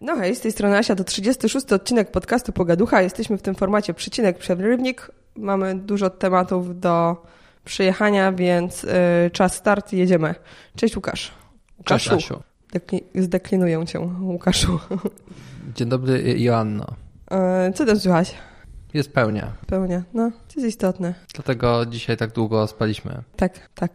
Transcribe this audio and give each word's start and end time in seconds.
No 0.00 0.16
hej, 0.16 0.36
z 0.36 0.40
tej 0.40 0.52
strony 0.52 0.78
Asia, 0.78 0.94
to 0.94 1.04
36 1.04 1.72
odcinek 1.72 2.10
podcastu 2.10 2.52
Pogaducha. 2.52 3.02
Jesteśmy 3.02 3.38
w 3.38 3.42
tym 3.42 3.54
formacie 3.54 3.94
przycinek 3.94 4.38
przerywnik. 4.38 5.10
Mamy 5.36 5.74
dużo 5.74 6.10
tematów 6.10 6.80
do 6.80 7.22
przyjechania, 7.64 8.32
więc 8.32 8.84
y, 8.84 8.88
czas 9.32 9.54
start, 9.54 9.92
jedziemy. 9.92 10.34
Cześć 10.76 10.96
Łukasz. 10.96 11.32
Cześć 11.84 12.08
Asiu. 12.08 12.42
Dekli 12.72 13.04
zdeklinuję 13.14 13.86
cię, 13.86 14.00
Łukaszu. 14.20 14.80
Dzień 15.76 15.88
dobry 15.88 16.40
Joanno. 16.40 16.86
Y, 17.68 17.72
co 17.72 17.86
tam 17.86 18.00
słychać? 18.00 18.34
Jest 18.94 19.12
pełnia. 19.12 19.52
Pełnia, 19.66 20.02
no, 20.14 20.30
to 20.30 20.60
jest 20.60 20.68
istotne. 20.68 21.14
Dlatego 21.34 21.86
dzisiaj 21.86 22.16
tak 22.16 22.32
długo 22.32 22.66
spaliśmy. 22.66 23.22
Tak, 23.36 23.68
tak. 23.74 23.90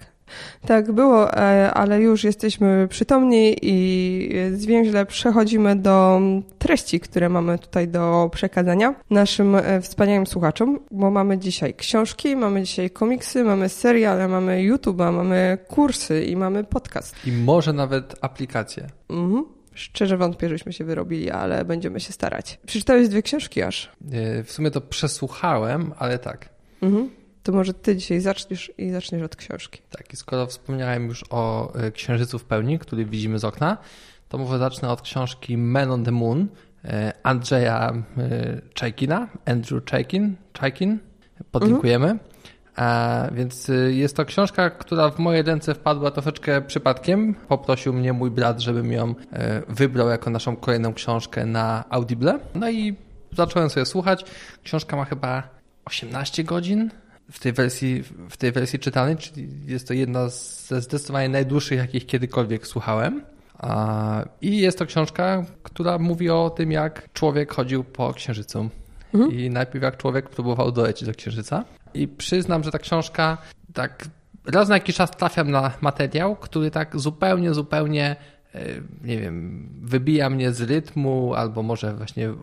Tak 0.66 0.91
było, 0.91 1.34
e, 1.34 1.71
ale 1.73 2.02
już 2.02 2.23
jesteśmy 2.23 2.88
przytomni 2.88 3.55
i 3.61 4.29
zwięźle 4.54 5.05
przechodzimy 5.05 5.75
do 5.75 6.21
treści, 6.59 7.00
które 7.00 7.29
mamy 7.29 7.59
tutaj 7.59 7.88
do 7.88 8.29
przekazania 8.33 8.96
naszym 9.10 9.55
e, 9.55 9.82
wspaniałym 9.82 10.28
słuchaczom, 10.28 10.79
bo 10.91 11.11
mamy 11.11 11.38
dzisiaj 11.38 11.74
książki, 11.74 12.36
mamy 12.36 12.64
dzisiaj 12.64 12.89
komiksy, 12.89 13.43
mamy 13.43 13.69
seriale, 13.69 14.28
mamy 14.28 14.57
YouTube'a, 14.57 15.14
mamy 15.14 15.57
kursy 15.68 16.25
i 16.25 16.36
mamy 16.36 16.63
podcast. 16.63 17.16
I 17.27 17.32
może 17.32 17.74
nawet 17.74 18.16
aplikacje. 18.21 18.88
Mhm. 19.10 19.46
Szczerze 19.74 20.18
wątpię, 20.18 20.50
żeśmy 20.50 20.74
się 20.74 20.83
wyrobili, 20.83 21.32
ale 21.32 21.66
będziemy 21.66 22.00
się 22.00 22.13
starać. 22.13 22.60
Przeczytałeś 22.66 23.10
dwie 23.10 23.21
książki 23.21 23.61
aż. 23.61 23.91
E, 24.11 24.43
w 24.43 24.52
sumie 24.52 24.71
to 24.71 24.82
przesłuchałem, 24.82 25.93
ale 25.97 26.19
tak. 26.19 26.50
Mhm. 26.82 27.10
To 27.43 27.51
może 27.51 27.73
ty 27.73 27.95
dzisiaj 27.95 28.19
zaczniesz 28.19 28.71
i 28.77 28.91
zaczniesz 28.91 29.23
od 29.23 29.36
książki. 29.36 29.82
Tak, 29.89 30.13
i 30.13 30.15
skoro 30.15 30.47
wspomniałem 30.47 31.07
już 31.07 31.25
o 31.29 31.73
e, 31.75 31.91
Księżycu 31.91 32.39
w 32.39 32.44
pełni, 32.44 32.80
który 32.80 33.05
widzimy 33.05 33.39
z 33.39 33.45
okna, 33.45 33.77
to 34.30 34.38
może 34.38 34.59
zacznę 34.59 34.89
od 34.89 35.02
książki 35.02 35.58
Man 35.58 35.91
on 35.91 36.05
the 36.05 36.11
Moon 36.11 36.47
e, 36.85 37.13
Andrzeja 37.23 37.94
Czajkina, 38.73 39.27
Andrew 39.45 39.85
Czajkin, 39.85 40.35
Czajkin, 40.53 40.99
podlinkujemy. 41.51 42.09
Mhm. 42.09 42.31
A, 42.75 43.27
więc 43.31 43.71
jest 43.89 44.16
to 44.16 44.25
książka, 44.25 44.69
która 44.69 45.09
w 45.09 45.19
moje 45.19 45.44
ręce 45.44 45.75
wpadła 45.75 46.11
troszeczkę 46.11 46.61
przypadkiem. 46.61 47.33
Poprosił 47.33 47.94
mnie 47.94 48.13
mój 48.13 48.31
brat, 48.31 48.59
żebym 48.59 48.91
ją 48.91 49.16
wybrał 49.67 50.09
jako 50.09 50.29
naszą 50.29 50.55
kolejną 50.55 50.94
książkę 50.94 51.45
na 51.45 51.83
Audible. 51.89 52.39
No 52.55 52.69
i 52.69 52.95
zacząłem 53.38 53.69
sobie 53.69 53.85
słuchać. 53.85 54.25
Książka 54.63 54.97
ma 54.97 55.05
chyba 55.05 55.49
18 55.85 56.44
godzin, 56.44 56.89
w 57.31 57.39
tej 57.39 57.53
wersji, 57.53 58.03
w 58.30 58.38
tej 58.38 58.52
wersji 58.52 58.80
czytanej, 58.80 59.17
czyli 59.17 59.50
jest 59.66 59.88
to 59.88 59.94
jedna 59.94 60.30
ze 60.30 60.81
zdecydowanie 60.81 61.30
najdłuższych, 61.30 61.80
jakich 61.80 62.05
kiedykolwiek 62.05 62.67
słuchałem. 62.67 63.22
I 64.41 64.58
jest 64.58 64.80
to 64.80 64.86
książka, 64.86 65.45
która 65.63 65.97
mówi 65.97 66.30
o 66.30 66.50
tym, 66.50 66.72
jak 66.72 67.13
człowiek 67.13 67.53
chodził 67.53 67.83
po 67.83 68.13
księżycu. 68.13 68.69
Mhm. 69.13 69.31
I 69.31 69.50
najpierw 69.50 69.83
jak 69.83 69.97
człowiek 69.97 70.30
próbował 70.30 70.72
dolecieć 70.72 71.08
do 71.08 71.13
księżyca. 71.13 71.66
I 71.94 72.08
przyznam, 72.08 72.63
że 72.63 72.72
ta 72.72 72.80
książka 72.80 73.38
tak 73.73 74.08
raz 74.45 74.69
na 74.69 74.75
jakiś 74.75 74.95
czas 74.95 75.11
trafiam 75.11 75.52
na 75.52 75.72
materiał, 75.81 76.35
który 76.35 76.72
tak 76.72 77.00
zupełnie, 77.00 77.53
zupełnie 77.53 78.16
e, 78.56 78.66
nie 79.03 79.19
wiem, 79.19 79.69
wybija 79.81 80.30
mnie 80.30 80.52
z 80.52 80.61
rytmu 80.61 81.33
albo 81.33 81.63
może 81.63 81.94
właśnie 81.94 82.33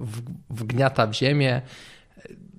wgniata 0.51 1.07
w 1.07 1.13
ziemię 1.13 1.63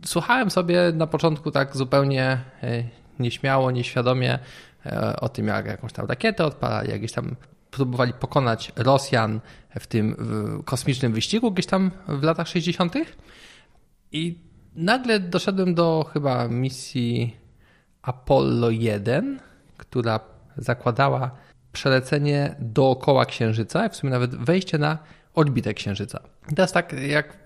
słuchałem 0.06 0.52
sobie 0.52 0.92
na 0.94 1.08
początku 1.08 1.52
tak 1.52 1.78
zupełnie 1.78 2.40
e, 2.64 2.84
nieśmiało, 3.20 3.72
nieświadomie 3.72 4.40
e, 4.86 5.16
o 5.20 5.30
tym, 5.30 5.48
jak 5.48 5.66
jakąś 5.66 5.94
tam 5.94 6.06
rakietę 6.06 6.46
odpalali, 6.46 6.92
jakieś 6.92 7.12
tam 7.12 7.36
próbowali 7.72 8.14
pokonać 8.14 8.72
Rosjan 8.76 9.40
w 9.80 9.88
tym 9.88 10.16
kosmicznym 10.66 11.14
wyścigu 11.14 11.52
gdzieś 11.52 11.66
tam 11.66 11.92
w 12.08 12.24
latach 12.24 12.48
60. 12.48 12.94
I 14.12 14.40
nagle 14.76 15.20
doszedłem 15.20 15.76
do 15.76 16.06
chyba 16.14 16.48
misji 16.48 17.38
Apollo 18.02 18.70
1, 18.70 19.40
która 19.78 20.20
zakładała 20.58 21.32
przelecenie 21.72 22.56
dookoła 22.60 23.26
Księżyca, 23.26 23.90
w 23.90 23.96
sumie 23.96 24.12
nawet 24.12 24.36
wejście 24.36 24.78
na 24.78 24.98
orbitę 25.34 25.74
Księżyca. 25.74 26.20
Teraz 26.56 26.72
tak, 26.72 26.94
jak 27.08 27.38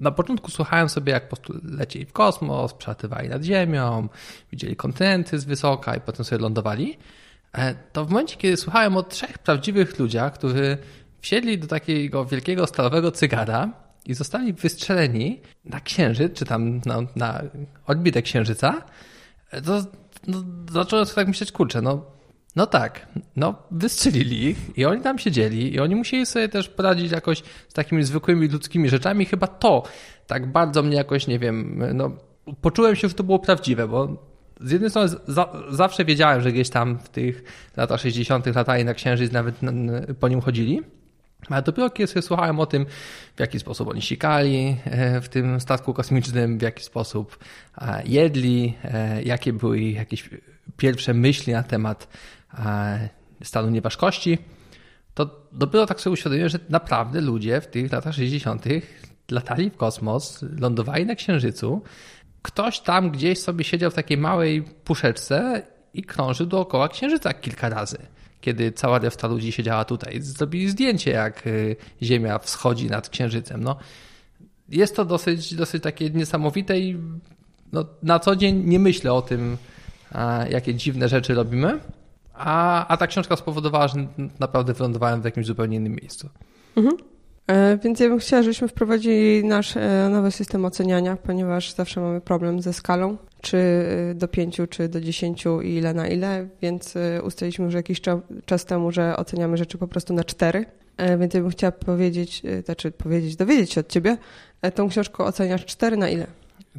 na 0.00 0.10
początku 0.10 0.50
słuchałem 0.50 0.88
sobie, 0.88 1.12
jak 1.12 1.28
po 1.28 1.36
prostu 1.36 1.60
lecieli 1.64 2.06
w 2.06 2.12
kosmos, 2.12 2.74
przelatywali 2.74 3.28
nad 3.28 3.42
Ziemią, 3.42 4.08
widzieli 4.52 4.76
kontynenty 4.76 5.38
z 5.38 5.44
wysoka 5.44 5.96
i 5.96 6.00
potem 6.00 6.24
sobie 6.24 6.42
lądowali, 6.42 6.98
e, 7.52 7.74
to 7.92 8.04
w 8.04 8.10
momencie, 8.10 8.36
kiedy 8.36 8.56
słuchałem 8.56 8.96
o 8.96 9.02
trzech 9.02 9.38
prawdziwych 9.38 9.98
ludziach, 9.98 10.32
którzy 10.32 10.78
wsiedli 11.20 11.58
do 11.58 11.66
takiego 11.66 12.24
wielkiego 12.24 12.66
stalowego 12.66 13.12
cygara 13.12 13.70
i 14.06 14.14
zostali 14.14 14.52
wystrzeleni 14.52 15.40
na 15.64 15.80
Księżyc, 15.80 16.32
czy 16.32 16.44
tam 16.44 16.80
na, 16.86 17.02
na 17.16 17.42
orbitę 17.86 18.22
Księżyca, 18.22 18.82
e, 19.50 19.62
to 19.62 19.82
no, 20.26 20.44
zacząłem 20.72 21.06
sobie 21.06 21.14
tak 21.14 21.28
myśleć, 21.28 21.52
kurczę, 21.52 21.82
no 21.82 22.15
no 22.56 22.66
tak, 22.66 23.06
no 23.36 23.54
wystrzelili 23.70 24.44
ich 24.44 24.78
i 24.78 24.84
oni 24.84 25.02
tam 25.02 25.18
siedzieli 25.18 25.74
i 25.74 25.80
oni 25.80 25.94
musieli 25.94 26.26
sobie 26.26 26.48
też 26.48 26.68
poradzić 26.68 27.12
jakoś 27.12 27.42
z 27.68 27.72
takimi 27.74 28.04
zwykłymi 28.04 28.48
ludzkimi 28.48 28.88
rzeczami. 28.88 29.24
Chyba 29.24 29.46
to 29.46 29.82
tak 30.26 30.52
bardzo 30.52 30.82
mnie 30.82 30.96
jakoś, 30.96 31.26
nie 31.26 31.38
wiem, 31.38 31.82
no 31.94 32.10
poczułem 32.60 32.96
się, 32.96 33.08
że 33.08 33.14
to 33.14 33.24
było 33.24 33.38
prawdziwe, 33.38 33.88
bo 33.88 34.26
z 34.60 34.70
jednej 34.70 34.90
strony 34.90 35.08
za, 35.26 35.52
zawsze 35.70 36.04
wiedziałem, 36.04 36.40
że 36.40 36.52
gdzieś 36.52 36.70
tam 36.70 36.98
w 36.98 37.08
tych 37.08 37.42
latach 37.76 38.00
60. 38.00 38.46
latali 38.46 38.84
na 38.84 38.94
Księżyc, 38.94 39.32
nawet 39.32 39.60
po 40.20 40.28
nim 40.28 40.40
chodzili. 40.40 40.82
Ale 41.50 41.62
dopiero 41.62 41.90
kiedy 41.90 42.06
sobie 42.06 42.22
słuchałem 42.22 42.60
o 42.60 42.66
tym, 42.66 42.86
w 43.36 43.40
jaki 43.40 43.58
sposób 43.58 43.88
oni 43.88 44.02
sikali 44.02 44.76
e, 44.84 45.20
w 45.20 45.28
tym 45.28 45.60
statku 45.60 45.94
kosmicznym, 45.94 46.58
w 46.58 46.62
jaki 46.62 46.84
sposób 46.84 47.38
e, 47.78 48.02
jedli, 48.06 48.74
e, 48.84 49.22
jakie 49.22 49.52
były 49.52 49.80
jakieś 49.80 50.30
pierwsze 50.76 51.14
myśli 51.14 51.52
na 51.52 51.62
temat 51.62 52.08
stanu 53.42 53.70
nieważkości, 53.70 54.38
to 55.14 55.48
dopiero 55.52 55.86
tak 55.86 56.00
sobie 56.00 56.14
uświadomiłem, 56.14 56.48
że 56.48 56.58
naprawdę 56.68 57.20
ludzie 57.20 57.60
w 57.60 57.66
tych 57.66 57.92
latach 57.92 58.14
60. 58.14 58.64
latali 59.30 59.70
w 59.70 59.76
kosmos, 59.76 60.44
lądowali 60.58 61.06
na 61.06 61.14
Księżycu. 61.14 61.82
Ktoś 62.42 62.80
tam 62.80 63.10
gdzieś 63.10 63.38
sobie 63.38 63.64
siedział 63.64 63.90
w 63.90 63.94
takiej 63.94 64.18
małej 64.18 64.62
puszeczce 64.62 65.62
i 65.94 66.02
krążył 66.02 66.46
dookoła 66.46 66.88
Księżyca 66.88 67.34
kilka 67.34 67.68
razy. 67.68 67.98
Kiedy 68.40 68.72
cała 68.72 68.98
reszta 68.98 69.28
ludzi 69.28 69.52
siedziała 69.52 69.84
tutaj. 69.84 70.22
Zrobili 70.22 70.68
zdjęcie, 70.68 71.10
jak 71.10 71.46
y, 71.46 71.76
Ziemia 72.02 72.38
wschodzi 72.38 72.86
nad 72.86 73.08
Księżycem. 73.08 73.64
No, 73.64 73.76
jest 74.68 74.96
to 74.96 75.04
dosyć, 75.04 75.54
dosyć 75.54 75.82
takie 75.82 76.10
niesamowite 76.10 76.78
i 76.78 76.98
no, 77.72 77.84
na 78.02 78.18
co 78.18 78.36
dzień 78.36 78.62
nie 78.64 78.78
myślę 78.78 79.12
o 79.12 79.22
tym, 79.22 79.56
jakie 80.50 80.74
dziwne 80.74 81.08
rzeczy 81.08 81.34
robimy. 81.34 81.80
A, 82.34 82.86
a 82.88 82.96
ta 82.96 83.06
książka 83.06 83.36
spowodowała, 83.36 83.88
że 83.88 84.06
naprawdę 84.38 84.72
wylądowałem 84.72 85.22
w 85.22 85.24
jakimś 85.24 85.46
zupełnie 85.46 85.76
innym 85.76 85.92
miejscu. 85.92 86.28
Mhm. 86.76 86.96
E, 87.46 87.78
więc 87.78 88.00
ja 88.00 88.08
bym 88.08 88.18
chciała, 88.18 88.42
żebyśmy 88.42 88.68
wprowadzili 88.68 89.44
nasz 89.44 89.76
e, 89.76 90.08
nowy 90.10 90.30
system 90.30 90.64
oceniania, 90.64 91.16
ponieważ 91.16 91.72
zawsze 91.72 92.00
mamy 92.00 92.20
problem 92.20 92.62
ze 92.62 92.72
skalą, 92.72 93.16
czy 93.40 93.58
e, 94.10 94.14
do 94.14 94.28
pięciu, 94.28 94.66
czy 94.66 94.88
do 94.88 95.00
dziesięciu 95.00 95.60
i 95.60 95.74
ile 95.74 95.94
na 95.94 96.08
ile, 96.08 96.48
więc 96.62 96.94
ustaliliśmy 97.22 97.64
już 97.64 97.74
jakiś 97.74 98.00
czas 98.44 98.64
temu, 98.64 98.90
że 98.90 99.16
oceniamy 99.16 99.56
rzeczy 99.56 99.78
po 99.78 99.88
prostu 99.88 100.14
na 100.14 100.24
cztery. 100.24 100.64
Więc 101.18 101.34
ja 101.34 101.40
bym 101.40 101.50
chciała 101.50 101.72
powiedzieć, 101.72 102.42
znaczy 102.64 102.90
powiedzieć, 102.90 103.36
dowiedzieć 103.36 103.72
się 103.72 103.80
od 103.80 103.88
ciebie, 103.88 104.16
tą 104.74 104.88
książkę 104.88 105.24
oceniasz 105.24 105.64
cztery 105.64 105.96
na 105.96 106.08
ile? 106.08 106.26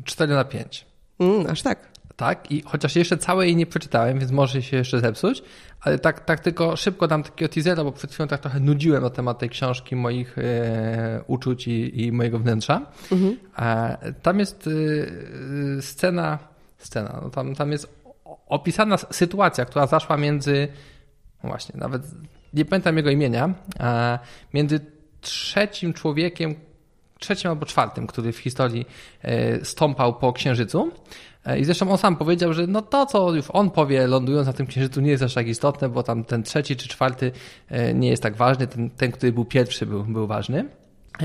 Cztery 0.04 0.34
na 0.34 0.44
pięć. 0.44 0.86
Mm, 1.20 1.48
aż 1.50 1.62
tak 1.62 1.80
tak? 2.18 2.52
I 2.52 2.62
chociaż 2.66 2.96
jeszcze 2.96 3.18
całej 3.18 3.48
jej 3.48 3.56
nie 3.56 3.66
przeczytałem, 3.66 4.20
więc 4.20 4.32
może 4.32 4.62
się 4.62 4.78
jeszcze 4.78 5.00
zepsuć, 5.00 5.44
ale 5.82 6.00
tak, 6.00 6.26
tak 6.26 6.40
tylko 6.40 6.76
szybko 6.76 7.08
dam 7.08 7.24
takiego 7.24 7.54
teasera, 7.54 7.84
bo 7.84 7.92
przed 7.92 8.12
chwilą 8.12 8.28
tak 8.28 8.42
trochę 8.42 8.60
nudziłem 8.60 9.04
na 9.04 9.10
temat 9.10 9.40
tej 9.40 9.50
książki, 9.50 9.96
moich 9.96 10.38
e, 10.38 11.24
uczuć 11.28 11.68
i, 11.68 12.06
i, 12.06 12.12
mojego 12.12 12.40
wnętrza. 12.40 12.82
Mhm. 13.12 13.38
E, 13.60 14.14
tam 14.22 14.40
jest 14.40 14.70
e, 15.78 15.82
scena, 15.82 16.40
scena, 16.78 17.20
no 17.24 17.30
tam, 17.30 17.56
tam 17.56 17.72
jest 17.72 17.98
opisana 18.48 18.98
sytuacja, 18.98 19.66
która 19.66 19.88
zaszła 19.88 20.18
między, 20.18 20.68
no 21.44 21.50
właśnie, 21.50 21.80
nawet 21.80 22.02
nie 22.54 22.66
pamiętam 22.66 22.98
jego 22.98 23.10
imienia, 23.10 23.54
między 24.54 24.80
trzecim 25.22 25.94
człowiekiem, 25.94 26.56
trzecim 27.20 27.50
albo 27.50 27.66
czwartym, 27.66 28.08
który 28.08 28.32
w 28.32 28.38
historii 28.38 28.86
e, 29.22 29.66
stąpał 29.66 30.14
po 30.14 30.34
księżycu. 30.34 30.92
E, 31.48 31.60
I 31.60 31.66
zresztą 31.66 31.92
on 31.92 31.98
sam 31.98 32.16
powiedział, 32.16 32.54
że 32.54 32.68
no 32.68 32.82
to, 32.82 33.06
co 33.06 33.34
już 33.34 33.46
on 33.54 33.72
powie, 33.72 34.08
lądując 34.08 34.48
na 34.48 34.54
tym 34.54 34.68
księżycu, 34.68 35.02
nie 35.02 35.12
jest 35.12 35.24
aż 35.24 35.34
tak 35.34 35.48
istotne, 35.48 35.90
bo 35.90 36.04
tam 36.04 36.24
ten 36.24 36.44
trzeci 36.44 36.76
czy 36.76 36.88
czwarty 36.88 37.32
e, 37.70 37.94
nie 37.94 38.10
jest 38.10 38.24
tak 38.24 38.36
ważny, 38.36 38.68
ten, 38.68 38.90
ten 38.90 39.12
który 39.12 39.32
był 39.32 39.46
pierwszy, 39.46 39.86
był, 39.86 40.04
był 40.04 40.28
ważny. 40.28 40.66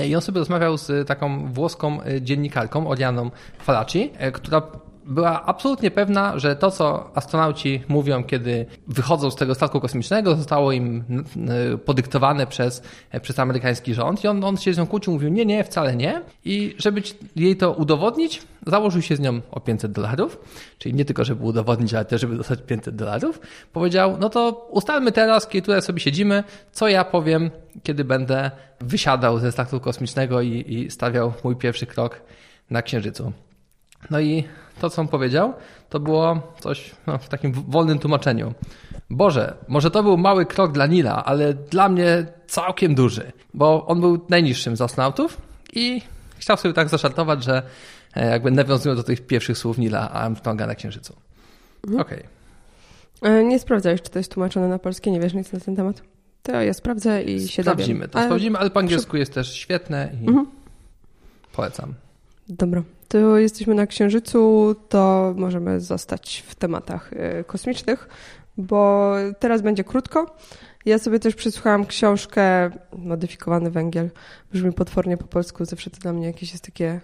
I 0.06 0.14
on 0.14 0.20
sobie 0.20 0.38
rozmawiał 0.38 0.78
z 0.78 1.08
taką 1.08 1.52
włoską 1.52 1.98
dziennikarką, 2.20 2.88
Orianą 2.88 3.30
Falaci, 3.58 4.10
która 4.32 4.62
była 5.06 5.46
absolutnie 5.46 5.90
pewna, 5.90 6.38
że 6.38 6.56
to, 6.56 6.70
co 6.70 7.10
astronauci 7.14 7.82
mówią, 7.88 8.24
kiedy 8.24 8.66
wychodzą 8.86 9.30
z 9.30 9.36
tego 9.36 9.54
statku 9.54 9.80
kosmicznego, 9.80 10.36
zostało 10.36 10.72
im 10.72 11.04
podyktowane 11.84 12.46
przez, 12.46 12.82
przez 13.22 13.38
amerykański 13.38 13.94
rząd. 13.94 14.24
I 14.24 14.28
on, 14.28 14.44
on 14.44 14.56
się 14.56 14.74
z 14.74 14.78
nią 14.78 14.86
kłócił, 14.86 15.12
mówił, 15.12 15.28
nie, 15.28 15.46
nie, 15.46 15.64
wcale 15.64 15.96
nie. 15.96 16.22
I 16.44 16.74
żeby 16.78 17.02
jej 17.36 17.56
to 17.56 17.72
udowodnić, 17.72 18.42
założył 18.66 19.02
się 19.02 19.16
z 19.16 19.20
nią 19.20 19.40
o 19.50 19.60
500 19.60 19.92
dolarów. 19.92 20.38
Czyli 20.78 20.94
nie 20.94 21.04
tylko, 21.04 21.24
żeby 21.24 21.44
udowodnić, 21.44 21.94
ale 21.94 22.04
też, 22.04 22.20
żeby 22.20 22.36
dostać 22.36 22.62
500 22.62 22.96
dolarów. 22.96 23.40
Powiedział, 23.72 24.16
no 24.20 24.28
to 24.28 24.68
ustalmy 24.70 25.12
teraz, 25.12 25.48
kiedy 25.48 25.66
tutaj 25.66 25.82
sobie 25.82 26.00
siedzimy, 26.00 26.44
co 26.72 26.88
ja 26.88 27.04
powiem, 27.04 27.50
kiedy 27.82 28.04
będę 28.04 28.50
wysiadał 28.80 29.38
ze 29.38 29.52
statku 29.52 29.80
kosmicznego 29.80 30.40
i, 30.40 30.64
i 30.68 30.90
stawiał 30.90 31.32
mój 31.44 31.56
pierwszy 31.56 31.86
krok 31.86 32.20
na 32.70 32.82
Księżycu. 32.82 33.32
No 34.10 34.20
i 34.20 34.44
to, 34.80 34.90
co 34.90 35.02
on 35.02 35.08
powiedział, 35.08 35.54
to 35.88 36.00
było 36.00 36.40
coś 36.60 36.90
no, 37.06 37.18
w 37.18 37.28
takim 37.28 37.52
wolnym 37.52 37.98
tłumaczeniu. 37.98 38.54
Boże, 39.10 39.54
może 39.68 39.90
to 39.90 40.02
był 40.02 40.16
mały 40.16 40.46
krok 40.46 40.72
dla 40.72 40.86
Nila, 40.86 41.24
ale 41.24 41.54
dla 41.54 41.88
mnie 41.88 42.26
całkiem 42.46 42.94
duży, 42.94 43.32
bo 43.54 43.86
on 43.86 44.00
był 44.00 44.20
najniższym 44.28 44.76
z 44.76 44.80
astronautów 44.80 45.40
i 45.72 46.02
chciał 46.38 46.56
sobie 46.56 46.74
tak 46.74 46.88
zaszartować, 46.88 47.44
że 47.44 47.62
e, 48.14 48.30
jakby 48.30 48.50
nawiązują 48.50 48.96
do 48.96 49.02
tych 49.02 49.26
pierwszych 49.26 49.58
słów 49.58 49.78
Nila 49.78 50.10
Armstronga 50.10 50.66
na 50.66 50.74
Księżycu. 50.74 51.16
Mhm. 51.84 52.00
Okej. 52.00 52.24
Okay. 53.20 53.30
E, 53.32 53.44
nie 53.44 53.58
sprawdzałeś, 53.58 54.02
czy 54.02 54.10
to 54.10 54.18
jest 54.18 54.32
tłumaczone 54.32 54.68
na 54.68 54.78
polskie, 54.78 55.10
nie 55.10 55.20
wiesz 55.20 55.34
nic 55.34 55.52
na 55.52 55.60
ten 55.60 55.76
temat? 55.76 56.02
To 56.42 56.62
ja 56.62 56.74
sprawdzę 56.74 57.22
i 57.22 57.48
się 57.48 57.62
Sprawdzimy 57.62 58.00
dowiem. 58.00 58.10
to, 58.10 58.22
sprawdzimy, 58.22 58.58
ale 58.58 58.70
po 58.70 58.80
angielsku 58.80 59.16
jest 59.16 59.34
też 59.34 59.52
świetne 59.54 60.10
i 60.22 60.28
mhm. 60.28 60.46
polecam. 61.52 61.94
Dobra, 62.48 62.82
to 63.08 63.38
jesteśmy 63.38 63.74
na 63.74 63.86
Księżycu, 63.86 64.74
to 64.88 65.34
możemy 65.36 65.80
zostać 65.80 66.44
w 66.46 66.54
tematach 66.54 67.12
e, 67.12 67.44
kosmicznych, 67.44 68.08
bo 68.56 69.14
teraz 69.38 69.62
będzie 69.62 69.84
krótko. 69.84 70.36
Ja 70.84 70.98
sobie 70.98 71.18
też 71.20 71.34
przysłuchałam 71.34 71.86
książkę 71.86 72.70
Modyfikowany 72.92 73.70
węgiel. 73.70 74.10
Brzmi 74.52 74.72
potwornie 74.72 75.16
po 75.16 75.24
polsku, 75.24 75.64
zawsze 75.64 75.90
to 75.90 75.98
dla 76.00 76.12
mnie 76.12 76.26
jakieś 76.26 76.52
jest 76.52 76.64
takie... 76.64 77.00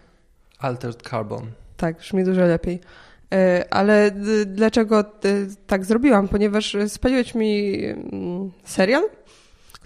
Altered 0.58 1.02
Carbon. 1.02 1.46
Tak, 1.76 1.98
brzmi 1.98 2.24
dużo 2.24 2.40
lepiej. 2.40 2.80
E, 3.32 3.64
ale 3.70 4.10
dlaczego 4.46 5.04
tak 5.66 5.84
zrobiłam? 5.84 6.28
Ponieważ 6.28 6.76
spaliłeś 6.88 7.34
mi 7.34 7.84
mm, 7.84 8.50
serial 8.64 9.02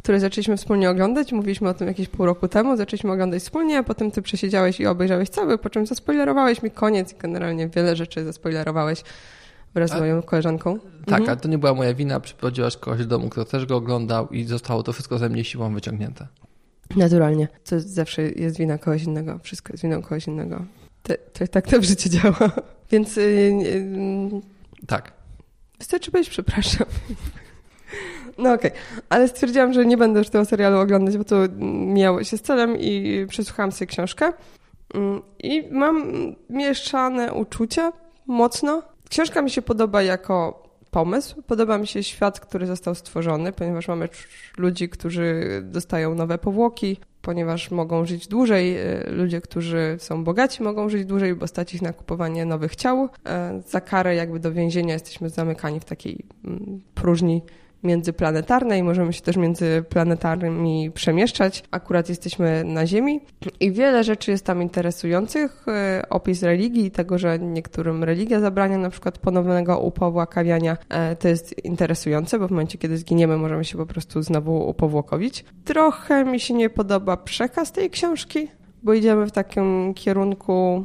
które 0.02 0.20
zaczęliśmy 0.20 0.56
wspólnie 0.56 0.90
oglądać. 0.90 1.32
Mówiliśmy 1.32 1.68
o 1.68 1.74
tym 1.74 1.88
jakieś 1.88 2.08
pół 2.08 2.26
roku 2.26 2.48
temu, 2.48 2.76
zaczęliśmy 2.76 3.12
oglądać 3.12 3.42
wspólnie, 3.42 3.78
a 3.78 3.82
potem 3.82 4.10
ty 4.10 4.22
przesiedziałeś 4.22 4.80
i 4.80 4.86
obejrzałeś 4.86 5.28
cały, 5.28 5.58
po 5.58 5.70
czym 5.70 5.86
zaspoilerowałeś 5.86 6.62
mi 6.62 6.70
koniec 6.70 7.12
i 7.12 7.16
generalnie 7.16 7.68
wiele 7.68 7.96
rzeczy 7.96 8.24
zaspoilerowałeś 8.24 9.02
wraz 9.74 9.90
z 9.90 9.94
moją 9.94 10.22
koleżanką. 10.22 10.78
Tak, 11.06 11.20
mhm. 11.20 11.38
a 11.38 11.40
to 11.40 11.48
nie 11.48 11.58
była 11.58 11.74
moja 11.74 11.94
wina, 11.94 12.20
przyprowadziłaś 12.20 12.76
kogoś 12.76 13.00
do 13.00 13.06
domu, 13.06 13.28
kto 13.28 13.44
też 13.44 13.66
go 13.66 13.76
oglądał 13.76 14.28
i 14.28 14.44
zostało 14.44 14.82
to 14.82 14.92
wszystko 14.92 15.18
ze 15.18 15.28
mnie 15.28 15.44
siłą 15.44 15.74
wyciągnięte. 15.74 16.26
Naturalnie. 16.96 17.48
To 17.64 17.80
zawsze 17.80 18.22
jest 18.22 18.58
wina 18.58 18.78
kogoś 18.78 19.02
innego. 19.02 19.38
Wszystko 19.42 19.72
jest 19.72 19.82
winą 19.82 20.02
kogoś 20.02 20.26
innego. 20.26 20.64
To, 21.02 21.14
to, 21.32 21.46
tak 21.46 21.66
to 21.66 21.80
w 21.80 21.84
życiu 21.84 22.08
działa. 22.08 22.52
Więc... 22.90 23.16
Yy, 23.16 23.22
yy, 23.22 24.40
tak. 24.86 25.12
Wystarczy 25.78 26.10
powiedzieć 26.10 26.30
przepraszam. 26.30 26.86
No 28.38 28.52
okej, 28.52 28.70
okay. 28.70 28.82
ale 29.08 29.28
stwierdziłam, 29.28 29.72
że 29.72 29.86
nie 29.86 29.96
będę 29.96 30.18
już 30.18 30.28
tego 30.28 30.44
serialu 30.44 30.78
oglądać, 30.78 31.18
bo 31.18 31.24
to 31.24 31.36
miało 31.94 32.24
się 32.24 32.38
z 32.38 32.42
celem 32.42 32.76
i 32.80 33.26
przesłuchałam 33.28 33.72
sobie 33.72 33.86
książkę. 33.86 34.32
Mm, 34.94 35.22
I 35.38 35.68
mam 35.70 36.12
mieszane 36.50 37.32
uczucia 37.32 37.92
mocno. 38.26 38.82
Książka 39.10 39.42
mi 39.42 39.50
się 39.50 39.62
podoba 39.62 40.02
jako 40.02 40.62
pomysł. 40.90 41.42
Podoba 41.42 41.78
mi 41.78 41.86
się 41.86 42.02
świat, 42.02 42.40
który 42.40 42.66
został 42.66 42.94
stworzony, 42.94 43.52
ponieważ 43.52 43.88
mamy 43.88 44.08
ludzi, 44.56 44.88
którzy 44.88 45.60
dostają 45.64 46.14
nowe 46.14 46.38
powłoki, 46.38 46.96
ponieważ 47.22 47.70
mogą 47.70 48.06
żyć 48.06 48.28
dłużej. 48.28 48.76
E, 48.76 49.10
ludzie, 49.10 49.40
którzy 49.40 49.96
są 49.98 50.24
bogaci, 50.24 50.62
mogą 50.62 50.88
żyć 50.88 51.04
dłużej, 51.04 51.34
bo 51.34 51.46
stać 51.46 51.74
ich 51.74 51.82
na 51.82 51.92
kupowanie 51.92 52.44
nowych 52.44 52.76
ciał. 52.76 53.08
E, 53.26 53.62
za 53.66 53.80
karę 53.80 54.14
jakby 54.14 54.40
do 54.40 54.52
więzienia 54.52 54.92
jesteśmy 54.92 55.30
zamykani 55.30 55.80
w 55.80 55.84
takiej 55.84 56.24
mm, 56.44 56.80
próżni 57.82 57.88
międzyplanetarnej, 57.92 58.82
możemy 58.82 59.12
się 59.12 59.22
też 59.22 59.36
między 59.36 59.84
planetarnymi 59.88 60.90
przemieszczać. 60.90 61.64
Akurat 61.70 62.08
jesteśmy 62.08 62.64
na 62.64 62.86
Ziemi 62.86 63.20
i 63.60 63.72
wiele 63.72 64.04
rzeczy 64.04 64.30
jest 64.30 64.46
tam 64.46 64.62
interesujących. 64.62 65.64
E, 65.68 66.02
opis 66.10 66.42
religii, 66.42 66.90
tego, 66.90 67.18
że 67.18 67.38
niektórym 67.38 68.04
religia 68.04 68.40
zabrania 68.40 68.78
na 68.78 68.90
przykład 68.90 69.18
ponownego 69.18 69.78
upowłakawiania, 69.78 70.76
e, 70.88 71.16
to 71.16 71.28
jest 71.28 71.64
interesujące, 71.64 72.38
bo 72.38 72.48
w 72.48 72.50
momencie, 72.50 72.78
kiedy 72.78 72.98
zginiemy, 72.98 73.36
możemy 73.36 73.64
się 73.64 73.78
po 73.78 73.86
prostu 73.86 74.22
znowu 74.22 74.68
upowłokowić. 74.68 75.44
Trochę 75.64 76.24
mi 76.24 76.40
się 76.40 76.54
nie 76.54 76.70
podoba 76.70 77.16
przekaz 77.16 77.72
tej 77.72 77.90
książki, 77.90 78.48
bo 78.82 78.94
idziemy 78.94 79.26
w 79.26 79.32
takim 79.32 79.94
kierunku 79.94 80.84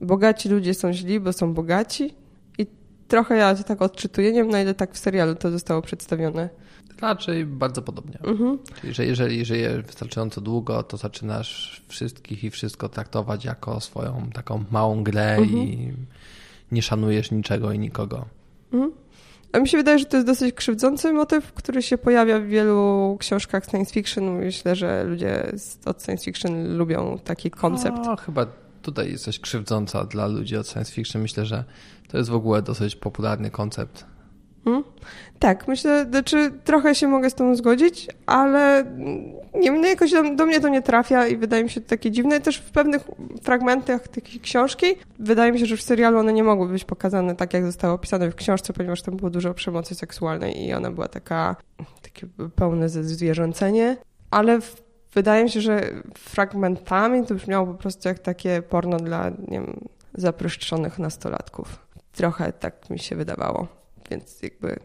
bogaci 0.00 0.48
ludzie 0.48 0.74
są 0.74 0.92
źli, 0.92 1.20
bo 1.20 1.32
są 1.32 1.54
bogaci 1.54 2.23
trochę 3.08 3.36
ja 3.36 3.54
tak 3.54 3.82
odczytuję, 3.82 4.32
nie 4.32 4.42
wiem 4.42 4.50
na 4.50 4.62
ile 4.62 4.74
tak 4.74 4.92
w 4.92 4.98
serialu 4.98 5.34
to 5.34 5.50
zostało 5.50 5.82
przedstawione. 5.82 6.48
Raczej 7.00 7.46
bardzo 7.46 7.82
podobnie. 7.82 8.18
Mhm. 8.24 8.58
Czyli, 8.80 8.94
że 8.94 9.06
jeżeli 9.06 9.44
żyjesz 9.44 9.82
wystarczająco 9.82 10.40
długo, 10.40 10.82
to 10.82 10.96
zaczynasz 10.96 11.82
wszystkich 11.88 12.44
i 12.44 12.50
wszystko 12.50 12.88
traktować 12.88 13.44
jako 13.44 13.80
swoją 13.80 14.30
taką 14.34 14.64
małą 14.70 15.02
grę 15.02 15.36
mhm. 15.36 15.58
i 15.58 15.92
nie 16.72 16.82
szanujesz 16.82 17.30
niczego 17.30 17.72
i 17.72 17.78
nikogo. 17.78 18.24
Mhm. 18.72 18.92
A 19.52 19.58
mi 19.58 19.68
się 19.68 19.76
wydaje, 19.76 19.98
że 19.98 20.04
to 20.04 20.16
jest 20.16 20.26
dosyć 20.26 20.54
krzywdzący 20.54 21.12
motyw, 21.12 21.52
który 21.52 21.82
się 21.82 21.98
pojawia 21.98 22.40
w 22.40 22.44
wielu 22.44 23.16
książkach 23.20 23.64
science 23.64 23.92
fiction. 23.92 24.24
Myślę, 24.30 24.76
że 24.76 25.04
ludzie 25.04 25.52
od 25.84 26.02
science 26.04 26.24
fiction 26.24 26.76
lubią 26.76 27.18
taki 27.24 27.50
koncept. 27.50 27.96
No, 28.04 28.16
chyba 28.16 28.46
tutaj 28.84 29.10
jest 29.10 29.24
coś 29.24 29.40
krzywdząca 29.40 30.04
dla 30.04 30.26
ludzi 30.26 30.56
od 30.56 30.68
science 30.68 30.92
fiction. 30.92 31.22
Myślę, 31.22 31.46
że 31.46 31.64
to 32.08 32.18
jest 32.18 32.30
w 32.30 32.34
ogóle 32.34 32.62
dosyć 32.62 32.96
popularny 32.96 33.50
koncept. 33.50 34.06
Hmm? 34.64 34.84
Tak, 35.38 35.68
myślę, 35.68 36.06
znaczy 36.10 36.50
trochę 36.64 36.94
się 36.94 37.08
mogę 37.08 37.30
z 37.30 37.34
tą 37.34 37.56
zgodzić, 37.56 38.08
ale 38.26 38.84
nie 39.54 39.72
wiem, 39.72 39.80
no 39.80 39.88
jakoś 39.88 40.12
do, 40.12 40.34
do, 40.34 40.46
mnie 40.46 40.60
to 40.60 40.68
nie 40.68 40.82
trafia 40.82 41.26
i 41.26 41.36
wydaje 41.36 41.64
mi 41.64 41.70
się 41.70 41.80
to 41.80 41.88
takie 41.88 42.10
dziwne. 42.10 42.40
Też 42.40 42.56
w 42.56 42.70
pewnych 42.70 43.02
fragmentach 43.42 44.08
takiej 44.08 44.40
książki 44.40 44.86
wydaje 45.18 45.52
mi 45.52 45.58
się, 45.58 45.66
że 45.66 45.76
w 45.76 45.82
serialu 45.82 46.18
one 46.18 46.32
nie 46.32 46.44
mogły 46.44 46.68
być 46.68 46.84
pokazane 46.84 47.36
tak, 47.36 47.54
jak 47.54 47.64
zostały 47.66 47.94
opisane 47.94 48.30
w 48.30 48.34
książce, 48.34 48.72
ponieważ 48.72 49.02
tam 49.02 49.16
było 49.16 49.30
dużo 49.30 49.54
przemocy 49.54 49.94
seksualnej 49.94 50.66
i 50.66 50.72
ona 50.72 50.90
była 50.90 51.08
taka, 51.08 51.56
takie 52.02 52.26
pełne 52.56 52.88
zwierzęcenie, 52.88 53.96
ale 54.30 54.60
w 54.60 54.83
wydaje 55.14 55.44
mi 55.44 55.50
się, 55.50 55.60
że 55.60 55.90
fragmentami 56.18 57.26
to 57.26 57.34
brzmiało 57.34 57.66
po 57.66 57.74
prostu 57.74 58.08
jak 58.08 58.18
takie 58.18 58.62
porno 58.62 58.96
dla, 58.96 59.28
nie 59.28 59.60
wiem, 59.60 59.80
zaproszczonych 60.14 60.98
nastolatków. 60.98 61.86
Trochę 62.12 62.52
tak 62.52 62.90
mi 62.90 62.98
się 62.98 63.16
wydawało. 63.16 63.66
Więc 64.10 64.42
jakby 64.42 64.76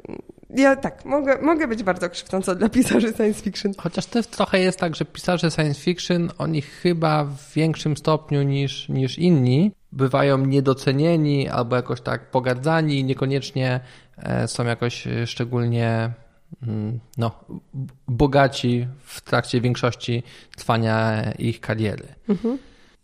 ja 0.50 0.76
tak, 0.76 1.06
mogę, 1.06 1.42
mogę 1.42 1.68
być 1.68 1.84
bardzo 1.84 2.10
krzywdząca 2.10 2.56
dla 2.56 2.70
pisarzy 2.70 3.14
science 3.14 3.42
fiction. 3.42 3.74
Chociaż 3.78 4.06
też 4.06 4.28
trochę 4.28 4.60
jest 4.60 4.80
tak, 4.80 4.96
że 4.96 5.06
pisarze 5.06 5.52
science 5.52 5.82
fiction, 5.82 6.30
oni 6.38 6.62
chyba 6.62 7.24
w 7.26 7.54
większym 7.54 7.98
stopniu 7.98 8.44
niż, 8.44 8.90
niż 8.90 9.20
inni 9.20 9.72
bywają 9.92 10.38
niedocenieni 10.38 11.50
albo 11.50 11.76
jakoś 11.76 12.02
tak 12.02 12.32
pogardzani, 12.32 13.04
niekoniecznie 13.04 13.80
e, 14.18 14.48
są 14.48 14.66
jakoś 14.66 15.08
szczególnie 15.26 16.10
Mm, 16.10 16.29
no, 17.18 17.32
bogaci 18.08 18.88
w 19.04 19.22
trakcie 19.22 19.62
większości 19.62 20.24
trwania 20.58 21.24
ich 21.32 21.60
kariery. 21.60 22.08
Mhm. 22.30 22.58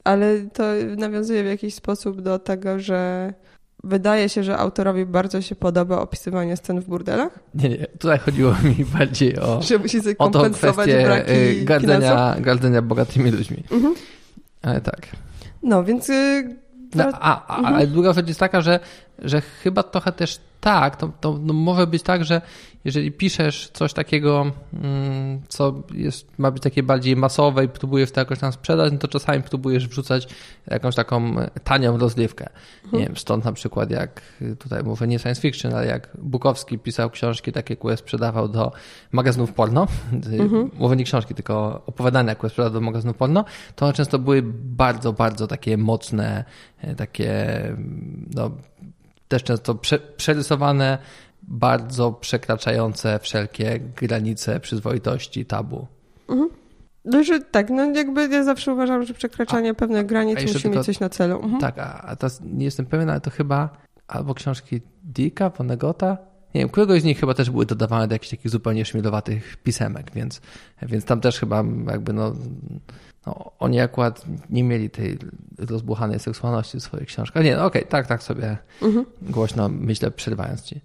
Ale 0.03 0.41
to 0.53 0.63
nawiązuje 0.97 1.43
w 1.43 1.47
jakiś 1.47 1.73
sposób 1.73 2.21
do 2.21 2.39
tego, 2.39 2.79
że 2.79 3.33
wydaje 3.83 4.29
się, 4.29 4.43
że 4.43 4.57
autorowi 4.57 5.05
bardzo 5.05 5.41
się 5.41 5.55
podoba 5.55 6.01
opisywanie 6.01 6.57
scen 6.57 6.81
w 6.81 6.85
burdelach? 6.85 7.39
Nie, 7.55 7.69
nie. 7.69 7.87
Tutaj 7.99 8.19
chodziło 8.19 8.55
mi 8.63 8.85
bardziej 8.97 9.39
o, 9.39 9.61
że 9.67 9.77
musi 9.77 9.97
o 10.17 10.29
tą 10.29 10.51
kwestię 10.51 11.29
y, 11.29 11.65
gardzenia, 11.65 12.35
gardzenia 12.39 12.81
bogatymi 12.81 13.31
ludźmi. 13.31 13.63
Mhm. 13.71 13.93
Ale 14.61 14.81
tak. 14.81 15.07
No, 15.63 15.83
więc... 15.83 16.09
Y, 16.09 16.55
no, 16.95 17.03
a, 17.13 17.47
a, 17.47 17.57
mhm. 17.57 17.75
Ale 17.75 17.87
druga 17.87 18.13
rzecz 18.13 18.27
jest 18.27 18.39
taka, 18.39 18.61
że, 18.61 18.79
że 19.19 19.41
chyba 19.41 19.83
trochę 19.83 20.11
też 20.11 20.39
tak, 20.65 20.95
to, 20.95 21.11
to 21.21 21.39
no 21.41 21.53
może 21.53 21.87
być 21.87 22.03
tak, 22.03 22.25
że 22.25 22.41
jeżeli 22.85 23.11
piszesz 23.11 23.69
coś 23.73 23.93
takiego, 23.93 24.51
mm, 24.73 25.41
co 25.47 25.73
jest, 25.93 26.27
ma 26.37 26.51
być 26.51 26.63
takie 26.63 26.83
bardziej 26.83 27.15
masowe 27.15 27.65
i 27.65 27.69
próbujesz 27.69 28.11
to 28.11 28.19
jakoś 28.19 28.39
tam 28.39 28.51
sprzedać, 28.51 28.93
no 28.93 28.99
to 28.99 29.07
czasami 29.07 29.43
próbujesz 29.43 29.87
wrzucać 29.87 30.27
jakąś 30.67 30.95
taką 30.95 31.35
tanią 31.63 31.97
rozrywkę. 31.97 32.49
Mhm. 32.83 33.01
Nie 33.01 33.07
wiem, 33.07 33.17
stąd 33.17 33.45
na 33.45 33.51
przykład 33.51 33.91
jak 33.91 34.21
tutaj 34.59 34.83
mówię 34.83 35.07
nie 35.07 35.19
science 35.19 35.41
fiction, 35.41 35.73
ale 35.73 35.85
jak 35.85 36.17
Bukowski 36.21 36.79
pisał 36.79 37.09
książki 37.09 37.51
takie, 37.51 37.75
które 37.75 37.97
sprzedawał 37.97 38.47
do 38.47 38.71
magazynów 39.11 39.53
porno, 39.53 39.87
mhm. 40.13 40.71
mówię 40.73 40.95
nie 40.95 41.03
książki, 41.03 41.35
tylko 41.35 41.81
opowiadania, 41.85 42.35
które 42.35 42.49
sprzedawał 42.49 42.73
do 42.81 42.85
magazynów 42.85 43.17
porno, 43.17 43.45
to 43.75 43.85
one 43.85 43.93
często 43.93 44.19
były 44.19 44.41
bardzo, 44.55 45.13
bardzo 45.13 45.47
takie 45.47 45.77
mocne, 45.77 46.45
e, 46.81 46.95
takie 46.95 47.59
no, 48.35 48.51
też 49.35 49.43
często 49.43 49.75
prze, 49.75 49.99
przerysowane, 49.99 50.97
bardzo 51.43 52.11
przekraczające 52.11 53.19
wszelkie 53.19 53.79
granice 53.79 54.59
przyzwoitości, 54.59 55.45
tabu. 55.45 55.87
Mhm. 56.29 56.49
Że 57.23 57.39
tak, 57.39 57.69
no 57.69 57.91
jakby 57.91 58.27
ja 58.27 58.43
zawsze 58.43 58.73
uważam, 58.73 59.05
że 59.05 59.13
przekraczanie 59.13 59.69
a, 59.69 59.73
pewnych 59.73 60.05
granic 60.05 60.41
musi 60.41 60.53
tylko, 60.53 60.77
mieć 60.77 60.85
coś 60.85 60.99
na 60.99 61.09
celu. 61.09 61.35
Mhm. 61.35 61.61
Tak, 61.61 61.79
a, 61.79 62.01
a 62.01 62.15
teraz 62.15 62.41
nie 62.43 62.65
jestem 62.65 62.85
pewien, 62.85 63.09
ale 63.09 63.21
to 63.21 63.29
chyba 63.29 63.69
albo 64.07 64.33
książki 64.33 64.81
Dicka, 65.03 65.49
Vonegota, 65.49 66.17
nie 66.55 66.61
wiem, 66.61 66.69
któregoś 66.69 67.01
z 67.01 67.03
nich 67.03 67.19
chyba 67.19 67.33
też 67.33 67.49
były 67.49 67.65
dodawane 67.65 68.07
do 68.07 68.15
jakichś 68.15 68.29
takich 68.29 68.51
zupełnie 68.51 68.85
szmilowatych 68.85 69.57
pisemek, 69.57 70.11
więc, 70.11 70.41
więc 70.81 71.05
tam 71.05 71.21
też 71.21 71.39
chyba 71.39 71.63
jakby 71.87 72.13
no, 72.13 72.33
no 73.25 73.51
oni 73.59 73.79
akurat 73.79 74.25
nie 74.49 74.63
mieli 74.63 74.89
tej 74.89 75.17
rozbuchanej 75.57 76.19
seksualności 76.19 76.77
w 76.77 76.83
swoich 76.83 77.07
książkach. 77.07 77.43
Nie, 77.43 77.55
no 77.55 77.65
okej, 77.65 77.81
okay, 77.81 77.91
tak, 77.91 78.07
tak 78.07 78.23
sobie 78.23 78.57
mhm. 78.81 79.05
głośno 79.21 79.69
myślę, 79.69 80.11
przerywając 80.11 80.61
ci. 80.61 80.81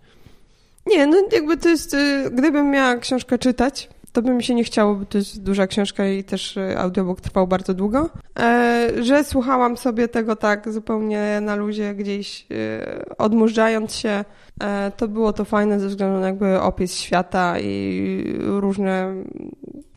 Nie, 0.86 1.06
no 1.06 1.16
jakby 1.32 1.56
to 1.56 1.68
jest, 1.68 1.94
y, 1.94 2.30
gdybym 2.30 2.70
miała 2.70 2.96
książkę 2.96 3.38
czytać, 3.38 3.88
to 4.12 4.22
by 4.22 4.30
mi 4.30 4.44
się 4.44 4.54
nie 4.54 4.64
chciało, 4.64 4.94
bo 4.94 5.04
to 5.04 5.18
jest 5.18 5.42
duża 5.42 5.66
książka 5.66 6.06
i 6.06 6.24
też 6.24 6.56
y, 6.56 6.78
audiobook 6.78 7.20
trwał 7.20 7.46
bardzo 7.46 7.74
długo, 7.74 8.10
e, 8.38 8.90
że 9.00 9.24
słuchałam 9.24 9.76
sobie 9.76 10.08
tego 10.08 10.36
tak 10.36 10.72
zupełnie 10.72 11.38
na 11.42 11.56
luzie, 11.56 11.94
gdzieś 11.94 12.46
y, 12.50 13.16
odmurzając 13.18 13.94
się. 13.94 14.24
E, 14.62 14.92
to 14.96 15.08
było 15.08 15.32
to 15.32 15.44
fajne 15.44 15.80
ze 15.80 15.88
względu 15.88 16.20
na 16.20 16.26
jakby 16.26 16.60
opis 16.60 16.94
świata 16.94 17.60
i 17.60 18.24
różne 18.38 19.14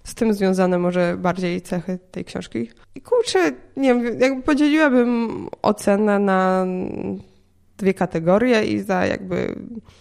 z 0.04 0.16
tym 0.16 0.34
związane 0.34 0.80
może 0.80 1.18
bardziej 1.18 1.62
cechy 1.62 2.00
tej 2.12 2.26
książki. 2.26 2.70
I 2.96 3.02
kurczę, 3.02 3.52
nie 3.78 3.96
wiem, 3.96 4.20
jakby 4.20 4.42
podzieliłabym 4.42 5.48
ocenę 5.62 6.20
na 6.20 6.66
dwie 7.78 7.94
kategorie 7.94 8.64
i 8.64 8.80
za 8.80 9.06
jakby 9.06 9.56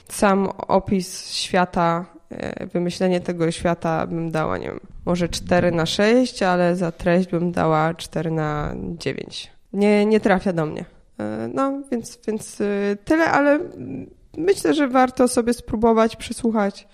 sam 0.09 0.49
opis 0.69 1.31
świata, 1.31 2.07
e, 2.31 2.67
wymyślenie 2.67 3.21
tego 3.21 3.51
świata 3.51 4.07
bym 4.07 4.31
dała, 4.31 4.59
nie 4.59 4.67
wiem, 4.67 4.81
może 5.05 5.29
4 5.29 5.73
na 5.73 5.87
6, 5.87 6.43
ale 6.43 6.77
za 6.77 6.93
treść 6.93 7.31
bym 7.31 7.53
dała 7.53 7.95
4 7.95 8.31
na 8.31 8.75
9. 8.99 9.51
Nie, 9.73 10.07
nie 10.07 10.21
trafia 10.21 10.53
do 10.53 10.67
mnie. 10.67 10.85
E, 11.19 11.51
no, 11.55 11.83
więc, 11.91 12.19
więc 12.27 12.61
e, 12.61 12.97
tyle, 13.05 13.25
ale 13.25 13.59
myślę, 14.37 14.75
że 14.75 14.89
warto 14.89 15.29
sobie 15.29 15.53
spróbować 15.53 16.17
przysłuchać 16.17 16.89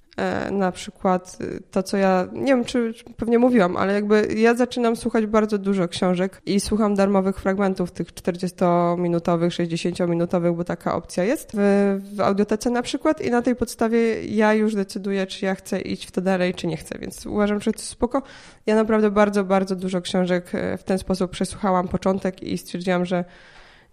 na 0.51 0.73
przykład 0.73 1.39
y, 1.41 1.63
to, 1.71 1.83
co 1.83 1.97
ja, 1.97 2.29
nie 2.33 2.47
wiem, 2.47 2.65
czy, 2.65 2.95
pewnie 3.17 3.39
mówiłam, 3.39 3.77
ale 3.77 3.93
jakby 3.93 4.29
ja 4.37 4.55
zaczynam 4.55 4.97
słuchać 4.97 5.27
bardzo 5.27 5.59
dużo 5.59 5.89
książek 5.89 6.43
i 6.47 6.61
słucham 6.61 6.95
darmowych 6.95 7.41
fragmentów, 7.41 7.91
tych 7.91 8.13
40-minutowych, 8.13 9.49
60-minutowych, 9.49 10.57
bo 10.57 10.65
taka 10.65 10.95
opcja 10.95 11.25
jest 11.25 11.53
w, 11.55 11.99
w 12.15 12.21
audiotece 12.21 12.71
na 12.71 12.83
przykład 12.83 13.21
i 13.21 13.31
na 13.31 13.43
tej 13.43 13.57
podstawie 13.57 14.25
ja 14.25 14.55
już 14.55 14.75
decyduję, 14.75 15.27
czy 15.27 15.45
ja 15.45 15.55
chcę 15.55 15.81
iść 15.81 16.07
w 16.07 16.11
to 16.11 16.21
dalej, 16.21 16.55
czy 16.55 16.67
nie 16.67 16.77
chcę, 16.77 16.99
więc 16.99 17.27
uważam, 17.27 17.61
że 17.61 17.73
to 17.73 17.79
jest 17.79 17.91
spoko. 17.91 18.23
Ja 18.67 18.75
naprawdę 18.77 19.11
bardzo, 19.11 19.45
bardzo 19.45 19.77
dużo 19.77 20.01
książek 20.01 20.55
e, 20.55 20.77
w 20.77 20.85
ten 20.85 20.99
sposób 20.99 21.31
przesłuchałam 21.31 21.89
początek 21.89 22.43
i 22.43 22.59
stwierdziłam, 22.59 23.05
że 23.05 23.25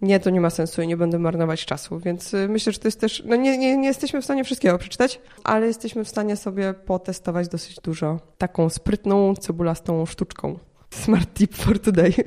nie, 0.06 0.20
to 0.20 0.30
nie 0.30 0.42
ma 0.42 0.50
sensu 0.50 0.82
i 0.82 0.88
nie 0.88 0.98
będę 0.98 1.20
marnować 1.20 1.66
czasu. 1.66 2.00
Więc 2.00 2.34
y, 2.34 2.48
myślę, 2.50 2.74
że 2.74 2.80
to 2.80 2.88
jest 2.88 3.00
też, 3.00 3.24
no 3.26 3.36
nie, 3.36 3.58
nie, 3.58 3.78
nie 3.78 3.88
jesteśmy 3.88 4.22
w 4.22 4.24
stanie 4.24 4.44
wszystkiego 4.44 4.78
przeczytać, 4.78 5.22
ale 5.44 5.68
jesteśmy 5.68 6.04
w 6.04 6.10
stanie 6.10 6.36
sobie 6.36 6.74
potestować 6.74 7.48
dosyć 7.48 7.80
dużo 7.84 8.20
taką 8.38 8.70
sprytną, 8.70 9.36
cebulastą 9.36 10.06
sztuczką. 10.06 10.60
Smart 10.90 11.34
tip 11.34 11.56
for 11.56 11.80
today. 11.80 12.14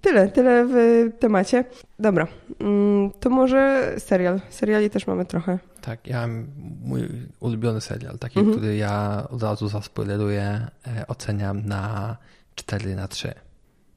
Tyle, 0.00 0.28
tyle 0.28 0.66
w 0.66 1.10
temacie. 1.18 1.64
Dobra, 1.98 2.26
mm, 2.60 3.10
to 3.20 3.30
może 3.30 3.92
serial. 3.98 4.40
Seriali 4.50 4.90
też 4.90 5.06
mamy 5.06 5.24
trochę. 5.24 5.58
Tak, 5.80 6.06
ja 6.06 6.20
mam 6.20 6.46
mój 6.82 7.08
ulubiony 7.40 7.80
serial, 7.80 8.18
taki, 8.18 8.38
mhm. 8.38 8.56
który 8.56 8.76
ja 8.76 9.24
od 9.30 9.42
razu 9.42 9.68
zaspoileruję, 9.68 10.66
e, 10.86 11.06
oceniam 11.06 11.66
na 11.66 12.16
4 12.54 12.94
na 12.94 13.08
3. 13.08 13.34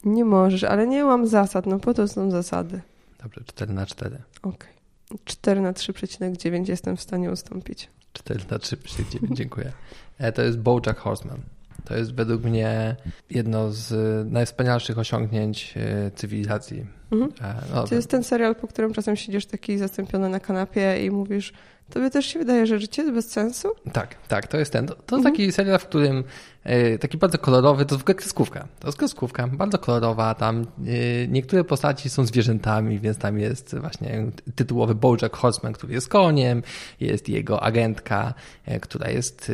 Nie 0.03 0.25
możesz, 0.25 0.63
ale 0.63 0.87
nie 0.87 1.03
mam 1.03 1.27
zasad, 1.27 1.65
no 1.65 1.79
po 1.79 1.93
to 1.93 2.07
są 2.07 2.31
zasady. 2.31 2.81
Dobrze, 3.23 3.41
4 3.45 3.73
na 3.73 3.85
4. 3.85 4.17
Okej. 4.41 4.69
Okay. 5.09 5.19
4 5.25 5.61
na 5.61 5.73
3,9 5.73 6.69
jestem 6.69 6.97
w 6.97 7.01
stanie 7.01 7.31
ustąpić. 7.31 7.89
4 8.13 8.39
na 8.51 8.57
3,9, 8.57 9.33
dziękuję. 9.33 9.71
E, 10.17 10.31
to 10.31 10.41
jest 10.41 10.59
Bojack 10.59 10.99
Horseman. 10.99 11.41
To 11.85 11.97
jest 11.97 12.13
według 12.13 12.43
mnie 12.43 12.95
jedno 13.29 13.71
z 13.71 13.91
najwspanialszych 14.31 14.97
osiągnięć 14.97 15.73
e, 15.77 16.11
cywilizacji. 16.11 16.85
Mhm. 17.11 17.31
E, 17.41 17.55
no, 17.75 17.87
to 17.87 17.95
jest 17.95 18.09
ten 18.09 18.23
serial, 18.23 18.55
po 18.55 18.67
którym 18.67 18.93
czasem 18.93 19.15
siedzisz 19.15 19.45
taki 19.45 19.77
zastąpiony 19.77 20.29
na 20.29 20.39
kanapie 20.39 21.05
i 21.05 21.11
mówisz, 21.11 21.53
Tobie 21.91 22.09
też 22.09 22.25
się 22.25 22.39
wydaje, 22.39 22.67
że 22.67 22.79
życie 22.79 23.01
jest 23.01 23.13
bez 23.13 23.31
sensu? 23.31 23.67
Tak, 23.93 24.15
tak, 24.27 24.47
to 24.47 24.57
jest 24.57 24.73
ten. 24.73 24.87
To, 24.87 24.95
to 24.95 25.15
mhm. 25.15 25.23
taki 25.23 25.51
serial, 25.51 25.79
w 25.79 25.85
którym 25.85 26.23
e, 26.63 26.97
taki 26.97 27.17
bardzo 27.17 27.37
kolorowy, 27.37 27.85
to 27.85 27.95
jest 27.95 28.05
kreskówka. 28.05 28.67
To 28.79 28.87
jest 28.87 28.97
kreskówka, 28.97 29.47
bardzo 29.47 29.77
kolorowa. 29.77 30.35
Tam 30.35 30.61
e, 30.61 31.27
niektóre 31.27 31.63
postaci 31.63 32.09
są 32.09 32.25
zwierzętami, 32.25 32.99
więc 32.99 33.17
tam 33.17 33.39
jest 33.39 33.75
właśnie 33.77 34.25
tytułowy 34.55 34.95
Bojack 34.95 35.35
Horseman, 35.35 35.73
który 35.73 35.93
jest 35.93 36.09
koniem, 36.09 36.63
jest 36.99 37.29
jego 37.29 37.63
agentka, 37.63 38.33
która 38.81 39.09
jest 39.09 39.51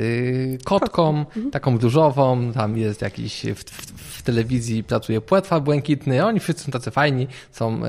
kotką, 0.63 1.09
mhm. 1.09 1.51
taką 1.51 1.77
różową, 1.77 2.51
tam 2.53 2.77
jest 2.77 3.01
jakiś 3.01 3.45
w, 3.45 3.63
w, 3.63 3.91
w, 4.17 4.21
telewizji 4.21 4.83
pracuje 4.83 5.21
płetwa 5.21 5.59
błękitny, 5.59 6.25
oni 6.25 6.39
wszyscy 6.39 6.63
są 6.63 6.71
tacy 6.71 6.91
fajni, 6.91 7.27
są 7.51 7.81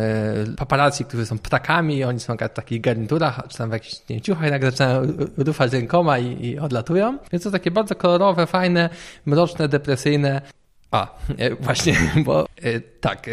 paparazzi, 0.56 1.04
którzy 1.04 1.26
są 1.26 1.38
ptakami, 1.38 2.04
oni 2.04 2.20
są 2.20 2.36
w 2.36 2.48
takich 2.48 2.80
garniturach, 2.80 3.42
czy 3.48 3.58
tam 3.58 3.70
w 3.70 3.72
jakichś 3.72 3.96
nie 4.10 4.50
nagle 4.50 4.70
zaczynają 4.70 5.02
rufać 5.36 5.72
rękoma 5.72 6.18
i, 6.18 6.46
i 6.46 6.58
odlatują. 6.58 7.18
Więc 7.32 7.44
to 7.44 7.50
takie 7.50 7.70
bardzo 7.70 7.94
kolorowe, 7.94 8.46
fajne, 8.46 8.90
mroczne, 9.26 9.68
depresyjne. 9.68 10.42
A, 10.90 11.14
e, 11.38 11.54
właśnie, 11.54 11.96
bo 12.26 12.46
e, 12.62 12.80
tak, 12.80 13.28
e, 13.28 13.32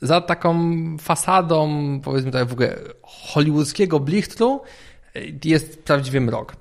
za 0.00 0.20
taką 0.20 0.72
fasadą, 0.98 1.70
powiedzmy 2.04 2.30
tutaj 2.30 2.46
w 2.46 2.52
ogóle 2.52 2.76
hollywoodzkiego 3.02 4.00
blichtru 4.00 4.60
jest 5.44 5.82
prawdziwy 5.82 6.20
mrok. 6.20 6.56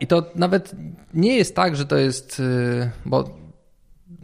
I 0.00 0.06
to 0.06 0.30
nawet 0.34 0.72
nie 1.14 1.36
jest 1.36 1.56
tak, 1.56 1.76
że 1.76 1.86
to 1.86 1.96
jest, 1.96 2.42
bo 3.06 3.24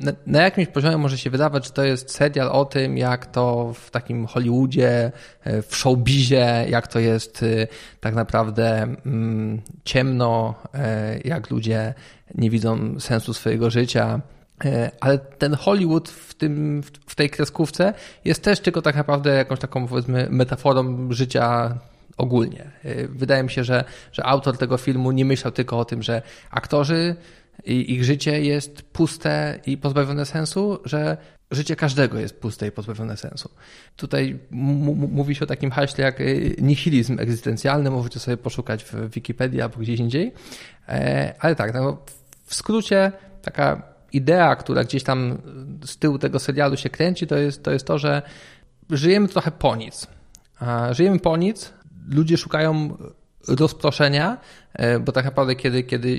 na, 0.02 0.12
na, 0.26 0.42
jakimś 0.42 0.68
poziomie 0.68 0.97
może 0.97 1.18
się 1.18 1.30
wydawać, 1.30 1.64
że 1.64 1.71
to 1.71 1.85
jest 1.85 2.11
serial 2.11 2.49
o 2.49 2.64
tym, 2.64 2.99
jak 2.99 3.26
to 3.26 3.73
w 3.75 3.90
takim 3.90 4.26
Hollywoodzie, 4.26 5.12
e, 5.44 5.62
w 5.62 5.76
showbizie, 5.76 6.66
jak 6.68 6.87
to 6.87 6.99
jest 6.99 7.42
e, 7.42 7.66
tak 8.00 8.14
naprawdę 8.14 8.82
mm, 9.06 9.62
ciemno, 9.85 10.54
e, 10.75 11.18
jak 11.25 11.50
ludzie 11.50 11.94
nie 12.35 12.50
widzą 12.50 13.00
sensu 13.00 13.35
swojego 13.35 13.71
życia. 13.71 14.21
Ale 15.00 15.18
ten 15.18 15.54
Hollywood 15.54 16.09
w, 16.09 16.35
tym, 16.35 16.82
w 17.06 17.14
tej 17.14 17.30
kreskówce 17.30 17.94
jest 18.25 18.42
też 18.42 18.61
tylko 18.61 18.82
tak 18.82 18.97
naprawdę 18.97 19.35
jakąś 19.35 19.59
taką 19.59 19.88
powiedzmy 19.88 20.28
metaforą 20.30 21.12
życia 21.12 21.78
ogólnie. 22.16 22.71
Wydaje 23.09 23.42
mi 23.42 23.50
się, 23.50 23.64
że, 23.64 23.85
że 24.12 24.26
autor 24.26 24.59
tego 24.59 24.76
filmu 24.76 25.12
nie 25.12 25.25
myślał 25.25 25.52
tylko 25.52 25.78
o 25.78 25.85
tym, 25.85 26.02
że 26.02 26.23
aktorzy 26.50 27.16
i 27.64 27.92
ich 27.92 28.04
życie 28.04 28.40
jest 28.40 28.82
puste 28.82 29.61
i 29.66 29.78
pozbawione 29.78 30.26
sensu, 30.26 30.78
że 30.85 31.16
życie 31.50 31.76
każdego 31.76 32.18
jest 32.18 32.40
puste 32.40 32.66
i 32.66 32.73
pozbawione 32.73 33.16
sensu. 33.16 33.50
Tutaj 33.97 34.38
mówi 34.50 35.35
się 35.35 35.44
o 35.44 35.47
takim 35.47 35.71
haśle 35.71 36.04
jak 36.04 36.21
y, 36.21 36.56
nihilizm 36.59 37.21
egzystencjalny, 37.21 37.90
możecie 37.90 38.21
sobie 38.21 38.37
poszukać 38.37 38.85
w 38.85 39.11
Wikipedii 39.11 39.61
albo 39.61 39.78
gdzieś 39.78 40.00
indziej. 40.00 40.32
E, 40.88 41.35
ale 41.38 41.54
tak, 41.54 41.75
no, 41.75 41.99
w 42.44 42.54
skrócie 42.54 43.12
taka 43.42 43.82
idea, 44.12 44.56
która 44.56 44.85
gdzieś 44.85 45.02
tam 45.02 45.38
z 45.85 45.97
tyłu 45.97 46.18
tego 46.18 46.38
serialu 46.38 46.76
się 46.76 46.90
kręci, 46.90 47.26
to 47.26 47.37
jest 47.37 47.62
to, 47.62 47.71
jest 47.71 47.87
to 47.87 47.99
że 47.99 48.23
żyjemy 48.90 49.28
trochę 49.28 49.50
po 49.50 49.76
nic. 49.76 50.06
Żyjemy 50.90 51.18
po 51.18 51.37
nic, 51.37 51.73
ludzie 52.09 52.37
szukają 52.37 52.97
rozproszenia, 53.49 54.38
e, 54.73 55.00
bo 55.00 55.12
tak 55.12 55.25
naprawdę 55.25 55.56
kiedy, 55.56 55.82
kiedy 55.82 56.18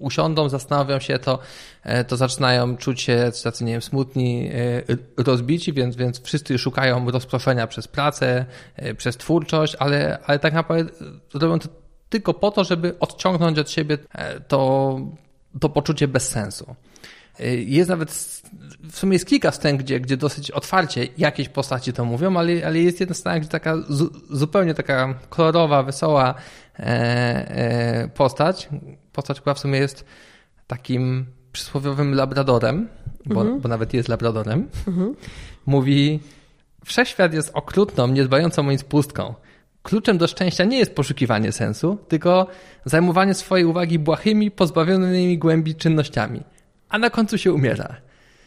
usiądą, 0.00 0.48
zastanowią 0.48 0.98
się, 0.98 1.18
to, 1.18 1.38
e, 1.82 2.04
to 2.04 2.16
zaczynają 2.16 2.76
czuć 2.76 3.00
się 3.00 3.30
tacy, 3.44 3.64
nie 3.64 3.72
wiem, 3.72 3.82
smutni, 3.82 4.50
e, 5.18 5.22
rozbici, 5.24 5.72
więc, 5.72 5.96
więc 5.96 6.22
wszyscy 6.22 6.58
szukają 6.58 7.10
rozproszenia 7.10 7.66
przez 7.66 7.88
pracę, 7.88 8.46
e, 8.76 8.94
przez 8.94 9.16
twórczość, 9.16 9.76
ale, 9.78 10.18
ale 10.26 10.38
tak 10.38 10.54
naprawdę 10.54 10.92
robią 11.34 11.58
to 11.58 11.68
tylko 12.08 12.34
po 12.34 12.50
to, 12.50 12.64
żeby 12.64 12.98
odciągnąć 12.98 13.58
od 13.58 13.70
siebie 13.70 13.98
to, 14.48 15.00
to 15.60 15.68
poczucie 15.68 16.08
bezsensu. 16.08 16.74
Jest 17.66 17.90
nawet, 17.90 18.10
w 18.90 18.98
sumie 18.98 19.12
jest 19.12 19.26
kilka 19.26 19.50
scen, 19.50 19.76
gdzie, 19.76 20.00
gdzie 20.00 20.16
dosyć 20.16 20.50
otwarcie 20.50 21.08
jakieś 21.18 21.48
postaci 21.48 21.92
to 21.92 22.04
mówią, 22.04 22.36
ale, 22.36 22.66
ale 22.66 22.78
jest 22.78 23.00
jedna 23.00 23.14
scena, 23.14 23.40
gdzie 23.40 23.48
taka 23.48 23.76
zupełnie 24.30 24.74
taka 24.74 25.14
kolorowa, 25.28 25.82
wesoła 25.82 26.34
postać, 28.14 28.68
postać, 29.12 29.40
która 29.40 29.54
w 29.54 29.58
sumie 29.58 29.78
jest 29.78 30.04
takim 30.66 31.26
przysłowiowym 31.52 32.14
labradorem, 32.14 32.88
bo, 33.26 33.40
mhm. 33.40 33.60
bo 33.60 33.68
nawet 33.68 33.94
jest 33.94 34.08
labradorem, 34.08 34.68
mhm. 34.88 35.14
mówi 35.66 36.20
Wszechświat 36.84 37.34
jest 37.34 37.50
okrutną, 37.54 38.08
niedbającą 38.08 38.68
o 38.68 38.70
nic 38.70 38.84
pustką. 38.84 39.34
Kluczem 39.82 40.18
do 40.18 40.26
szczęścia 40.26 40.64
nie 40.64 40.78
jest 40.78 40.94
poszukiwanie 40.94 41.52
sensu, 41.52 41.98
tylko 42.08 42.46
zajmowanie 42.84 43.34
swojej 43.34 43.66
uwagi 43.66 43.98
błahymi, 43.98 44.50
pozbawionymi 44.50 45.38
głębi 45.38 45.74
czynnościami 45.74 46.42
a 46.90 46.98
na 46.98 47.10
końcu 47.10 47.38
się 47.38 47.52
umiera. 47.52 47.96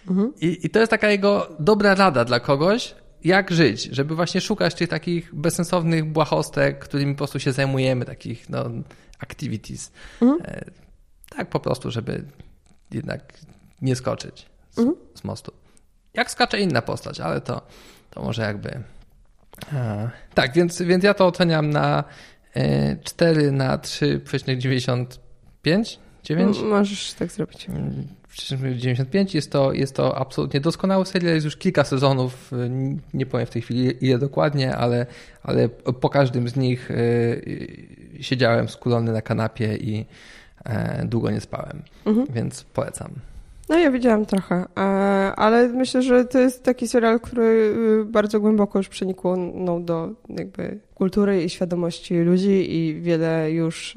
Mhm. 0.10 0.34
I, 0.42 0.60
I 0.64 0.70
to 0.70 0.80
jest 0.80 0.90
taka 0.90 1.10
jego 1.10 1.48
dobra 1.60 1.96
rada 1.96 2.26
dla 2.26 2.40
kogoś, 2.40 2.96
jak 3.24 3.52
żyć, 3.52 3.84
żeby 3.84 4.16
właśnie 4.16 4.42
szukać 4.42 4.76
tych 4.76 4.90
takich 4.90 5.36
bezsensownych 5.36 6.06
błahostek, 6.06 6.80
którymi 6.80 7.14
po 7.14 7.18
prostu 7.18 7.40
się 7.40 7.52
zajmujemy, 7.52 8.06
takich 8.06 8.50
no, 8.50 8.66
activities. 9.24 9.92
Mhm. 10.22 10.42
E, 10.46 10.66
tak 11.30 11.50
po 11.50 11.60
prostu, 11.60 11.92
żeby 11.92 12.26
jednak 12.92 13.34
nie 13.82 13.96
skoczyć 13.96 14.46
z, 14.72 14.80
mhm. 14.80 14.98
z, 15.16 15.24
mostu. 15.24 15.54
Jak 16.14 16.32
skacze 16.32 16.60
inna 16.60 16.82
postać, 16.82 17.20
ale 17.20 17.42
to, 17.42 17.62
to 18.10 18.22
może 18.22 18.42
jakby... 18.42 18.84
E, 19.74 20.10
tak, 20.34 20.54
więc, 20.54 20.82
więc 20.82 21.04
ja 21.04 21.14
to 21.14 21.28
oceniam 21.28 21.70
na 21.70 22.04
e, 22.56 22.98
4 22.98 23.52
na 23.52 23.78
3,95 23.78 25.98
9? 26.24 26.62
Możesz 26.62 27.14
tak 27.14 27.32
zrobić. 27.32 27.70
Mm, 27.70 28.08
95 28.78 29.36
jest 29.36 29.52
to, 29.52 29.74
jest 29.74 29.96
to 29.96 30.18
absolutnie 30.18 30.60
doskonały 30.60 31.06
serial, 31.06 31.34
jest 31.34 31.46
już 31.46 31.58
kilka 31.58 31.84
sezonów, 31.84 32.52
nie 33.14 33.26
powiem 33.26 33.48
w 33.48 33.50
tej 33.50 33.62
chwili 33.62 34.06
ile 34.06 34.20
dokładnie, 34.20 34.76
ale, 34.76 35.06
ale 35.44 35.70
po 35.70 36.10
każdym 36.10 36.50
z 36.50 36.56
nich 36.56 36.92
e, 36.92 36.96
siedziałem 38.24 38.70
skulony 38.70 39.12
na 39.12 39.22
kanapie 39.22 39.78
i 39.78 40.06
e, 40.66 41.06
długo 41.06 41.32
nie 41.32 41.42
spałem, 41.42 41.82
mhm. 42.06 42.28
więc 42.34 42.64
polecam. 42.64 43.12
No 43.74 43.80
ja 43.80 43.92
widziałam 43.92 44.26
trochę, 44.26 44.56
e, 44.56 44.82
ale 45.36 45.68
myślę, 45.68 46.02
że 46.02 46.26
to 46.26 46.40
jest 46.40 46.64
taki 46.64 46.88
serial, 46.88 47.20
który 47.20 47.44
y, 48.02 48.06
bardzo 48.06 48.40
głęboko 48.40 48.80
już 48.80 48.90
przenikł 48.90 49.36
no, 49.54 49.80
do 49.80 50.10
jakby 50.30 50.80
kultury 50.94 51.44
i 51.44 51.50
świadomości 51.50 52.20
ludzi 52.20 52.76
i 52.76 53.02
wiele 53.02 53.52
już 53.52 53.96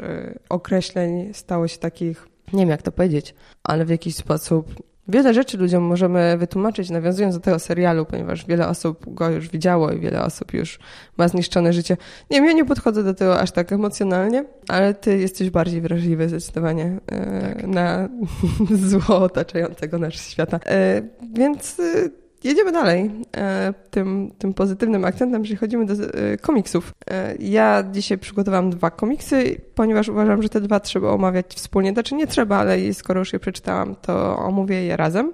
określeń 0.49 1.35
stało 1.35 1.68
się 1.68 1.78
takich 1.78 2.28
nie 2.52 2.61
wiem 2.61 2.68
jak 2.68 2.83
to 2.83 2.92
powiedzieć, 2.92 3.35
ale 3.62 3.85
w 3.85 3.88
jakiś 3.88 4.16
sposób 4.16 4.75
wiele 5.09 5.35
rzeczy 5.35 5.59
ludziom 5.59 5.83
możemy 5.83 6.37
wytłumaczyć, 6.39 6.91
nawiązując 6.91 7.35
do 7.35 7.41
tego 7.41 7.59
serialu, 7.59 8.05
ponieważ 8.05 8.47
wiele 8.47 8.69
osób 8.69 9.15
go 9.15 9.31
już 9.31 9.49
widziało 9.49 9.93
i 9.93 10.01
wiele 10.01 10.25
osób 10.25 10.55
już 10.55 10.79
ma 11.17 11.29
zniszczone 11.29 11.73
życie. 11.73 11.97
Nie 12.31 12.37
wiem, 12.37 12.47
ja 12.47 12.53
nie 12.53 12.65
podchodzę 12.65 13.03
do 13.03 13.15
tego 13.15 13.41
aż 13.41 13.51
tak 13.51 13.73
emocjonalnie, 13.73 14.45
ale 14.69 14.95
ty 14.95 15.19
jesteś 15.19 15.51
bardziej 15.51 15.81
wrażliwy 15.81 16.29
zdecydowanie 16.29 16.99
e, 17.07 17.55
tak. 17.55 17.67
na 17.67 18.09
zło 18.89 19.17
otaczającego 19.19 19.99
nasz 19.99 20.21
świata. 20.21 20.61
E, 20.67 21.03
więc 21.35 21.81
e, 21.81 22.25
Jedziemy 22.47 22.73
dalej 22.73 23.11
e, 23.37 23.75
tym, 23.91 24.33
tym 24.38 24.55
pozytywnym 24.55 25.05
akcentem, 25.05 25.45
że 25.45 25.57
chodzimy 25.57 25.87
do 25.87 25.95
e, 25.95 26.37
komiksów. 26.37 26.95
E, 27.11 27.35
ja 27.41 27.85
dzisiaj 27.93 28.19
przygotowałam 28.19 28.71
dwa 28.71 28.91
komiksy, 28.91 29.61
ponieważ 29.75 30.09
uważam, 30.09 30.43
że 30.43 30.49
te 30.49 30.61
dwa 30.61 30.81
trzeba 30.81 31.11
omawiać 31.11 31.47
wspólnie. 31.55 31.93
Znaczy 31.93 32.15
nie 32.15 32.26
trzeba, 32.26 32.57
ale 32.57 32.95
skoro 32.95 33.21
już 33.21 33.33
je 33.33 33.38
przeczytałam, 33.38 33.97
to 34.03 34.37
omówię 34.38 34.85
je 34.85 34.97
razem. 34.97 35.33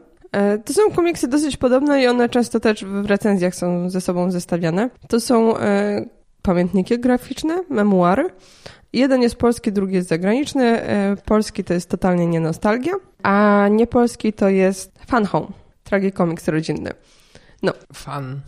To 0.65 0.73
są 0.73 0.91
komiksy 0.97 1.29
dosyć 1.29 1.57
podobne 1.57 2.03
i 2.03 2.07
one 2.07 2.29
często 2.29 2.61
też 2.61 2.85
w 2.85 3.07
recenzjach 3.07 3.55
są 3.55 3.91
ze 3.91 4.01
sobą 4.01 4.31
zestawiane. 4.31 4.91
To 5.09 5.21
są 5.21 5.55
pamiętniki 6.43 6.99
graficzne, 6.99 7.59
memuary. 7.71 8.25
Jeden 8.93 9.23
jest 9.23 9.37
polski, 9.37 9.73
drugi 9.73 9.95
jest 9.95 10.09
zagraniczny. 10.09 10.81
Polski 11.25 11.65
to 11.65 11.75
jest 11.75 11.91
totalnie 11.91 12.27
nie 12.27 12.41
nostalgia, 12.41 12.93
a 13.23 13.67
nie 13.71 13.87
polski 13.87 14.33
to 14.33 14.49
jest 14.49 14.93
fan 15.07 15.25
home 15.25 15.62
tragikomiks 15.93 16.49
rodzinny. 16.49 16.91
No. 17.63 17.73
Fun. 17.93 18.41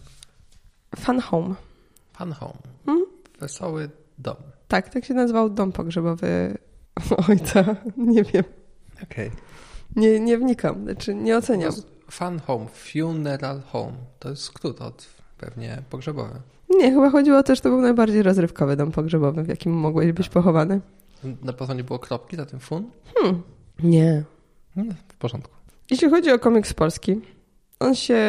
Fun 0.96 1.20
Home. 1.20 1.54
Fun 2.12 2.32
Home. 2.32 2.58
Hmm? 2.86 3.06
Wesoły 3.40 3.90
dom. 4.18 4.36
Tak, 4.68 4.88
tak 4.88 5.04
się 5.04 5.14
nazywał 5.14 5.50
dom 5.50 5.72
pogrzebowy 5.72 6.58
ojca. 7.28 7.64
Nie 7.96 8.24
wiem. 8.24 8.44
Okej. 9.02 9.28
Okay. 9.28 9.40
Nie, 9.96 10.20
nie 10.20 10.38
wnikam, 10.38 10.84
znaczy 10.84 11.14
nie 11.14 11.36
oceniam. 11.36 11.72
Fun 12.10 12.38
Home, 12.38 12.66
Funeral 12.66 13.60
Home. 13.60 13.96
To 14.18 14.30
jest 14.30 14.42
skrót 14.42 14.80
od 14.80 15.06
pewnie 15.38 15.82
pogrzebowy. 15.90 16.40
Nie, 16.70 16.90
chyba 16.90 17.10
chodziło 17.10 17.42
też, 17.42 17.60
to 17.60 17.68
był 17.68 17.80
najbardziej 17.80 18.22
rozrywkowy 18.22 18.76
dom 18.76 18.92
pogrzebowy, 18.92 19.42
w 19.42 19.48
jakim 19.48 19.72
mogłeś 19.72 20.12
być 20.12 20.28
pochowany. 20.28 20.80
Na 21.42 21.52
pewno 21.52 21.74
nie 21.74 21.84
było 21.84 21.98
kropki 21.98 22.36
za 22.36 22.46
tym 22.46 22.60
fun? 22.60 22.90
Hmm. 23.14 23.42
Nie. 23.82 24.24
nie. 24.76 24.94
W 25.08 25.14
porządku. 25.14 25.63
Jeśli 25.90 26.10
chodzi 26.10 26.32
o 26.32 26.38
komiks 26.38 26.74
polski, 26.74 27.20
on 27.80 27.94
się 27.94 28.22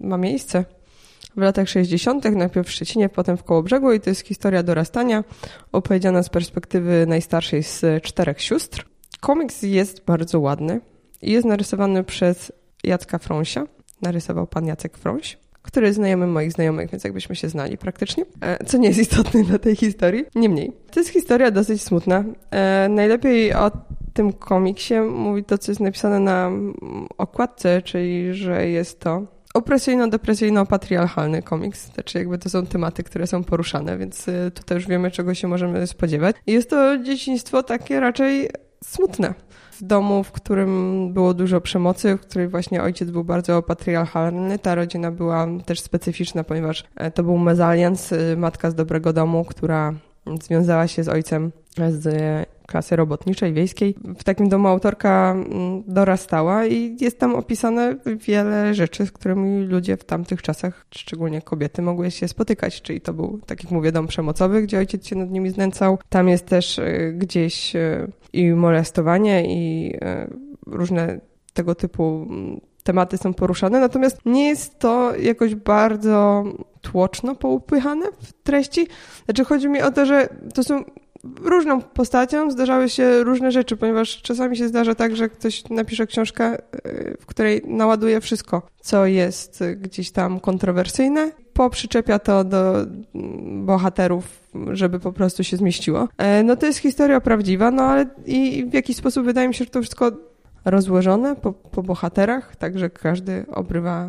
ma 0.00 0.18
miejsce 0.18 0.64
w 1.36 1.40
latach 1.40 1.68
60., 1.68 2.24
najpierw 2.24 2.68
w 2.68 2.70
Szczecinie, 2.70 3.08
potem 3.08 3.36
w 3.36 3.44
Kołobrzegu 3.44 3.92
i 3.92 4.00
to 4.00 4.10
jest 4.10 4.20
historia 4.20 4.62
dorastania 4.62 5.24
opowiedziana 5.72 6.22
z 6.22 6.28
perspektywy 6.28 7.06
najstarszej 7.08 7.62
z 7.62 8.02
czterech 8.02 8.42
sióstr. 8.42 8.86
Komiks 9.20 9.62
jest 9.62 10.04
bardzo 10.04 10.40
ładny 10.40 10.80
i 11.22 11.32
jest 11.32 11.46
narysowany 11.46 12.04
przez 12.04 12.52
Jacka 12.84 13.18
Frąsia. 13.18 13.66
Narysował 14.02 14.46
pan 14.46 14.66
Jacek 14.66 14.98
Frąś, 14.98 15.38
który 15.62 15.86
jest 15.86 15.96
znajomym 15.96 16.32
moich 16.32 16.52
znajomych, 16.52 16.90
więc 16.90 17.04
jakbyśmy 17.04 17.36
się 17.36 17.48
znali 17.48 17.78
praktycznie, 17.78 18.24
e, 18.40 18.64
co 18.64 18.78
nie 18.78 18.88
jest 18.88 19.00
istotne 19.00 19.44
dla 19.50 19.58
tej 19.58 19.76
historii. 19.76 20.24
Niemniej, 20.34 20.72
to 20.90 21.00
jest 21.00 21.10
historia 21.10 21.50
dosyć 21.50 21.82
smutna. 21.82 22.24
E, 22.50 22.88
najlepiej 22.88 23.54
o 23.54 23.70
tym 24.14 24.32
komiksie 24.32 24.94
mówi 25.00 25.44
to, 25.44 25.58
co 25.58 25.72
jest 25.72 25.80
napisane 25.80 26.20
na 26.20 26.50
okładce, 27.18 27.82
czyli 27.82 28.34
że 28.34 28.68
jest 28.68 29.00
to 29.00 29.22
opresyjno-depresyjno-patriarchalny 29.54 31.42
komiks. 31.42 31.92
Znaczy 31.94 32.18
jakby 32.18 32.38
to 32.38 32.50
są 32.50 32.66
tematy, 32.66 33.02
które 33.02 33.26
są 33.26 33.44
poruszane, 33.44 33.98
więc 33.98 34.28
y, 34.28 34.50
tutaj 34.54 34.78
już 34.78 34.86
wiemy, 34.86 35.10
czego 35.10 35.34
się 35.34 35.48
możemy 35.48 35.86
spodziewać. 35.86 36.36
Jest 36.46 36.70
to 36.70 36.98
dzieciństwo 36.98 37.62
takie 37.62 38.00
raczej 38.00 38.50
smutne. 38.84 39.34
W 39.72 39.82
domu, 39.82 40.24
w 40.24 40.32
którym 40.32 41.12
było 41.12 41.34
dużo 41.34 41.60
przemocy, 41.60 42.16
w 42.16 42.20
której 42.20 42.48
właśnie 42.48 42.82
ojciec 42.82 43.10
był 43.10 43.24
bardzo 43.24 43.62
patriarchalny. 43.62 44.58
Ta 44.58 44.74
rodzina 44.74 45.10
była 45.10 45.46
też 45.66 45.80
specyficzna, 45.80 46.44
ponieważ 46.44 46.84
e, 46.96 47.10
to 47.10 47.22
był 47.22 47.38
mezalians, 47.38 48.12
y, 48.12 48.36
matka 48.36 48.70
z 48.70 48.74
dobrego 48.74 49.12
domu, 49.12 49.44
która 49.44 49.92
związała 50.42 50.88
się 50.88 51.04
z 51.04 51.08
ojcem 51.08 51.52
z 51.76 52.04
klasy 52.66 52.96
robotniczej, 52.96 53.52
wiejskiej. 53.52 53.94
W 54.18 54.24
takim 54.24 54.48
domu 54.48 54.68
autorka 54.68 55.32
mm, 55.36 55.82
dorastała 55.86 56.66
i 56.66 56.96
jest 57.00 57.18
tam 57.18 57.34
opisane 57.34 57.96
wiele 58.06 58.74
rzeczy, 58.74 59.06
z 59.06 59.12
którymi 59.12 59.66
ludzie 59.66 59.96
w 59.96 60.04
tamtych 60.04 60.42
czasach, 60.42 60.86
szczególnie 60.90 61.42
kobiety, 61.42 61.82
mogły 61.82 62.10
się 62.10 62.28
spotykać. 62.28 62.82
Czyli 62.82 63.00
to 63.00 63.12
był, 63.12 63.40
tak 63.46 63.64
jak 63.64 63.72
mówię, 63.72 63.92
dom 63.92 64.06
przemocowy, 64.06 64.62
gdzie 64.62 64.78
ojciec 64.78 65.06
się 65.06 65.16
nad 65.16 65.30
nimi 65.30 65.50
znęcał. 65.50 65.98
Tam 66.08 66.28
jest 66.28 66.46
też 66.46 66.78
y, 66.78 67.14
gdzieś 67.18 67.76
y, 67.76 68.12
i 68.32 68.50
molestowanie, 68.52 69.44
i 69.46 69.94
różne 70.66 71.20
tego 71.54 71.74
typu 71.74 72.26
mm, 72.30 72.60
tematy 72.82 73.18
są 73.18 73.34
poruszane, 73.34 73.80
natomiast 73.80 74.20
nie 74.26 74.48
jest 74.48 74.78
to 74.78 75.16
jakoś 75.16 75.54
bardzo 75.54 76.44
tłoczno 76.80 77.34
poupychane 77.34 78.06
w 78.22 78.32
treści. 78.32 78.86
Znaczy 79.24 79.44
chodzi 79.44 79.68
mi 79.68 79.82
o 79.82 79.90
to, 79.90 80.06
że 80.06 80.28
to 80.54 80.62
są 80.62 80.84
różną 81.42 81.82
postacią 81.82 82.50
zdarzały 82.50 82.88
się 82.88 83.24
różne 83.24 83.52
rzeczy, 83.52 83.76
ponieważ 83.76 84.22
czasami 84.22 84.56
się 84.56 84.68
zdarza 84.68 84.94
tak, 84.94 85.16
że 85.16 85.28
ktoś 85.28 85.68
napisze 85.68 86.06
książkę, 86.06 86.58
y, 86.86 87.16
w 87.20 87.26
której 87.26 87.62
naładuje 87.66 88.20
wszystko, 88.20 88.62
co 88.80 89.06
jest 89.06 89.64
gdzieś 89.76 90.10
tam 90.10 90.40
kontrowersyjne, 90.40 91.30
poprzyczepia 91.52 92.18
to 92.18 92.44
do 92.44 92.76
mm, 92.80 93.66
bohaterów, 93.66 94.24
żeby 94.72 95.00
po 95.00 95.12
prostu 95.12 95.44
się 95.44 95.56
zmieściło. 95.56 96.08
E, 96.18 96.42
no 96.42 96.56
to 96.56 96.66
jest 96.66 96.78
historia 96.78 97.20
prawdziwa, 97.20 97.70
no 97.70 97.82
ale 97.82 98.06
i 98.26 98.66
w 98.70 98.74
jakiś 98.74 98.96
sposób 98.96 99.24
wydaje 99.24 99.48
mi 99.48 99.54
się, 99.54 99.64
że 99.64 99.70
to 99.70 99.80
wszystko 99.80 100.12
rozłożone 100.64 101.36
po, 101.36 101.52
po 101.52 101.82
bohaterach, 101.82 102.56
tak 102.56 102.78
że 102.78 102.90
każdy 102.90 103.44
obrywa 103.52 104.08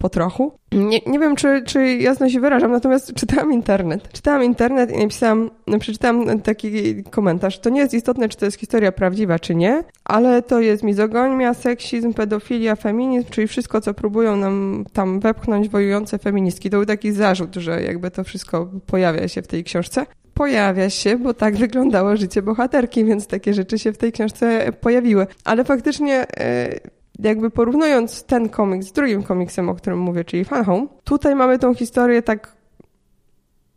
po 0.00 0.08
trochu. 0.08 0.52
Nie, 0.72 0.98
nie 1.06 1.18
wiem, 1.18 1.36
czy, 1.36 1.62
czy 1.66 1.94
jasno 1.94 2.28
się 2.28 2.40
wyrażam, 2.40 2.72
natomiast 2.72 3.14
czytałam 3.14 3.52
internet. 3.52 4.12
Czytałam 4.12 4.44
internet 4.44 4.90
i 4.90 4.98
napisałam, 4.98 5.50
przeczytałam 5.80 6.40
taki 6.40 7.04
komentarz. 7.04 7.58
To 7.58 7.70
nie 7.70 7.80
jest 7.80 7.94
istotne, 7.94 8.28
czy 8.28 8.36
to 8.36 8.44
jest 8.44 8.60
historia 8.60 8.92
prawdziwa, 8.92 9.38
czy 9.38 9.54
nie, 9.54 9.84
ale 10.04 10.42
to 10.42 10.60
jest 10.60 10.82
mizogonia, 10.82 11.54
seksizm, 11.54 12.12
pedofilia, 12.12 12.76
feminizm, 12.76 13.30
czyli 13.30 13.46
wszystko, 13.46 13.80
co 13.80 13.94
próbują 13.94 14.36
nam 14.36 14.84
tam 14.92 15.20
wepchnąć 15.20 15.68
wojujące 15.68 16.18
feministki. 16.18 16.70
To 16.70 16.76
był 16.76 16.86
taki 16.86 17.12
zarzut, 17.12 17.54
że 17.54 17.82
jakby 17.82 18.10
to 18.10 18.24
wszystko 18.24 18.70
pojawia 18.86 19.28
się 19.28 19.42
w 19.42 19.46
tej 19.46 19.64
książce 19.64 20.06
pojawia 20.34 20.90
się, 20.90 21.16
bo 21.16 21.34
tak 21.34 21.56
wyglądało 21.56 22.16
życie 22.16 22.42
bohaterki, 22.42 23.04
więc 23.04 23.26
takie 23.26 23.54
rzeczy 23.54 23.78
się 23.78 23.92
w 23.92 23.98
tej 23.98 24.12
książce 24.12 24.72
pojawiły. 24.80 25.26
Ale 25.44 25.64
faktycznie 25.64 26.26
e, 26.38 26.80
jakby 27.22 27.50
porównując 27.50 28.24
ten 28.24 28.48
komiks 28.48 28.86
z 28.86 28.92
drugim 28.92 29.22
komiksem, 29.22 29.68
o 29.68 29.74
którym 29.74 29.98
mówię, 29.98 30.24
czyli 30.24 30.44
Fan 30.44 30.64
Home, 30.64 30.86
tutaj 31.04 31.34
mamy 31.34 31.58
tą 31.58 31.74
historię 31.74 32.22
tak 32.22 32.56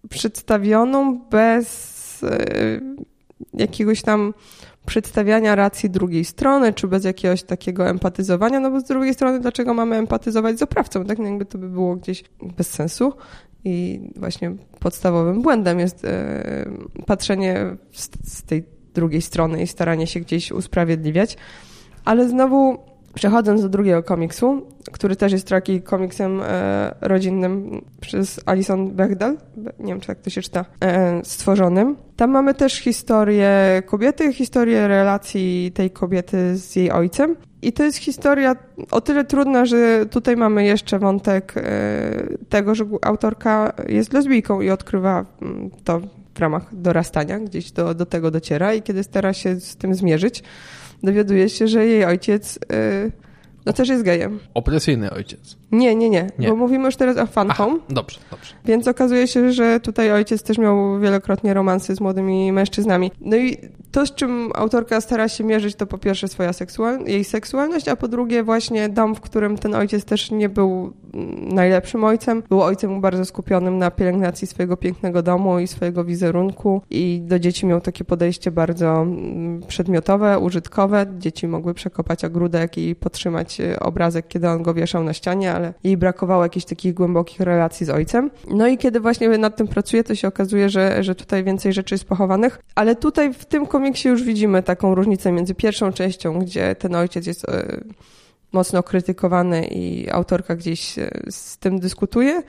przedstawioną 0.09 1.19
bez 1.19 2.23
e, 2.23 2.45
jakiegoś 3.53 4.01
tam 4.01 4.33
przedstawiania 4.85 5.55
racji 5.55 5.89
drugiej 5.89 6.25
strony, 6.25 6.73
czy 6.73 6.87
bez 6.87 7.03
jakiegoś 7.03 7.43
takiego 7.43 7.89
empatyzowania, 7.89 8.59
no 8.59 8.71
bo 8.71 8.79
z 8.79 8.83
drugiej 8.83 9.13
strony, 9.13 9.39
dlaczego 9.39 9.73
mamy 9.73 9.95
empatyzować 9.95 10.59
z 10.59 10.61
oprawcą? 10.61 11.05
Tak 11.05 11.19
no 11.19 11.25
jakby 11.25 11.45
to 11.45 11.57
by 11.57 11.69
było 11.69 11.95
gdzieś 11.95 12.23
bez 12.57 12.69
sensu. 12.69 13.13
I 13.65 14.01
właśnie 14.15 14.55
podstawowym 14.79 15.41
błędem 15.41 15.79
jest 15.79 16.05
e, 16.05 16.69
patrzenie 17.05 17.75
z, 17.91 18.09
z 18.23 18.43
tej 18.43 18.63
drugiej 18.93 19.21
strony 19.21 19.61
i 19.61 19.67
staranie 19.67 20.07
się 20.07 20.19
gdzieś 20.19 20.51
usprawiedliwiać. 20.51 21.37
Ale 22.05 22.29
znowu 22.29 22.92
Przechodząc 23.13 23.61
do 23.61 23.69
drugiego 23.69 24.03
komiksu, 24.03 24.67
który 24.91 25.15
też 25.15 25.31
jest 25.31 25.47
taki 25.47 25.81
komiksem 25.81 26.41
e, 26.41 26.95
rodzinnym 27.01 27.81
przez 28.01 28.41
Alison 28.45 28.91
Bechdel, 28.91 29.37
nie 29.79 29.87
wiem 29.93 29.99
czy 29.99 30.07
tak 30.07 30.19
to 30.19 30.29
się 30.29 30.41
czyta, 30.41 30.65
e, 30.81 31.21
stworzonym. 31.23 31.95
Tam 32.15 32.31
mamy 32.31 32.53
też 32.53 32.73
historię 32.73 33.83
kobiety, 33.85 34.33
historię 34.33 34.87
relacji 34.87 35.71
tej 35.73 35.91
kobiety 35.91 36.57
z 36.57 36.75
jej 36.75 36.91
ojcem. 36.91 37.35
I 37.61 37.73
to 37.73 37.83
jest 37.83 37.97
historia 37.97 38.55
o 38.91 39.01
tyle 39.01 39.25
trudna, 39.25 39.65
że 39.65 40.05
tutaj 40.05 40.35
mamy 40.37 40.65
jeszcze 40.65 40.99
wątek 40.99 41.53
e, 41.57 41.61
tego, 42.49 42.75
że 42.75 42.85
autorka 43.01 43.73
jest 43.87 44.13
lesbijką 44.13 44.61
i 44.61 44.69
odkrywa 44.69 45.25
mm, 45.41 45.69
to 45.83 46.01
w 46.35 46.39
ramach 46.39 46.75
dorastania, 46.75 47.39
gdzieś 47.39 47.71
do, 47.71 47.93
do 47.93 48.05
tego 48.05 48.31
dociera 48.31 48.73
i 48.73 48.81
kiedy 48.81 49.03
stara 49.03 49.33
się 49.33 49.59
z 49.59 49.75
tym 49.75 49.95
zmierzyć, 49.95 50.43
dowiaduje 51.03 51.49
się, 51.49 51.67
że 51.67 51.85
jej 51.85 52.05
ojciec 52.05 52.57
y, 52.57 53.11
no 53.65 53.73
też 53.73 53.89
jest 53.89 54.03
gejem. 54.03 54.39
Opresyjny 54.53 55.11
ojciec. 55.11 55.57
Nie, 55.71 55.95
nie, 55.95 56.09
nie, 56.09 56.27
nie. 56.39 56.49
Bo 56.49 56.55
mówimy 56.55 56.85
już 56.85 56.95
teraz 56.95 57.17
o 57.17 57.25
fan 57.25 57.49
home. 57.49 57.79
Dobrze, 57.89 58.19
dobrze. 58.31 58.53
Więc 58.65 58.87
okazuje 58.87 59.27
się, 59.27 59.51
że 59.51 59.79
tutaj 59.79 60.11
ojciec 60.11 60.43
też 60.43 60.57
miał 60.57 60.99
wielokrotnie 60.99 61.53
romansy 61.53 61.95
z 61.95 61.99
młodymi 61.99 62.51
mężczyznami. 62.51 63.11
No 63.21 63.37
i 63.37 63.57
to, 63.91 64.05
z 64.05 64.15
czym 64.15 64.51
autorka 64.55 65.01
stara 65.01 65.27
się 65.27 65.43
mierzyć, 65.43 65.75
to 65.75 65.85
po 65.85 65.97
pierwsze 65.97 66.27
swoja 66.27 66.53
seksual 66.53 67.05
jej 67.05 67.23
seksualność, 67.23 67.87
a 67.87 67.95
po 67.95 68.07
drugie 68.07 68.43
właśnie 68.43 68.89
dom, 68.89 69.15
w 69.15 69.21
którym 69.21 69.57
ten 69.57 69.75
ojciec 69.75 70.05
też 70.05 70.31
nie 70.31 70.49
był 70.49 70.93
najlepszym 71.53 72.03
ojcem. 72.03 72.43
Był 72.49 72.61
ojcem 72.61 73.01
bardzo 73.01 73.25
skupionym 73.25 73.77
na 73.77 73.91
pielęgnacji 73.91 74.47
swojego 74.47 74.77
pięknego 74.77 75.23
domu 75.23 75.59
i 75.59 75.67
swojego 75.67 76.03
wizerunku 76.03 76.81
i 76.89 77.21
do 77.23 77.39
dzieci 77.39 77.65
miał 77.65 77.81
takie 77.81 78.03
podejście 78.03 78.51
bardzo 78.51 79.01
mm, 79.01 79.61
przedmiotowe, 79.67 80.39
użytkowe. 80.39 81.05
Dzieci 81.17 81.47
mogły 81.47 81.73
przekopać 81.73 82.25
ogródek 82.25 82.77
i 82.77 82.95
podtrzymać 82.95 83.52
e, 83.59 83.79
obrazek, 83.79 84.27
kiedy 84.27 84.49
on 84.49 84.63
go 84.63 84.73
wieszał 84.73 85.03
na 85.03 85.13
ścianie, 85.13 85.53
ale 85.53 85.73
jej 85.83 85.97
brakowało 85.97 86.43
jakichś 86.43 86.65
takich 86.65 86.93
głębokich 86.93 87.39
relacji 87.39 87.85
z 87.85 87.89
ojcem. 87.89 88.31
No 88.49 88.67
i 88.67 88.77
kiedy 88.77 88.99
właśnie 88.99 89.29
nad 89.29 89.55
tym 89.55 89.67
pracuje, 89.67 90.03
to 90.03 90.15
się 90.15 90.27
okazuje, 90.27 90.69
że, 90.69 91.03
że 91.03 91.15
tutaj 91.15 91.43
więcej 91.43 91.73
rzeczy 91.73 91.95
jest 91.95 92.05
pochowanych, 92.05 92.59
ale 92.75 92.95
tutaj 92.95 93.33
w 93.33 93.45
tym 93.45 93.65
komiksie 93.65 94.09
już 94.09 94.23
widzimy 94.23 94.63
taką 94.63 94.95
różnicę 94.95 95.31
między 95.31 95.55
pierwszą 95.55 95.93
częścią, 95.93 96.39
gdzie 96.39 96.75
ten 96.75 96.95
ojciec 96.95 97.27
jest 97.27 97.49
e, 97.49 97.81
mocno 98.51 98.83
krytykowany 98.83 99.67
i 99.67 100.09
autorka 100.09 100.55
gdzieś 100.55 100.99
e, 100.99 101.09
z 101.29 101.57
tym 101.57 101.79
dyskutuje, 101.79 102.43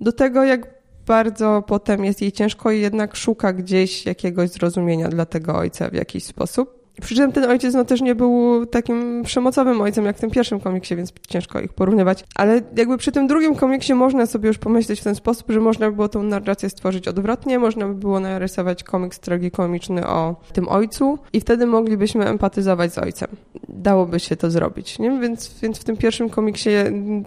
do 0.00 0.12
tego 0.12 0.44
jak 0.44 0.76
bardzo 1.06 1.62
potem 1.66 2.04
jest 2.04 2.22
jej 2.22 2.32
ciężko 2.32 2.70
i 2.70 2.80
jednak 2.80 3.16
szuka 3.16 3.52
gdzieś 3.52 4.06
jakiegoś 4.06 4.50
zrozumienia 4.50 5.08
dla 5.08 5.26
tego 5.26 5.56
ojca 5.56 5.90
w 5.90 5.94
jakiś 5.94 6.24
sposób. 6.24 6.75
Przy 7.00 7.14
czym 7.14 7.32
ten 7.32 7.44
ojciec 7.44 7.74
no, 7.74 7.84
też 7.84 8.00
nie 8.00 8.14
był 8.14 8.66
takim 8.66 9.22
przemocowym 9.22 9.80
ojcem 9.80 10.04
jak 10.04 10.16
w 10.16 10.20
tym 10.20 10.30
pierwszym 10.30 10.60
komiksie, 10.60 10.96
więc 10.96 11.12
ciężko 11.28 11.60
ich 11.60 11.72
porównywać. 11.72 12.24
Ale 12.34 12.60
jakby 12.76 12.98
przy 12.98 13.12
tym 13.12 13.26
drugim 13.26 13.54
komiksie 13.54 13.94
można 13.94 14.26
sobie 14.26 14.48
już 14.48 14.58
pomyśleć 14.58 15.00
w 15.00 15.04
ten 15.04 15.14
sposób, 15.14 15.50
że 15.50 15.60
można 15.60 15.90
by 15.90 15.96
było 15.96 16.08
tą 16.08 16.22
narrację 16.22 16.70
stworzyć 16.70 17.08
odwrotnie, 17.08 17.58
można 17.58 17.88
by 17.88 17.94
było 17.94 18.20
narysować 18.20 18.84
komiks 18.84 19.20
tragikomiczny 19.20 20.06
o 20.06 20.36
tym 20.52 20.68
ojcu 20.68 21.18
i 21.32 21.40
wtedy 21.40 21.66
moglibyśmy 21.66 22.26
empatyzować 22.28 22.92
z 22.92 22.98
ojcem. 22.98 23.28
Dałoby 23.68 24.20
się 24.20 24.36
to 24.36 24.50
zrobić, 24.50 24.98
nie? 24.98 25.20
Więc, 25.20 25.60
więc 25.62 25.78
w 25.78 25.84
tym 25.84 25.96
pierwszym 25.96 26.30
komiksie 26.30 26.70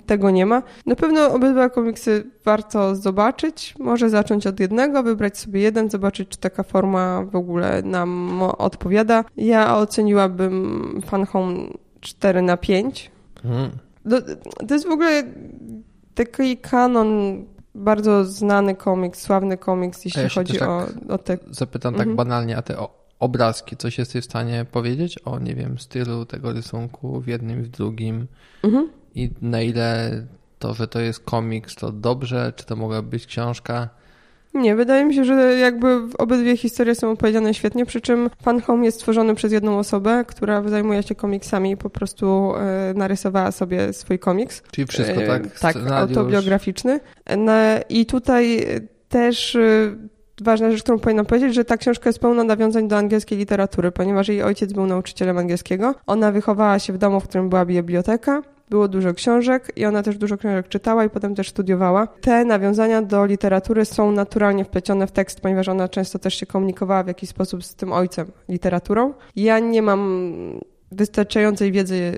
tego 0.06 0.32
nie 0.32 0.46
ma. 0.46 0.64
Na 0.86 0.96
pewno 0.96 1.34
obydwa 1.34 1.70
komiksy 1.70 2.24
warto 2.50 2.96
zobaczyć. 2.96 3.76
Może 3.80 4.10
zacząć 4.10 4.48
od 4.48 4.60
jednego, 4.60 5.04
wybrać 5.04 5.38
sobie 5.38 5.62
jeden, 5.62 5.90
zobaczyć, 5.90 6.30
czy 6.30 6.38
taka 6.38 6.64
forma 6.64 7.24
w 7.32 7.36
ogóle 7.36 7.82
nam 7.82 8.42
odpowiada. 8.42 9.24
Ja 9.38 9.78
oceniłabym 9.78 11.02
Fan 11.06 11.26
Home 11.26 11.56
4 12.02 12.42
na 12.42 12.58
5. 12.58 13.12
Hmm. 13.44 13.70
To, 14.10 14.22
to 14.68 14.74
jest 14.74 14.88
w 14.88 14.92
ogóle 14.92 15.24
taki 16.16 16.58
kanon 16.58 17.10
bardzo 17.76 18.26
znany 18.26 18.76
komiks, 18.76 19.22
sławny 19.22 19.58
komiks, 19.58 20.06
jeśli 20.06 20.22
ja 20.22 20.30
chodzi 20.30 20.58
tak 20.58 20.70
o, 20.70 20.88
o 21.10 21.18
te... 21.18 21.38
Zapytam 21.52 21.94
tak 21.94 22.08
mhm. 22.08 22.16
banalnie, 22.16 22.58
a 22.58 22.62
te 22.62 22.76
obrazki, 23.20 23.78
coś 23.78 23.98
jesteś 23.98 24.22
w 24.24 24.26
stanie 24.26 24.66
powiedzieć 24.72 25.20
o, 25.26 25.40
nie 25.40 25.56
wiem, 25.56 25.80
stylu 25.80 26.26
tego 26.26 26.54
rysunku 26.54 27.22
w 27.22 27.28
jednym 27.28 27.60
i 27.60 27.64
w 27.64 27.70
drugim 27.70 28.28
mhm. 28.64 28.90
i 29.16 29.30
na 29.42 29.62
ile 29.62 30.12
to, 30.60 30.74
że 30.74 30.88
to 30.88 31.00
jest 31.00 31.20
komiks, 31.20 31.76
to 31.76 31.92
dobrze, 31.92 32.54
czy 32.56 32.66
to 32.66 32.76
mogła 32.76 33.02
być 33.02 33.26
książka? 33.26 33.90
Nie, 34.54 34.76
wydaje 34.76 35.06
mi 35.06 35.16
się, 35.16 35.26
że 35.26 35.34
jakby 35.58 36.00
obydwie 36.18 36.58
historie 36.58 36.96
są 36.96 37.12
opowiedziane 37.12 37.54
świetnie, 37.54 37.86
przy 37.86 38.02
czym 38.02 38.30
Fan 38.44 38.62
Home 38.62 38.86
jest 38.86 38.98
stworzony 38.98 39.36
przez 39.36 39.52
jedną 39.52 39.80
osobę, 39.80 40.26
która 40.28 40.70
zajmuje 40.70 41.04
się 41.04 41.16
komiksami 41.16 41.72
i 41.72 41.78
po 41.78 41.90
prostu 41.90 42.54
e, 42.56 42.94
narysowała 42.96 43.52
sobie 43.52 43.94
swój 43.94 44.20
komiks. 44.20 44.64
Czyli 44.72 44.88
wszystko, 44.88 45.22
tak? 45.28 45.46
E, 45.46 45.50
tak, 45.60 45.76
autobiograficzny. 45.92 47.00
I 47.90 48.06
tutaj 48.06 48.66
też 49.10 49.56
e, 49.56 49.96
ważna 50.42 50.72
rzecz, 50.72 50.84
którą 50.84 51.00
powinnam 51.00 51.26
powiedzieć, 51.26 51.56
że 51.56 51.66
ta 51.66 51.78
książka 51.78 52.10
jest 52.10 52.20
pełna 52.20 52.44
nawiązań 52.44 52.88
do 52.88 52.98
angielskiej 52.98 53.38
literatury, 53.38 53.92
ponieważ 53.92 54.28
jej 54.28 54.44
ojciec 54.44 54.74
był 54.74 54.86
nauczycielem 54.86 55.38
angielskiego. 55.38 55.96
Ona 56.08 56.32
wychowała 56.32 56.80
się 56.80 56.94
w 56.94 56.98
domu, 56.98 57.20
w 57.20 57.28
którym 57.28 57.50
była 57.50 57.66
biblioteka 57.66 58.42
było 58.70 58.88
dużo 58.88 59.14
książek 59.14 59.72
i 59.76 59.86
ona 59.86 60.04
też 60.04 60.18
dużo 60.18 60.38
książek 60.38 60.68
czytała 60.68 61.06
i 61.06 61.10
potem 61.10 61.36
też 61.36 61.50
studiowała. 61.50 62.08
Te 62.08 62.46
nawiązania 62.46 63.02
do 63.02 63.26
literatury 63.26 63.86
są 63.86 64.12
naturalnie 64.12 64.66
wplecione 64.66 65.08
w 65.08 65.12
tekst, 65.12 65.42
ponieważ 65.42 65.68
ona 65.68 65.90
często 65.90 66.20
też 66.20 66.36
się 66.36 66.46
komunikowała 66.46 67.04
w 67.04 67.08
jakiś 67.08 67.30
sposób 67.30 67.64
z 67.64 67.76
tym 67.76 67.94
ojcem 67.94 68.32
literaturą. 68.50 69.14
Ja 69.36 69.60
nie 69.60 69.82
mam 69.82 70.60
wystarczającej 70.92 71.72
wiedzy 71.72 72.18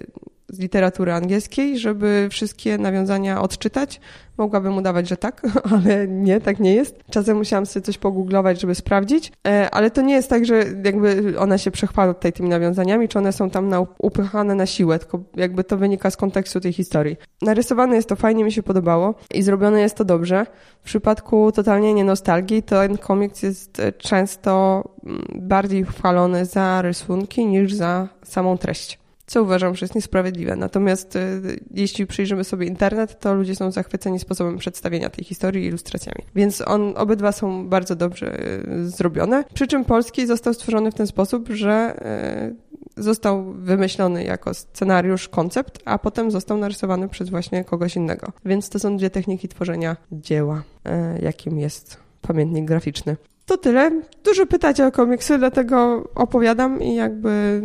z 0.52 0.60
literatury 0.60 1.14
angielskiej, 1.14 1.78
żeby 1.78 2.28
wszystkie 2.32 2.78
nawiązania 2.78 3.42
odczytać. 3.42 4.00
Mogłabym 4.38 4.78
udawać, 4.78 5.08
że 5.08 5.18
tak, 5.18 5.42
ale 5.72 6.08
nie, 6.08 6.42
tak 6.42 6.60
nie 6.60 6.76
jest. 6.76 7.00
Czasem 7.10 7.38
musiałam 7.38 7.66
sobie 7.66 7.84
coś 7.84 7.98
pogooglować, 7.98 8.62
żeby 8.62 8.76
sprawdzić, 8.76 9.32
e, 9.48 9.70
ale 9.72 9.92
to 9.92 10.02
nie 10.02 10.14
jest 10.14 10.30
tak, 10.30 10.46
że 10.46 10.64
jakby 10.86 11.40
ona 11.40 11.58
się 11.58 11.72
przechwala 11.72 12.14
tutaj 12.14 12.34
tymi 12.34 12.50
nawiązaniami, 12.50 13.08
czy 13.08 13.20
one 13.20 13.34
są 13.34 13.50
tam 13.50 13.70
na, 13.70 13.86
upychane 13.98 14.56
na 14.56 14.66
siłę, 14.66 15.00
tylko 15.00 15.20
jakby 15.36 15.64
to 15.64 15.78
wynika 15.78 16.12
z 16.12 16.18
kontekstu 16.18 16.60
tej 16.60 16.74
historii. 16.74 17.18
Narysowane 17.42 17.96
jest 17.96 18.10
to 18.10 18.16
fajnie, 18.16 18.44
mi 18.44 18.52
się 18.52 18.64
podobało 18.64 19.16
i 19.34 19.42
zrobione 19.42 19.82
jest 19.82 19.96
to 19.96 20.06
dobrze. 20.06 20.46
W 20.82 20.84
przypadku 20.84 21.52
totalnie 21.52 21.94
nie 21.94 22.04
nostalgii, 22.04 22.64
ten 22.64 22.98
komiks 22.98 23.44
jest 23.44 23.80
e, 23.80 23.92
często 23.92 24.84
mm, 25.06 25.26
bardziej 25.36 25.86
chwalony 25.86 26.46
za 26.46 26.82
rysunki 26.82 27.46
niż 27.46 27.74
za 27.74 28.08
samą 28.24 28.58
treść 28.58 29.01
co 29.32 29.44
uważam, 29.44 29.76
że 29.76 29.84
jest 29.84 29.96
niesprawiedliwe. 29.96 30.56
Natomiast 30.56 31.16
y, 31.16 31.60
jeśli 31.74 32.08
przyjrzymy 32.08 32.44
sobie 32.44 32.68
internet, 32.68 33.20
to 33.20 33.34
ludzie 33.34 33.56
są 33.56 33.72
zachwyceni 33.72 34.20
sposobem 34.20 34.58
przedstawienia 34.58 35.10
tej 35.10 35.26
historii 35.26 35.66
ilustracjami. 35.66 36.24
Więc 36.36 36.64
on, 36.68 36.94
obydwa 36.98 37.32
są 37.32 37.70
bardzo 37.70 37.96
dobrze 37.96 38.40
y, 38.68 38.90
zrobione. 38.90 39.44
Przy 39.54 39.68
czym 39.68 39.86
polski 39.86 40.28
został 40.28 40.54
stworzony 40.54 40.92
w 40.92 40.96
ten 40.96 41.08
sposób, 41.08 41.50
że 41.50 41.96
y, 42.98 43.04
został 43.04 43.54
wymyślony 43.54 44.24
jako 44.24 44.54
scenariusz, 44.54 45.30
koncept, 45.30 45.80
a 45.86 46.00
potem 46.00 46.32
został 46.32 46.58
narysowany 46.58 47.10
przez 47.10 47.30
właśnie 47.30 47.64
kogoś 47.64 47.96
innego. 47.96 48.32
Więc 48.46 48.70
to 48.70 48.80
są 48.80 48.98
dwie 48.98 49.10
techniki 49.10 49.48
tworzenia 49.48 49.98
dzieła, 50.12 50.64
jakim 51.22 51.60
jest 51.60 51.98
pamiętnik 52.22 52.66
graficzny. 52.66 53.18
To 53.46 53.58
tyle. 53.58 54.02
Dużo 54.24 54.46
pytacie 54.46 54.88
o 54.88 54.92
komiksy, 54.92 55.38
dlatego 55.38 56.04
opowiadam 56.16 56.82
i 56.82 56.96
jakby 56.96 57.62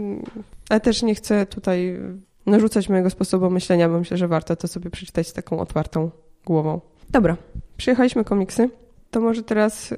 ale 0.69 0.81
też 0.81 1.03
nie 1.03 1.15
chcę 1.15 1.47
tutaj 1.47 1.99
narzucać 2.47 2.89
mojego 2.89 3.11
sposobu 3.11 3.51
myślenia, 3.51 3.89
bo 3.89 3.99
myślę, 3.99 4.17
że 4.17 4.29
warto 4.29 4.57
to 4.57 4.69
sobie 4.69 4.91
przeczytać 4.91 5.29
z 5.29 5.33
taką 5.33 5.61
otwartą 5.61 6.11
głową. 6.45 6.81
Dobra, 7.11 7.37
przyjechaliśmy 7.77 8.25
komiksy. 8.25 8.71
To 9.11 9.21
może 9.21 9.43
teraz 9.43 9.93
y, 9.93 9.97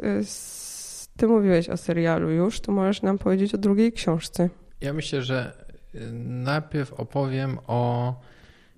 ty 1.17 1.27
mówiłeś 1.27 1.69
o 1.69 1.77
serialu 1.77 2.31
już, 2.31 2.61
to 2.61 2.73
możesz 2.73 3.03
nam 3.03 3.19
powiedzieć 3.19 3.55
o 3.55 3.59
drugiej 3.59 3.93
książce. 3.93 4.49
Ja 4.81 4.93
myślę, 4.93 5.23
że 5.23 5.53
y, 5.95 6.13
najpierw 6.25 6.93
opowiem 6.93 7.59
o 7.67 8.15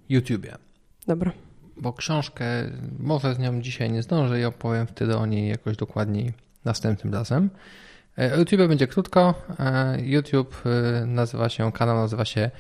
YouTubie. 0.09 0.55
Dobra. 1.07 1.33
Bo 1.77 1.93
książkę, 1.93 2.45
może 2.99 3.35
z 3.35 3.39
nią 3.39 3.61
dzisiaj 3.61 3.91
nie 3.91 4.03
zdążę 4.03 4.41
i 4.41 4.45
opowiem 4.45 4.87
wtedy 4.87 5.17
o 5.17 5.27
niej 5.27 5.49
jakoś 5.49 5.77
dokładniej 5.77 6.33
następnym 6.65 7.15
razem. 7.15 7.51
E, 8.21 8.39
YouTube 8.39 8.69
będzie 8.69 8.87
krótko. 8.87 9.35
E, 9.61 9.97
YouTube 10.03 10.63
y, 11.03 11.07
nazywa 11.07 11.49
się, 11.49 11.73
kanał 11.73 11.97
nazywa 11.97 12.25
się 12.25 12.51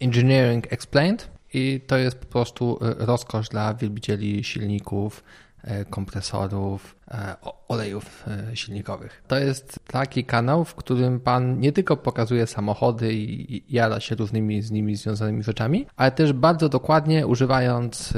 Engineering 0.00 0.72
Explained 0.72 1.30
i 1.54 1.80
to 1.86 1.96
jest 1.96 2.18
po 2.18 2.26
prostu 2.26 2.78
rozkosz 2.80 3.48
dla 3.48 3.74
wielbicieli 3.74 4.44
silników, 4.44 5.22
E, 5.22 5.45
kompresorów, 5.90 6.96
e, 7.10 7.36
olejów 7.68 8.24
e, 8.28 8.56
silnikowych. 8.56 9.22
To 9.26 9.38
jest 9.38 9.80
taki 9.86 10.24
kanał, 10.24 10.64
w 10.64 10.74
którym 10.74 11.20
pan 11.20 11.60
nie 11.60 11.72
tylko 11.72 11.96
pokazuje 11.96 12.46
samochody 12.46 13.14
i 13.14 13.62
jada 13.74 14.00
się 14.00 14.14
różnymi 14.14 14.62
z 14.62 14.70
nimi 14.70 14.96
związanymi 14.96 15.42
rzeczami, 15.42 15.86
ale 15.96 16.10
też 16.10 16.32
bardzo 16.32 16.68
dokładnie 16.68 17.26
używając 17.26 18.12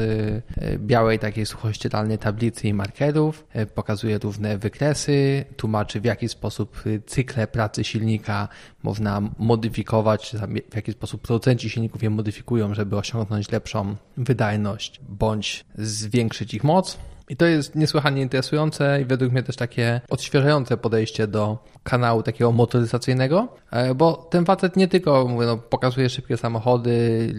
białej 0.78 1.18
takiej 1.18 1.46
suchościeralnej 1.46 2.18
tablicy 2.18 2.68
i 2.68 2.74
markerów, 2.74 3.46
pokazuje 3.74 4.18
różne 4.18 4.58
wykresy, 4.58 5.44
tłumaczy 5.56 6.00
w 6.00 6.04
jaki 6.04 6.28
sposób 6.28 6.82
cykle 7.06 7.46
pracy 7.46 7.84
silnika 7.84 8.48
można 8.82 9.22
modyfikować, 9.38 10.36
w 10.70 10.76
jaki 10.76 10.92
sposób 10.92 11.22
producenci 11.22 11.70
silników 11.70 12.02
je 12.02 12.10
modyfikują, 12.10 12.74
żeby 12.74 12.96
osiągnąć 12.96 13.52
lepszą 13.52 13.96
wydajność 14.16 15.00
bądź 15.08 15.64
zwiększyć 15.78 16.54
ich 16.54 16.64
moc. 16.64 16.98
I 17.28 17.36
to 17.36 17.46
jest 17.46 17.74
niesłychanie 17.74 18.22
interesujące 18.22 19.00
i 19.02 19.04
według 19.04 19.32
mnie 19.32 19.42
też 19.42 19.56
takie 19.56 20.00
odświeżające 20.10 20.76
podejście 20.76 21.26
do 21.26 21.58
kanału 21.82 22.22
takiego 22.22 22.52
motoryzacyjnego, 22.52 23.48
e, 23.70 23.94
bo 23.94 24.12
ten 24.12 24.44
facet 24.44 24.76
nie 24.76 24.88
tylko 24.88 25.28
mówię, 25.28 25.46
no, 25.46 25.56
pokazuje 25.56 26.08
szybkie 26.08 26.36
samochody, 26.36 27.34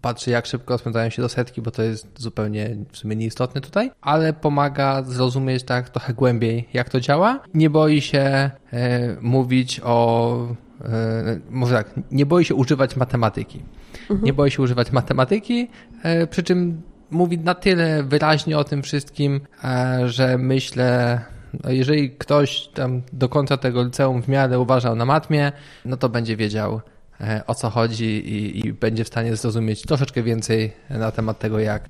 patrzy 0.00 0.30
jak 0.30 0.46
szybko 0.46 0.78
spędzają 0.78 1.10
się 1.10 1.22
do 1.22 1.28
setki, 1.28 1.62
bo 1.62 1.70
to 1.70 1.82
jest 1.82 2.06
zupełnie 2.16 2.76
w 2.92 2.96
sumie 2.96 3.16
nieistotne 3.16 3.60
tutaj, 3.60 3.90
ale 4.00 4.32
pomaga 4.32 5.02
zrozumieć 5.02 5.62
tak 5.62 5.90
trochę 5.90 6.14
głębiej 6.14 6.68
jak 6.72 6.88
to 6.88 7.00
działa. 7.00 7.40
Nie 7.54 7.70
boi 7.70 8.00
się 8.00 8.50
e, 8.72 9.16
mówić 9.20 9.80
o 9.84 10.36
e, 10.84 11.40
może 11.50 11.74
tak, 11.74 11.94
nie 12.10 12.26
boi 12.26 12.44
się 12.44 12.54
używać 12.54 12.96
matematyki. 12.96 13.62
Mhm. 14.00 14.24
Nie 14.24 14.32
boi 14.32 14.50
się 14.50 14.62
używać 14.62 14.92
matematyki, 14.92 15.68
e, 16.02 16.26
przy 16.26 16.42
czym 16.42 16.82
mówi 17.10 17.38
na 17.38 17.54
tyle 17.54 18.02
wyraźnie 18.02 18.58
o 18.58 18.64
tym 18.64 18.82
wszystkim, 18.82 19.40
e, 19.64 20.08
że 20.08 20.38
myślę, 20.38 21.20
no 21.64 21.70
jeżeli 21.70 22.10
ktoś 22.10 22.68
tam 22.74 23.02
do 23.12 23.28
końca 23.28 23.56
tego 23.56 23.82
liceum 23.82 24.22
w 24.22 24.28
miarę 24.28 24.58
uważał 24.58 24.96
na 24.96 25.04
matmie, 25.04 25.52
no 25.84 25.96
to 25.96 26.08
będzie 26.08 26.36
wiedział 26.36 26.80
e, 27.20 27.42
o 27.46 27.54
co 27.54 27.70
chodzi 27.70 28.04
i, 28.04 28.66
i 28.66 28.72
będzie 28.72 29.04
w 29.04 29.08
stanie 29.08 29.36
zrozumieć 29.36 29.82
troszeczkę 29.82 30.22
więcej 30.22 30.72
na 30.90 31.10
temat 31.10 31.38
tego, 31.38 31.58
jak 31.58 31.84
e, 31.84 31.88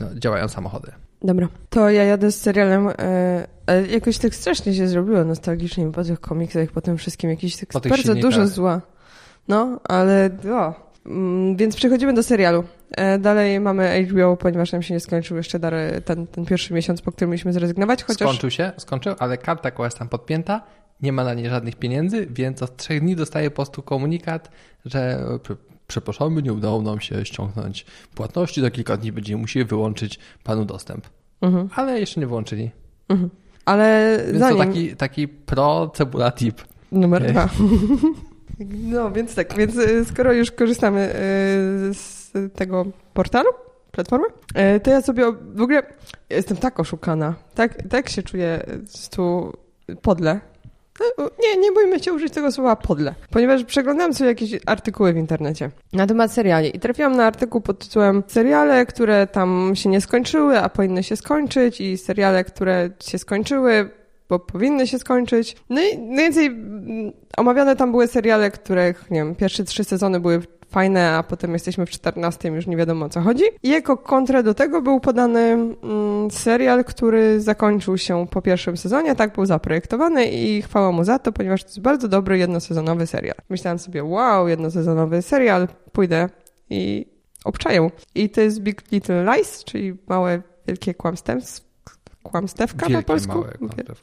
no, 0.00 0.06
działają 0.14 0.48
samochody. 0.48 0.92
Dobra, 1.22 1.48
to 1.70 1.90
ja 1.90 2.04
jadę 2.04 2.32
z 2.32 2.40
serialem. 2.40 2.88
E, 2.98 3.86
jakoś 3.90 4.18
tak 4.18 4.34
strasznie 4.34 4.74
się 4.74 4.88
zrobiło 4.88 5.24
nostalgicznie 5.24 5.92
po 5.92 6.04
tych 6.04 6.20
komiksach, 6.20 6.68
po 6.68 6.80
tym 6.80 6.96
wszystkim. 6.96 7.30
Jakiś 7.30 7.56
tak 7.56 7.68
bardzo 7.88 8.14
dużo 8.14 8.46
zła. 8.46 8.80
No, 9.48 9.80
ale 9.84 10.30
o, 10.52 10.74
więc 11.56 11.76
przechodzimy 11.76 12.14
do 12.14 12.22
serialu. 12.22 12.64
E, 12.90 13.18
dalej 13.18 13.60
mamy 13.60 14.06
HBO, 14.06 14.36
ponieważ 14.36 14.72
nam 14.72 14.82
się 14.82 14.94
nie 14.94 15.00
skończył 15.00 15.36
jeszcze 15.36 15.60
ten, 16.04 16.26
ten 16.26 16.46
pierwszy 16.46 16.74
miesiąc, 16.74 17.02
po 17.02 17.12
którym 17.12 17.30
mieliśmy 17.30 17.52
zrezygnować. 17.52 18.02
Chociaż... 18.02 18.28
Skończył 18.28 18.50
się, 18.50 18.72
skończył, 18.76 19.14
ale 19.18 19.38
karta 19.38 19.70
koła 19.70 19.86
jest 19.86 19.98
tam 19.98 20.08
podpięta, 20.08 20.60
nie 21.02 21.12
ma 21.12 21.24
na 21.24 21.34
niej 21.34 21.48
żadnych 21.48 21.76
pieniędzy, 21.76 22.26
więc 22.30 22.62
od 22.62 22.76
trzech 22.76 23.00
dni 23.00 23.16
dostaje 23.16 23.50
po 23.50 23.56
prostu 23.56 23.82
komunikat, 23.82 24.50
że 24.84 25.24
przepraszamy, 25.86 26.42
nie 26.42 26.52
udało 26.52 26.82
nam 26.82 27.00
się 27.00 27.24
ściągnąć 27.24 27.86
płatności, 28.14 28.60
za 28.60 28.70
kilka 28.70 28.96
dni 28.96 29.12
będziemy 29.12 29.40
musieli 29.40 29.66
wyłączyć 29.66 30.18
panu 30.44 30.64
dostęp. 30.64 31.06
Mhm. 31.40 31.68
Ale 31.74 32.00
jeszcze 32.00 32.20
nie 32.20 32.26
wyłączyli. 32.26 32.70
Mhm. 33.08 33.30
Ale 33.64 34.18
Więc 34.26 34.38
zanim... 34.38 34.58
to 34.58 34.64
taki, 34.64 34.96
taki 34.96 35.28
pro 35.28 35.90
cebula 35.94 36.32
tip. 36.32 36.62
Numer 36.92 37.32
dwa. 37.32 37.48
No, 38.68 39.10
więc 39.10 39.34
tak, 39.34 39.56
więc 39.56 39.76
y, 39.76 40.04
skoro 40.04 40.32
już 40.32 40.50
korzystamy 40.50 41.00
y, 41.00 41.94
z 41.94 42.32
tego 42.54 42.84
portalu, 43.14 43.50
platformy, 43.92 44.26
y, 44.76 44.80
to 44.80 44.90
ja 44.90 45.02
sobie 45.02 45.24
w 45.54 45.62
ogóle 45.62 45.82
jestem 46.30 46.56
tak 46.56 46.80
oszukana, 46.80 47.34
tak, 47.54 47.82
tak 47.90 48.08
się 48.08 48.22
czuję 48.22 48.66
tu 49.10 49.52
podle. 50.02 50.40
No, 51.18 51.30
nie, 51.42 51.60
nie 51.60 51.72
bójmy 51.72 52.00
się 52.00 52.12
użyć 52.12 52.32
tego 52.32 52.52
słowa 52.52 52.76
podle, 52.76 53.14
ponieważ 53.30 53.64
przeglądałam 53.64 54.14
sobie 54.14 54.30
jakieś 54.30 54.50
artykuły 54.66 55.12
w 55.12 55.16
internecie 55.16 55.70
na 55.92 56.06
temat 56.06 56.32
seriali 56.32 56.76
i 56.76 56.80
trafiłam 56.80 57.16
na 57.16 57.26
artykuł 57.26 57.60
pod 57.60 57.78
tytułem 57.78 58.22
seriale, 58.26 58.86
które 58.86 59.26
tam 59.26 59.72
się 59.74 59.88
nie 59.88 60.00
skończyły, 60.00 60.58
a 60.58 60.68
powinny 60.68 61.02
się 61.02 61.16
skończyć 61.16 61.80
i 61.80 61.98
seriale, 61.98 62.44
które 62.44 62.90
się 63.00 63.18
skończyły, 63.18 63.90
bo 64.28 64.38
powinny 64.38 64.86
się 64.86 64.98
skończyć. 64.98 65.56
No 65.70 65.82
i 65.82 65.98
najwięcej 65.98 66.46
mm, 66.46 67.12
omawiane 67.36 67.76
tam 67.76 67.90
były 67.90 68.06
seriale, 68.06 68.50
których, 68.50 69.10
nie 69.10 69.18
wiem, 69.18 69.34
pierwsze 69.34 69.64
trzy 69.64 69.84
sezony 69.84 70.20
były 70.20 70.42
fajne, 70.74 71.10
a 71.10 71.22
potem 71.22 71.52
jesteśmy 71.52 71.86
w 71.86 71.90
14, 71.90 72.48
już 72.48 72.66
nie 72.66 72.76
wiadomo 72.76 73.06
o 73.06 73.08
co 73.08 73.20
chodzi. 73.20 73.44
I 73.62 73.68
jako 73.68 73.96
kontrę 73.96 74.42
do 74.42 74.54
tego 74.54 74.82
był 74.82 75.00
podany 75.00 75.40
mm, 75.40 76.30
serial, 76.30 76.84
który 76.84 77.40
zakończył 77.40 77.98
się 77.98 78.26
po 78.30 78.42
pierwszym 78.42 78.76
sezonie, 78.76 79.14
tak 79.14 79.34
był 79.34 79.46
zaprojektowany 79.46 80.26
i 80.26 80.62
chwała 80.62 80.92
mu 80.92 81.04
za 81.04 81.18
to, 81.18 81.32
ponieważ 81.32 81.62
to 81.62 81.68
jest 81.68 81.80
bardzo 81.80 82.08
dobry 82.08 82.38
jednosezonowy 82.38 83.06
serial. 83.06 83.36
Myślałam 83.48 83.78
sobie, 83.78 84.04
wow, 84.04 84.48
jednosezonowy 84.48 85.22
serial, 85.22 85.68
pójdę 85.92 86.28
i 86.70 87.06
obczaję. 87.44 87.90
I 88.14 88.30
to 88.30 88.40
jest 88.40 88.60
Big 88.60 88.92
Little 88.92 89.24
Lies, 89.24 89.64
czyli 89.64 89.96
małe, 90.08 90.42
wielkie 90.66 90.94
kłamstewstwo 90.94 91.73
kłamstewka 92.24 92.86
Wielkie, 92.86 93.02
po 93.02 93.06
polsku? 93.06 93.44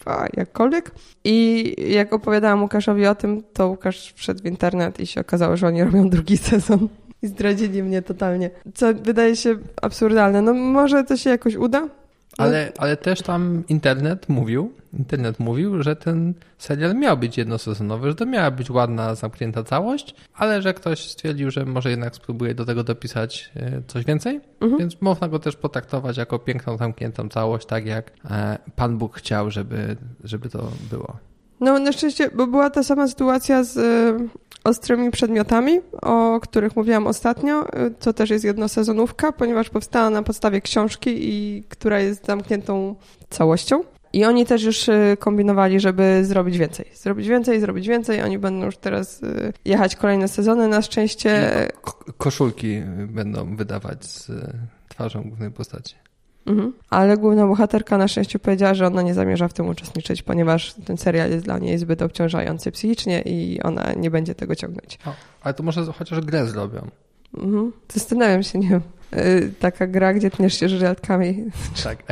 Małe 0.05 0.29
jakkolwiek. 0.37 0.91
I 1.23 1.75
jak 1.93 2.13
opowiadałam 2.13 2.61
Łukaszowi 2.61 3.07
o 3.07 3.15
tym, 3.15 3.43
to 3.53 3.67
Łukasz 3.67 4.13
wszedł 4.13 4.43
w 4.43 4.45
internet 4.45 4.99
i 4.99 5.07
się 5.07 5.21
okazało, 5.21 5.57
że 5.57 5.67
oni 5.67 5.83
robią 5.83 6.09
drugi 6.09 6.37
sezon. 6.51 6.89
I 7.21 7.27
zdradzili 7.27 7.83
mnie 7.83 8.01
totalnie. 8.01 8.49
Co 8.73 8.93
wydaje 8.93 9.35
się 9.35 9.57
absurdalne. 9.81 10.41
No 10.41 10.53
może 10.53 11.03
to 11.03 11.17
się 11.17 11.29
jakoś 11.29 11.55
uda, 11.55 11.87
ale, 12.37 12.71
ale 12.77 12.97
też 12.97 13.21
tam 13.21 13.63
internet 13.67 14.29
mówił, 14.29 14.73
internet 14.93 15.39
mówił, 15.39 15.83
że 15.83 15.95
ten 15.95 16.33
serial 16.57 16.95
miał 16.95 17.17
być 17.17 17.37
jednosezonowy, 17.37 18.09
że 18.09 18.15
to 18.15 18.25
miała 18.25 18.51
być 18.51 18.69
ładna, 18.69 19.15
zamknięta 19.15 19.63
całość, 19.63 20.15
ale 20.33 20.61
że 20.61 20.73
ktoś 20.73 21.09
stwierdził, 21.09 21.51
że 21.51 21.65
może 21.65 21.89
jednak 21.89 22.15
spróbuje 22.15 22.55
do 22.55 22.65
tego 22.65 22.83
dopisać 22.83 23.51
e, 23.55 23.81
coś 23.87 24.05
więcej, 24.05 24.41
mhm. 24.61 24.79
więc 24.79 25.01
można 25.01 25.27
go 25.27 25.39
też 25.39 25.55
potraktować 25.55 26.17
jako 26.17 26.39
piękną, 26.39 26.77
zamkniętą 26.77 27.29
całość, 27.29 27.65
tak 27.65 27.85
jak 27.85 28.11
e, 28.31 28.57
Pan 28.75 28.97
Bóg 28.97 29.17
chciał, 29.17 29.51
żeby, 29.51 29.97
żeby 30.23 30.49
to 30.49 30.71
było. 30.89 31.30
No 31.61 31.79
na 31.79 31.91
szczęście, 31.91 32.29
bo 32.35 32.47
była 32.47 32.69
ta 32.69 32.83
sama 32.83 33.07
sytuacja 33.07 33.63
z 33.63 33.77
ostrymi 34.63 35.11
przedmiotami, 35.11 35.79
o 36.01 36.39
których 36.39 36.75
mówiłam 36.75 37.07
ostatnio. 37.07 37.65
To 37.99 38.13
też 38.13 38.29
jest 38.29 38.45
jednosezonówka, 38.45 39.31
ponieważ 39.31 39.69
powstała 39.69 40.09
na 40.09 40.23
podstawie 40.23 40.61
książki, 40.61 41.09
i, 41.19 41.63
która 41.69 41.99
jest 41.99 42.25
zamkniętą 42.25 42.95
całością. 43.29 43.83
I 44.13 44.25
oni 44.25 44.45
też 44.45 44.63
już 44.63 44.89
y, 44.89 45.17
kombinowali, 45.19 45.79
żeby 45.79 46.25
zrobić 46.25 46.57
więcej. 46.57 46.85
Zrobić 46.95 47.27
więcej, 47.27 47.59
zrobić 47.59 47.87
więcej. 47.87 48.21
Oni 48.21 48.39
będą 48.39 48.65
już 48.65 48.77
teraz 48.77 49.23
y, 49.23 49.53
jechać 49.65 49.95
kolejne 49.95 50.27
sezony. 50.27 50.67
Na 50.67 50.81
szczęście. 50.81 51.51
koszulki 52.17 52.81
będą 53.07 53.55
wydawać 53.55 54.05
z 54.05 54.31
twarzą 54.89 55.23
głównej 55.23 55.51
postaci. 55.51 55.95
Mhm. 56.45 56.73
Ale 56.89 57.17
główna 57.17 57.47
bohaterka 57.47 57.97
na 57.97 58.07
szczęście 58.07 58.39
powiedziała, 58.39 58.73
że 58.73 58.87
ona 58.87 59.01
nie 59.01 59.13
zamierza 59.13 59.47
w 59.47 59.53
tym 59.53 59.69
uczestniczyć, 59.69 60.23
ponieważ 60.23 60.73
ten 60.73 60.97
serial 60.97 61.31
jest 61.31 61.45
dla 61.45 61.59
niej 61.59 61.77
zbyt 61.77 62.01
obciążający 62.01 62.71
psychicznie 62.71 63.21
i 63.21 63.61
ona 63.61 63.93
nie 63.93 64.11
będzie 64.11 64.35
tego 64.35 64.55
ciągnąć. 64.55 64.99
O, 65.05 65.13
ale 65.41 65.53
to 65.53 65.63
może 65.63 65.85
chociaż 65.85 66.21
grę 66.21 66.45
zrobią. 66.45 66.89
Mhm. 67.37 67.71
Zastanawiam 67.93 68.43
się, 68.43 68.59
nie 68.59 68.69
wiem. 68.69 68.81
Y, 69.17 69.53
taka 69.59 69.87
gra, 69.87 70.13
gdzie 70.13 70.31
tniesz 70.31 70.59
się 70.59 70.69
żelatkami. 70.69 71.45
Tak. 71.83 72.03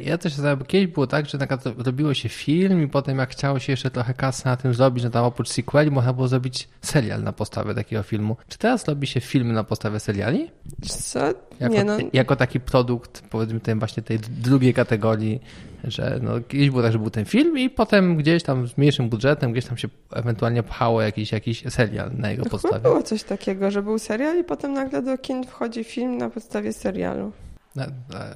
Ja 0.00 0.18
też 0.18 0.32
zastanawiam, 0.32 0.66
kiedyś 0.66 0.86
było 0.86 1.06
tak, 1.06 1.26
że 1.26 1.38
robiło 1.76 2.14
się 2.14 2.28
film 2.28 2.82
i 2.82 2.88
potem 2.88 3.18
jak 3.18 3.30
chciało 3.30 3.58
się 3.58 3.72
jeszcze 3.72 3.90
trochę 3.90 4.14
kasy 4.14 4.46
na 4.46 4.56
tym 4.56 4.74
zrobić, 4.74 5.02
że 5.02 5.10
tam 5.10 5.24
oprócz 5.24 5.48
sequeli 5.48 5.90
można 5.90 6.12
było 6.12 6.28
zrobić 6.28 6.68
serial 6.82 7.22
na 7.22 7.32
podstawie 7.32 7.74
takiego 7.74 8.02
filmu. 8.02 8.36
Czy 8.48 8.58
teraz 8.58 8.88
robi 8.88 9.06
się 9.06 9.20
filmy 9.20 9.52
na 9.52 9.64
podstawie 9.64 10.00
seriali? 10.00 10.50
Co? 10.88 11.20
Jako, 11.60 11.74
Nie, 11.74 11.84
no. 11.84 11.96
jako 12.12 12.36
taki 12.36 12.60
produkt, 12.60 13.22
powiedzmy, 13.30 13.60
tej 13.60 13.74
właśnie 13.74 14.02
tej 14.02 14.18
drugiej 14.18 14.74
kategorii, 14.74 15.40
że 15.84 16.18
no, 16.22 16.32
kiedyś 16.48 16.70
było 16.70 16.82
tak, 16.82 16.92
że 16.92 16.98
był 16.98 17.10
ten 17.10 17.24
film 17.24 17.58
i 17.58 17.70
potem 17.70 18.16
gdzieś 18.16 18.42
tam 18.42 18.68
z 18.68 18.78
mniejszym 18.78 19.08
budżetem, 19.08 19.52
gdzieś 19.52 19.64
tam 19.64 19.76
się 19.76 19.88
ewentualnie 20.12 20.62
pchało 20.62 21.02
jakiś, 21.02 21.32
jakiś 21.32 21.64
serial 21.68 22.10
na 22.16 22.30
jego 22.30 22.44
podstawie. 22.44 22.80
Było 22.80 23.02
coś 23.02 23.22
takiego, 23.22 23.70
że 23.70 23.82
był 23.82 23.98
serial 23.98 24.40
i 24.40 24.44
potem 24.44 24.72
nagle 24.72 25.02
do 25.02 25.18
kin 25.18 25.46
wchodzi 25.46 25.84
film 25.84 26.18
na 26.18 26.30
podstawie 26.30 26.72
serialu. 26.72 27.32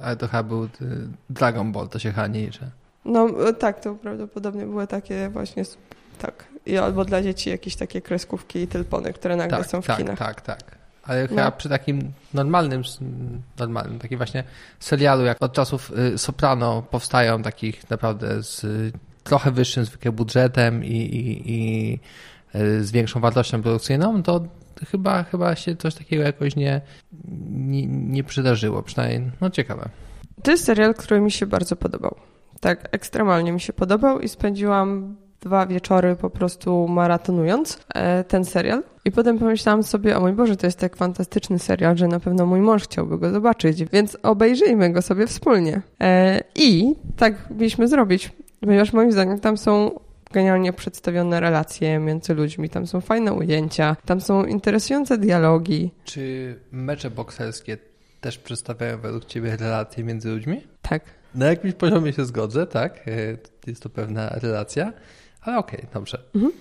Ale 0.01 0.15
to 0.15 0.27
chyba 0.27 0.43
był 0.43 0.63
y, 0.63 0.69
Dragon 1.29 1.71
Ball, 1.71 1.89
to 1.89 1.99
się 1.99 2.11
chyba 2.11 2.27
nie 2.27 2.45
liczy. 2.45 2.69
No 3.05 3.29
tak, 3.59 3.79
to 3.79 3.95
prawdopodobnie 3.95 4.65
były 4.65 4.87
takie 4.87 5.29
właśnie, 5.29 5.63
tak, 6.19 6.45
I 6.65 6.77
albo 6.77 7.05
dla 7.05 7.21
dzieci 7.21 7.49
jakieś 7.49 7.75
takie 7.75 8.01
kreskówki 8.01 8.59
i 8.59 8.67
tylpony, 8.67 9.13
które 9.13 9.35
nagle 9.35 9.57
tak, 9.57 9.67
są 9.67 9.81
w 9.81 9.87
tak, 9.87 9.97
kinach. 9.97 10.19
Tak, 10.19 10.41
tak, 10.41 10.82
Ale 11.03 11.21
no. 11.21 11.27
chyba 11.27 11.51
przy 11.51 11.69
takim 11.69 12.11
normalnym, 12.33 12.81
normalnym, 13.59 13.99
takim 13.99 14.17
właśnie 14.17 14.43
serialu, 14.79 15.25
jak 15.25 15.37
od 15.43 15.53
czasów 15.53 15.91
y, 16.13 16.17
Soprano 16.17 16.81
powstają 16.81 17.41
takich 17.41 17.89
naprawdę 17.89 18.43
z 18.43 18.65
trochę 19.23 19.51
wyższym 19.51 19.85
zwykle 19.85 20.11
budżetem 20.11 20.83
i, 20.83 20.87
i, 20.87 21.51
i 21.51 21.93
y, 22.55 22.83
z 22.83 22.91
większą 22.91 23.19
wartością 23.19 23.61
produkcyjną, 23.61 24.23
to 24.23 24.41
chyba, 24.91 25.23
chyba 25.23 25.55
się 25.55 25.75
coś 25.75 25.95
takiego 25.95 26.23
jakoś 26.23 26.55
nie, 26.55 26.81
nie, 27.49 27.85
nie 27.87 28.23
przydarzyło. 28.23 28.83
Przynajmniej, 28.83 29.31
no 29.41 29.49
ciekawe. 29.49 29.89
To 30.43 30.51
jest 30.51 30.63
serial, 30.63 30.93
który 30.93 31.21
mi 31.21 31.31
się 31.31 31.45
bardzo 31.45 31.75
podobał. 31.75 32.15
Tak, 32.59 32.89
ekstremalnie 32.91 33.51
mi 33.51 33.61
się 33.61 33.73
podobał 33.73 34.19
i 34.19 34.29
spędziłam 34.29 35.15
dwa 35.43 35.65
wieczory 35.67 36.15
po 36.15 36.29
prostu 36.29 36.87
maratonując 36.87 37.79
e, 37.95 38.23
ten 38.23 38.45
serial. 38.45 38.83
I 39.05 39.11
potem 39.11 39.39
pomyślałam 39.39 39.83
sobie, 39.83 40.17
o 40.17 40.21
mój 40.21 40.33
Boże, 40.33 40.57
to 40.57 40.67
jest 40.67 40.79
tak 40.79 40.95
fantastyczny 40.95 41.59
serial, 41.59 41.97
że 41.97 42.07
na 42.07 42.19
pewno 42.19 42.45
mój 42.45 42.59
mąż 42.59 42.83
chciałby 42.83 43.17
go 43.17 43.31
zobaczyć, 43.31 43.83
więc 43.85 44.17
obejrzyjmy 44.23 44.89
go 44.89 45.01
sobie 45.01 45.27
wspólnie. 45.27 45.81
E, 46.01 46.43
I 46.55 46.95
tak 47.17 47.49
mieliśmy 47.49 47.87
zrobić, 47.87 48.31
ponieważ 48.59 48.93
moim 48.93 49.11
zdaniem 49.11 49.39
tam 49.39 49.57
są 49.57 49.99
genialnie 50.33 50.73
przedstawione 50.73 51.39
relacje 51.39 51.99
między 51.99 52.33
ludźmi, 52.33 52.69
tam 52.69 52.87
są 52.87 53.01
fajne 53.01 53.33
ujęcia, 53.33 53.95
tam 54.05 54.21
są 54.21 54.45
interesujące 54.45 55.17
dialogi. 55.17 55.91
Czy 56.03 56.55
mecze 56.71 57.09
bokserskie 57.09 57.77
też 58.21 58.37
przedstawiają 58.37 58.97
według 58.97 59.25
Ciebie 59.25 59.57
relacje 59.57 60.03
między 60.03 60.29
ludźmi? 60.29 60.61
Tak. 60.81 61.03
Na 61.35 61.45
jakimś 61.45 61.73
poziomie 61.73 62.13
się 62.13 62.25
zgodzę, 62.25 62.67
tak. 62.67 63.07
E, 63.07 63.11
jest 63.67 63.83
to 63.83 63.89
pewna 63.89 64.29
relacja, 64.29 64.93
ale 65.43 65.57
okej, 65.57 65.79
okay, 65.79 65.93
dobrze. 65.93 66.19
Mhm. 66.35 66.53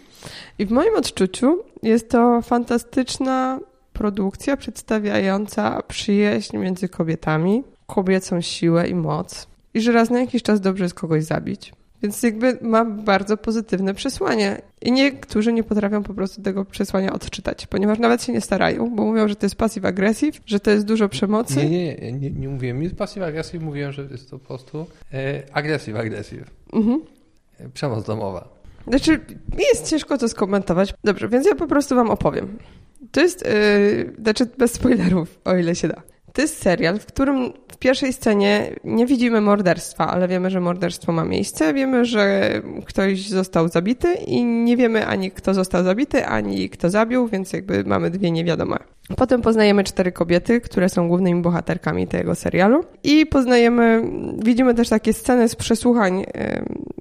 I 0.59 0.67
w 0.67 0.71
moim 0.71 0.97
odczuciu 0.97 1.65
jest 1.83 2.11
to 2.11 2.43
fantastyczna 2.43 3.61
produkcja 3.93 4.57
przedstawiająca 4.57 5.83
przyjaźń 5.83 6.57
między 6.57 6.89
kobietami, 6.89 7.63
kobiecą 7.87 8.41
siłę 8.41 8.89
i 8.89 8.95
moc 8.95 9.47
i 9.75 9.81
że 9.81 9.93
raz 9.93 10.11
na 10.11 10.21
jakiś 10.21 10.43
czas 10.43 10.61
dobrze 10.61 10.85
jest 10.85 10.95
kogoś 10.95 11.25
zabić. 11.25 11.73
Więc 12.03 12.23
jakby 12.23 12.59
ma 12.63 12.85
bardzo 12.85 13.37
pozytywne 13.37 13.95
przesłanie. 13.95 14.63
I 14.81 14.93
niektórzy 14.93 15.53
nie 15.53 15.65
potrafią 15.65 16.03
po 16.03 16.15
prostu 16.15 16.43
tego 16.43 16.65
przesłania 16.65 17.13
odczytać, 17.13 17.67
ponieważ 17.67 17.99
nawet 17.99 18.23
się 18.23 18.33
nie 18.33 18.41
starają, 18.41 18.97
bo 18.97 19.05
mówią, 19.05 19.29
że 19.29 19.37
to 19.37 19.47
jest 19.47 19.57
passive 19.57 19.85
aggressive, 19.85 20.41
że 20.47 20.61
to 20.61 20.71
jest 20.71 20.87
dużo 20.87 21.09
przemocy. 21.09 21.57
Nie, 21.57 21.71
nie, 21.71 21.95
nie, 21.95 22.13
nie, 22.13 22.31
nie 22.31 22.49
mówiłem 22.49 22.81
nic 22.81 22.95
passive 22.95 23.27
aggressive, 23.27 23.63
mówiłem, 23.63 23.93
że 23.93 24.03
jest 24.11 24.31
to 24.31 24.39
po 24.39 24.47
prostu 24.47 24.87
e, 25.13 25.43
aggressive 25.53 25.97
aggressive. 25.97 26.51
Mhm. 26.73 27.01
E, 27.61 27.69
przemoc 27.69 28.07
domowa. 28.07 28.49
Znaczy, 28.89 29.21
mi 29.57 29.65
jest 29.73 29.91
ciężko 29.91 30.19
to 30.19 30.29
skomentować. 30.29 30.95
Dobrze, 31.05 31.29
więc 31.29 31.47
ja 31.47 31.55
po 31.55 31.67
prostu 31.67 31.95
wam 31.95 32.11
opowiem. 32.11 32.59
To 33.13 33.21
jest, 33.21 33.45
yy, 33.47 34.15
znaczy 34.23 34.47
bez 34.59 34.73
spoilerów, 34.73 35.41
o 35.45 35.57
ile 35.57 35.75
się 35.75 35.89
da. 35.89 36.03
To 36.33 36.43
jest 36.43 36.63
serial, 36.63 36.99
w 36.99 37.07
którym 37.07 37.53
w 37.73 37.77
pierwszej 37.77 38.13
scenie 38.13 38.77
nie 38.85 39.07
widzimy 39.07 39.41
morderstwa, 39.41 40.07
ale 40.09 40.29
wiemy, 40.29 40.51
że 40.51 40.61
morderstwo 40.61 41.13
ma 41.13 41.25
miejsce. 41.25 41.75
Wiemy, 41.75 42.05
że 42.05 42.53
ktoś 42.87 43.29
został 43.29 43.69
zabity 43.69 44.15
i 44.15 44.45
nie 44.45 44.77
wiemy 44.77 45.07
ani 45.07 45.31
kto 45.31 45.55
został 45.55 45.85
zabity, 45.85 46.27
ani 46.27 46.71
kto 46.71 46.91
zabił, 46.91 47.29
więc 47.29 47.53
jakby 47.53 47.85
mamy 47.85 48.11
dwie 48.11 48.31
niewiadome. 48.31 48.79
Potem 49.17 49.43
poznajemy 49.43 49.85
cztery 49.85 50.13
kobiety, 50.13 50.61
które 50.61 50.89
są 50.89 51.09
głównymi 51.09 51.43
bohaterkami 51.43 52.07
tego 52.07 52.35
serialu 52.35 52.85
i 53.05 53.27
poznajemy, 53.27 54.03
widzimy 54.39 54.75
też 54.75 54.89
takie 54.89 55.13
sceny 55.13 55.49
z 55.49 55.57
przesłuchań 55.57 56.25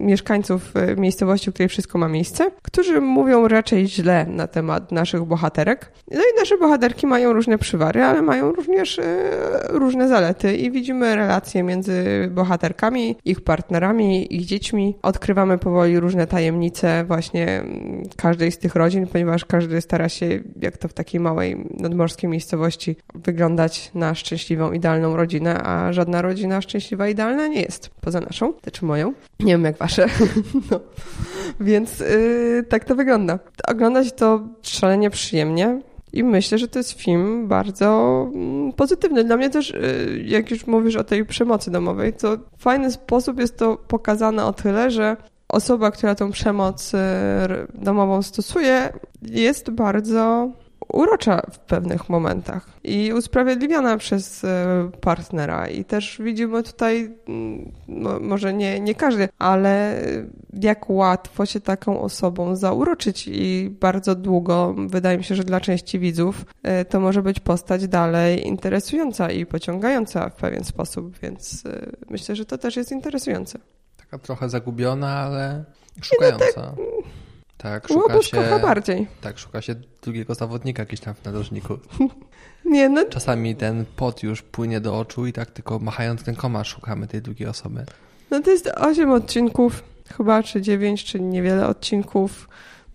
mieszkańców 0.01 0.73
e, 0.75 0.95
miejscowości, 0.95 1.51
w 1.51 1.53
której 1.53 1.69
wszystko 1.69 1.97
ma 1.97 2.07
miejsce, 2.07 2.51
którzy 2.61 3.01
mówią 3.01 3.47
raczej 3.47 3.87
źle 3.87 4.25
na 4.25 4.47
temat 4.47 4.91
naszych 4.91 5.23
bohaterek. 5.23 5.91
No 6.11 6.21
i 6.21 6.39
nasze 6.39 6.57
bohaterki 6.57 7.07
mają 7.07 7.33
różne 7.33 7.57
przywary, 7.57 8.03
ale 8.03 8.21
mają 8.21 8.51
również 8.51 8.99
e, 8.99 9.03
różne 9.69 10.07
zalety 10.07 10.55
i 10.55 10.71
widzimy 10.71 11.15
relacje 11.15 11.63
między 11.63 12.29
bohaterkami, 12.31 13.15
ich 13.25 13.41
partnerami, 13.41 14.35
ich 14.35 14.45
dziećmi. 14.45 14.97
Odkrywamy 15.01 15.57
powoli 15.57 15.99
różne 15.99 16.27
tajemnice 16.27 17.03
właśnie 17.07 17.63
każdej 18.17 18.51
z 18.51 18.57
tych 18.57 18.75
rodzin, 18.75 19.07
ponieważ 19.07 19.45
każdy 19.45 19.81
stara 19.81 20.09
się, 20.09 20.39
jak 20.61 20.77
to 20.77 20.87
w 20.87 20.93
takiej 20.93 21.19
małej 21.19 21.67
miejscowości 22.23 22.95
wyglądać 23.15 23.91
na 23.93 24.15
szczęśliwą, 24.15 24.71
idealną 24.71 25.15
rodzinę, 25.15 25.63
a 25.63 25.93
żadna 25.93 26.21
rodzina 26.21 26.61
szczęśliwa, 26.61 27.07
idealna 27.07 27.47
nie 27.47 27.61
jest. 27.61 27.89
Poza 28.01 28.19
naszą, 28.19 28.53
czy 28.71 28.85
moją. 28.85 29.13
Nie 29.39 29.51
wiem 29.53 29.63
jak 29.63 29.77
wasze. 29.77 30.05
no. 30.71 30.79
Więc 31.59 31.99
yy, 31.99 32.65
tak 32.69 32.85
to 32.85 32.95
wygląda. 32.95 33.39
Oglądać 33.67 34.13
to 34.13 34.47
szalenie 34.61 35.09
przyjemnie. 35.09 35.81
I 36.13 36.23
myślę, 36.23 36.57
że 36.57 36.67
to 36.67 36.79
jest 36.79 36.91
film 36.91 37.47
bardzo 37.47 38.27
mm, 38.33 38.73
pozytywny. 38.73 39.23
Dla 39.23 39.37
mnie 39.37 39.49
też, 39.49 39.69
y, 39.71 40.23
jak 40.25 40.51
już 40.51 40.67
mówisz 40.67 40.95
o 40.95 41.03
tej 41.03 41.25
przemocy 41.25 41.71
domowej, 41.71 42.13
to 42.13 42.37
w 42.57 42.61
fajny 42.61 42.91
sposób 42.91 43.39
jest 43.39 43.57
to 43.57 43.77
pokazane 43.77 44.45
o 44.45 44.53
tyle, 44.53 44.91
że 44.91 45.17
osoba, 45.49 45.91
która 45.91 46.15
tą 46.15 46.31
przemoc 46.31 46.93
y, 46.93 46.97
domową 47.73 48.21
stosuje, 48.21 48.93
jest 49.21 49.69
bardzo 49.69 50.49
urocza 50.93 51.41
w 51.51 51.59
pewnych 51.59 52.09
momentach 52.09 52.67
i 52.83 53.13
usprawiedliwiona 53.13 53.97
przez 53.97 54.43
e, 54.43 54.91
partnera. 55.01 55.67
I 55.67 55.85
też 55.85 56.21
widzimy 56.23 56.63
tutaj, 56.63 57.17
mm, 57.27 57.71
może 58.21 58.53
nie, 58.53 58.79
nie 58.79 58.95
każdy, 58.95 59.29
ale 59.39 60.01
jak 60.53 60.89
łatwo 60.89 61.45
się 61.45 61.59
taką 61.59 62.01
osobą 62.01 62.55
zauroczyć 62.55 63.27
i 63.27 63.69
bardzo 63.79 64.15
długo, 64.15 64.75
wydaje 64.87 65.17
mi 65.17 65.23
się, 65.23 65.35
że 65.35 65.43
dla 65.43 65.59
części 65.59 65.99
widzów 65.99 66.45
e, 66.63 66.85
to 66.85 66.99
może 66.99 67.21
być 67.21 67.39
postać 67.39 67.87
dalej 67.87 68.47
interesująca 68.47 69.31
i 69.31 69.45
pociągająca 69.45 70.29
w 70.29 70.35
pewien 70.35 70.63
sposób, 70.63 71.19
więc 71.19 71.65
e, 71.65 71.91
myślę, 72.09 72.35
że 72.35 72.45
to 72.45 72.57
też 72.57 72.75
jest 72.75 72.91
interesujące. 72.91 73.59
Taka 73.97 74.17
trochę 74.17 74.49
zagubiona, 74.49 75.09
ale 75.09 75.63
szukająca. 76.01 76.45
No 76.55 76.61
tak, 76.61 76.75
tak, 77.61 77.87
szuka 77.87 78.21
się, 78.21 78.31
trochę 78.31 78.59
bardziej. 78.59 79.07
Tak, 79.21 79.39
szuka 79.39 79.61
się 79.61 79.75
drugiego 80.01 80.35
zawodnika 80.35 80.85
gdzieś 80.85 80.99
tam 80.99 81.13
w 81.13 81.25
narożniku. 81.25 81.77
Nie, 82.65 82.89
no. 82.89 83.05
Czasami 83.05 83.55
ten 83.55 83.85
pot 83.95 84.23
już 84.23 84.41
płynie 84.41 84.81
do 84.81 84.99
oczu 84.99 85.25
i 85.25 85.33
tak 85.33 85.51
tylko 85.51 85.79
machając 85.79 86.27
rękoma 86.27 86.63
szukamy 86.63 87.07
tej 87.07 87.21
drugiej 87.21 87.47
osoby. 87.47 87.85
No 88.31 88.39
to 88.39 88.51
jest 88.51 88.67
8 88.67 89.11
odcinków, 89.11 89.83
chyba, 90.17 90.43
czy 90.43 90.61
9, 90.61 91.03
czy 91.03 91.19
niewiele 91.19 91.67
odcinków. 91.67 92.49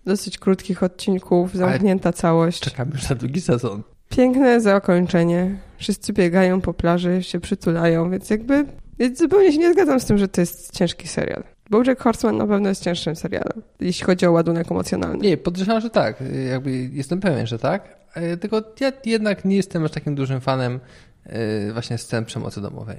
Dosyć 0.05 0.37
krótkich 0.37 0.83
odcinków, 0.83 1.55
zamknięta 1.55 2.09
Ale 2.09 2.13
całość. 2.13 2.59
Czekamy 2.59 2.91
już 2.93 3.09
na 3.09 3.15
drugi 3.15 3.41
sezon. 3.41 3.83
Piękne 4.09 4.61
zakończenie. 4.61 5.57
Wszyscy 5.77 6.13
biegają 6.13 6.61
po 6.61 6.73
plaży, 6.73 7.23
się 7.23 7.39
przytulają, 7.39 8.11
więc 8.11 8.29
jakby 8.29 8.65
więc 8.99 9.19
zupełnie 9.19 9.51
się 9.51 9.57
nie 9.57 9.73
zgadzam 9.73 9.99
z 9.99 10.05
tym, 10.05 10.17
że 10.17 10.27
to 10.27 10.41
jest 10.41 10.71
ciężki 10.71 11.07
serial. 11.07 11.43
Bojack 11.69 12.01
Horseman 12.01 12.37
na 12.37 12.47
pewno 12.47 12.69
jest 12.69 12.83
cięższym 12.83 13.15
serialem, 13.15 13.61
jeśli 13.79 14.05
chodzi 14.05 14.25
o 14.25 14.31
ładunek 14.31 14.71
emocjonalny. 14.71 15.17
Nie, 15.17 15.37
podejrzewam, 15.37 15.81
że 15.81 15.89
tak. 15.89 16.23
Jakby 16.49 16.71
jestem 16.71 17.19
pewien, 17.19 17.47
że 17.47 17.59
tak. 17.59 17.97
E, 18.13 18.37
tylko 18.37 18.61
ja 18.79 18.91
jednak 19.05 19.45
nie 19.45 19.55
jestem 19.55 19.85
aż 19.85 19.91
takim 19.91 20.15
dużym 20.15 20.41
fanem 20.41 20.79
e, 21.25 21.71
właśnie 21.73 21.97
scen 21.97 22.25
przemocy 22.25 22.61
domowej. 22.61 22.97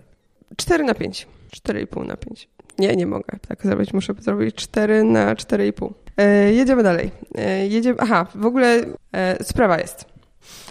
4 0.57 0.85
na 0.85 0.95
5. 0.95 1.27
4,5 1.53 2.07
na 2.07 2.17
5. 2.17 2.49
Nie, 2.79 2.97
nie 2.97 3.07
mogę 3.07 3.39
tak 3.49 3.63
zrobić. 3.63 3.93
Muszę 3.93 4.15
zrobić 4.19 4.55
4 4.55 5.05
na 5.05 5.35
4,5. 5.35 5.93
E, 6.17 6.53
jedziemy 6.53 6.83
dalej. 6.83 7.11
E, 7.35 7.67
jedziemy. 7.67 7.97
Aha, 8.01 8.27
w 8.35 8.47
ogóle 8.47 8.85
e, 9.13 9.45
sprawa 9.45 9.79
jest. 9.79 10.05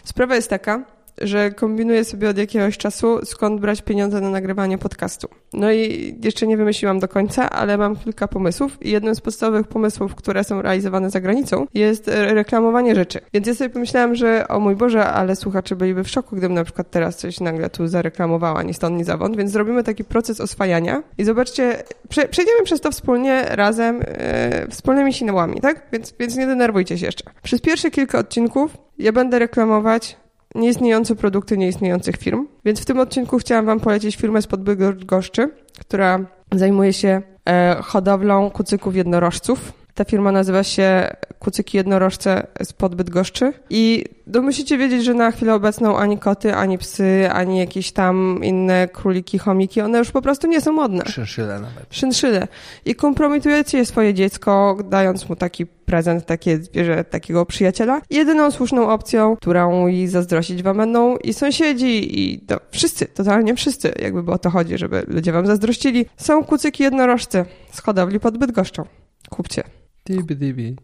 Sprawa 0.03 0.35
jest 0.35 0.49
taka, 0.49 0.83
że 1.21 1.51
kombinuję 1.51 2.03
sobie 2.03 2.29
od 2.29 2.37
jakiegoś 2.37 2.77
czasu, 2.77 3.19
skąd 3.25 3.61
brać 3.61 3.81
pieniądze 3.81 4.21
na 4.21 4.29
nagrywanie 4.29 4.77
podcastu. 4.77 5.27
No 5.53 5.71
i 5.71 6.15
jeszcze 6.23 6.47
nie 6.47 6.57
wymyśliłam 6.57 6.99
do 6.99 7.07
końca, 7.07 7.49
ale 7.49 7.77
mam 7.77 7.95
kilka 7.95 8.27
pomysłów 8.27 8.77
i 8.81 8.91
jednym 8.91 9.15
z 9.15 9.21
podstawowych 9.21 9.67
pomysłów, 9.67 10.15
które 10.15 10.43
są 10.43 10.61
realizowane 10.61 11.09
za 11.09 11.21
granicą, 11.21 11.67
jest 11.73 12.07
reklamowanie 12.07 12.95
rzeczy. 12.95 13.19
Więc 13.33 13.47
ja 13.47 13.55
sobie 13.55 13.69
pomyślałam, 13.69 14.15
że 14.15 14.47
o 14.47 14.59
mój 14.59 14.75
Boże, 14.75 15.05
ale 15.05 15.35
słuchacze 15.35 15.75
byliby 15.75 16.03
w 16.03 16.09
szoku, 16.09 16.35
gdybym 16.35 16.53
na 16.53 16.63
przykład 16.63 16.91
teraz 16.91 17.17
coś 17.17 17.39
nagle 17.39 17.69
tu 17.69 17.87
zareklamowała, 17.87 18.63
ni 18.63 18.73
stąd, 18.73 18.97
ni 18.97 19.03
zawąd, 19.03 19.37
więc 19.37 19.51
zrobimy 19.51 19.83
taki 19.83 20.03
proces 20.03 20.41
oswajania 20.41 21.03
i 21.17 21.23
zobaczcie, 21.23 21.83
prze, 22.09 22.27
przejdziemy 22.27 22.63
przez 22.63 22.81
to 22.81 22.91
wspólnie, 22.91 23.43
razem, 23.49 24.01
e, 24.05 24.67
wspólnymi 24.67 25.13
sinałami, 25.13 25.61
tak? 25.61 25.87
Więc, 25.91 26.13
więc 26.19 26.35
nie 26.35 26.47
denerwujcie 26.47 26.97
się 26.97 27.05
jeszcze. 27.05 27.23
Przez 27.43 27.61
pierwsze 27.61 27.91
kilka 27.91 28.19
odcinków 28.19 28.77
ja 28.97 29.11
będę 29.11 29.39
reklamować 29.39 30.17
nieistniejące 30.55 31.15
produkty 31.15 31.57
nieistniejących 31.57 32.17
firm, 32.17 32.47
więc 32.65 32.81
w 32.81 32.85
tym 32.85 32.99
odcinku 32.99 33.37
chciałam 33.37 33.65
Wam 33.65 33.79
polecić 33.79 34.15
firmę 34.15 34.41
z 34.41 34.47
Podbydgoszczy, 34.47 35.49
która 35.79 36.19
zajmuje 36.51 36.93
się 36.93 37.21
e, 37.45 37.77
hodowlą 37.81 38.49
kucyków 38.49 38.95
jednorożców. 38.95 39.73
Ta 39.97 40.05
firma 40.05 40.31
nazywa 40.31 40.63
się 40.63 41.07
Kucyki 41.39 41.77
Jednorożce 41.77 42.47
z 42.63 42.73
Podbydgoszczy 42.73 43.53
i 43.69 44.05
no, 44.27 44.41
musicie 44.41 44.77
wiedzieć, 44.77 45.03
że 45.03 45.13
na 45.13 45.31
chwilę 45.31 45.53
obecną 45.53 45.97
ani 45.97 46.17
koty, 46.17 46.55
ani 46.55 46.77
psy, 46.77 47.29
ani 47.31 47.59
jakieś 47.59 47.91
tam 47.91 48.39
inne 48.43 48.87
króliki, 48.87 49.37
chomiki, 49.37 49.81
one 49.81 49.97
już 49.97 50.11
po 50.11 50.21
prostu 50.21 50.47
nie 50.47 50.61
są 50.61 50.71
modne. 50.71 51.05
Szynszyle 51.05 51.53
nawet. 51.53 51.85
Szynszyle. 51.89 52.47
I 52.85 52.95
kompromitujecie 52.95 53.85
swoje 53.85 54.13
dziecko, 54.13 54.77
dając 54.89 55.29
mu 55.29 55.35
taki 55.35 55.65
prezent, 55.65 56.25
takie 56.25 56.57
zwierzę, 56.57 57.03
takiego 57.03 57.45
przyjaciela. 57.45 58.01
Jedyną 58.09 58.51
słuszną 58.51 58.89
opcją, 58.89 59.35
którą 59.35 59.87
i 59.87 60.07
zazdrościć 60.07 60.63
wam 60.63 60.77
będą 60.77 61.17
i 61.17 61.33
sąsiedzi, 61.33 62.19
i 62.21 62.39
to 62.39 62.59
wszyscy, 62.71 63.05
totalnie 63.05 63.55
wszyscy, 63.55 63.93
jakby 64.01 64.31
o 64.31 64.37
to 64.37 64.49
chodzi, 64.49 64.77
żeby 64.77 65.03
ludzie 65.07 65.31
wam 65.31 65.47
zazdrościli, 65.47 66.05
są 66.17 66.43
kucyki 66.43 66.83
jednorożce 66.83 67.45
z 67.71 67.81
hodowli 67.81 68.19
pod 68.19 68.37
Bydgoszczą. 68.37 68.85
Kupcie. 69.29 69.76
Dibi, 70.07 70.35
dibi. 70.35 70.75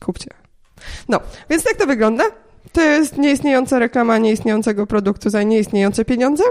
Kupcie. 0.00 0.30
No, 1.08 1.20
więc 1.50 1.64
tak 1.64 1.76
to 1.76 1.86
wygląda. 1.86 2.24
To 2.72 2.80
jest 2.80 3.18
nieistniejąca 3.18 3.78
reklama 3.78 4.18
nieistniejącego 4.18 4.86
produktu 4.86 5.30
za 5.30 5.42
nieistniejące 5.42 6.04
pieniądze. 6.04 6.44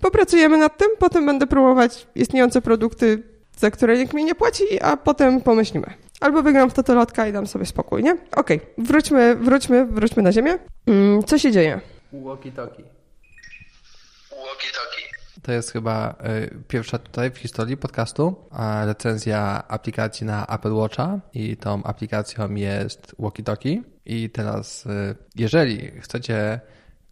Popracujemy 0.00 0.58
nad 0.58 0.78
tym, 0.78 0.88
potem 0.98 1.26
będę 1.26 1.46
próbować 1.46 2.06
istniejące 2.14 2.62
produkty, 2.62 3.22
za 3.56 3.70
które 3.70 3.98
nikt 3.98 4.14
mi 4.14 4.24
nie 4.24 4.34
płaci, 4.34 4.80
a 4.82 4.96
potem 4.96 5.40
pomyślimy. 5.40 5.94
Albo 6.20 6.42
wygram 6.42 6.70
w 6.70 6.74
totolotka 6.74 7.26
i 7.26 7.32
dam 7.32 7.46
sobie 7.46 7.66
spokój, 7.66 8.02
nie? 8.02 8.12
Okej, 8.12 8.56
okay. 8.56 8.84
wróćmy, 8.84 9.36
wróćmy, 9.36 9.86
wróćmy 9.86 10.22
na 10.22 10.32
ziemię. 10.32 10.58
Mm, 10.86 11.24
co 11.24 11.38
się 11.38 11.52
dzieje? 11.52 11.80
Walkie-talkie. 12.12 12.82
Walkie-talkie. 14.30 15.09
To 15.42 15.52
jest 15.52 15.70
chyba 15.70 16.14
y, 16.44 16.64
pierwsza 16.68 16.98
tutaj 16.98 17.30
w 17.30 17.38
historii 17.38 17.76
podcastu 17.76 18.36
recenzja 18.84 19.68
aplikacji 19.68 20.26
na 20.26 20.46
Apple 20.46 20.72
Watcha 20.72 21.20
i 21.34 21.56
tą 21.56 21.82
aplikacją 21.82 22.54
jest 22.54 23.14
Walkie 23.18 23.42
Talkie. 23.42 23.82
I 24.06 24.30
teraz, 24.30 24.86
y, 24.86 25.16
jeżeli 25.36 25.90
chcecie 26.00 26.60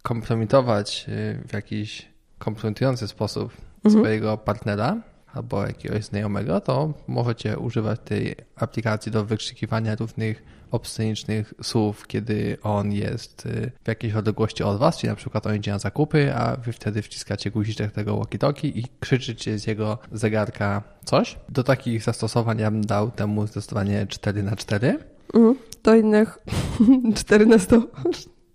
kompromitować 0.03 1.05
y, 1.07 1.47
w 1.47 1.53
jakiś 1.53 2.09
kompromitujący 2.37 3.07
sposób 3.07 3.53
mhm. 3.85 4.03
swojego 4.03 4.37
partnera, 4.37 4.97
albo 5.33 5.67
jakiegoś 5.67 6.05
znajomego, 6.05 6.61
to 6.61 6.93
możecie 7.07 7.59
używać 7.59 7.99
tej 8.05 8.35
aplikacji 8.55 9.11
do 9.11 9.25
wykrzykiwania 9.25 9.95
różnych 9.95 10.43
obscenicznych 10.71 11.53
słów, 11.61 12.07
kiedy 12.07 12.57
on 12.63 12.91
jest 12.91 13.45
y, 13.45 13.71
w 13.83 13.87
jakiejś 13.87 14.13
odległości 14.13 14.63
od 14.63 14.79
was, 14.79 14.97
czyli 14.97 15.09
na 15.09 15.15
przykład 15.15 15.47
on 15.47 15.55
idzie 15.55 15.71
na 15.71 15.79
zakupy, 15.79 16.35
a 16.35 16.55
wy 16.55 16.73
wtedy 16.73 17.01
wciskacie 17.01 17.51
guziczek 17.51 17.91
tego 17.91 18.17
walkie-talkie 18.17 18.65
i 18.65 18.85
krzyczycie 18.99 19.59
z 19.59 19.67
jego 19.67 19.97
zegarka 20.11 20.83
coś. 21.05 21.39
Do 21.49 21.63
takich 21.63 22.03
zastosowań 22.03 22.59
ja 22.59 22.71
bym 22.71 22.85
dał 22.85 23.11
temu 23.11 23.47
zdecydowanie 23.47 24.07
4 24.07 24.43
na 24.43 24.55
4 24.55 24.99
mhm. 25.33 25.55
Do 25.83 25.95
innych 25.95 26.37
4 27.15 27.45
na 27.45 27.59
100 27.59 27.81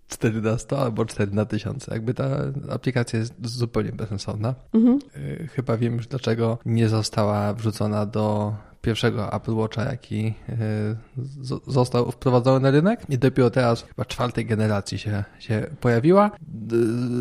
4 0.08 0.40
na 0.40 0.58
100 0.58 0.78
albo 0.82 1.04
4 1.04 1.32
na 1.32 1.44
1000. 1.44 1.86
Jakby 1.86 2.14
ta 2.14 2.24
aplikacja 2.70 3.18
jest 3.18 3.34
zupełnie 3.42 3.92
bezsensowna. 3.92 4.54
Mhm. 4.72 4.98
Y, 5.16 5.48
chyba 5.52 5.76
wiem 5.76 5.96
już 5.96 6.06
dlaczego 6.06 6.58
nie 6.66 6.88
została 6.88 7.54
wrzucona 7.54 8.06
do 8.06 8.54
pierwszego 8.84 9.32
Apple 9.32 9.54
Watcha, 9.54 9.84
jaki 9.84 10.34
e, 10.48 10.54
został 11.66 12.10
wprowadzony 12.10 12.60
na 12.60 12.70
rynek 12.70 13.00
i 13.08 13.18
dopiero 13.18 13.50
teraz 13.50 13.82
chyba 13.82 14.04
czwartej 14.04 14.46
generacji 14.46 14.98
się, 14.98 15.24
się 15.38 15.66
pojawiła. 15.80 16.30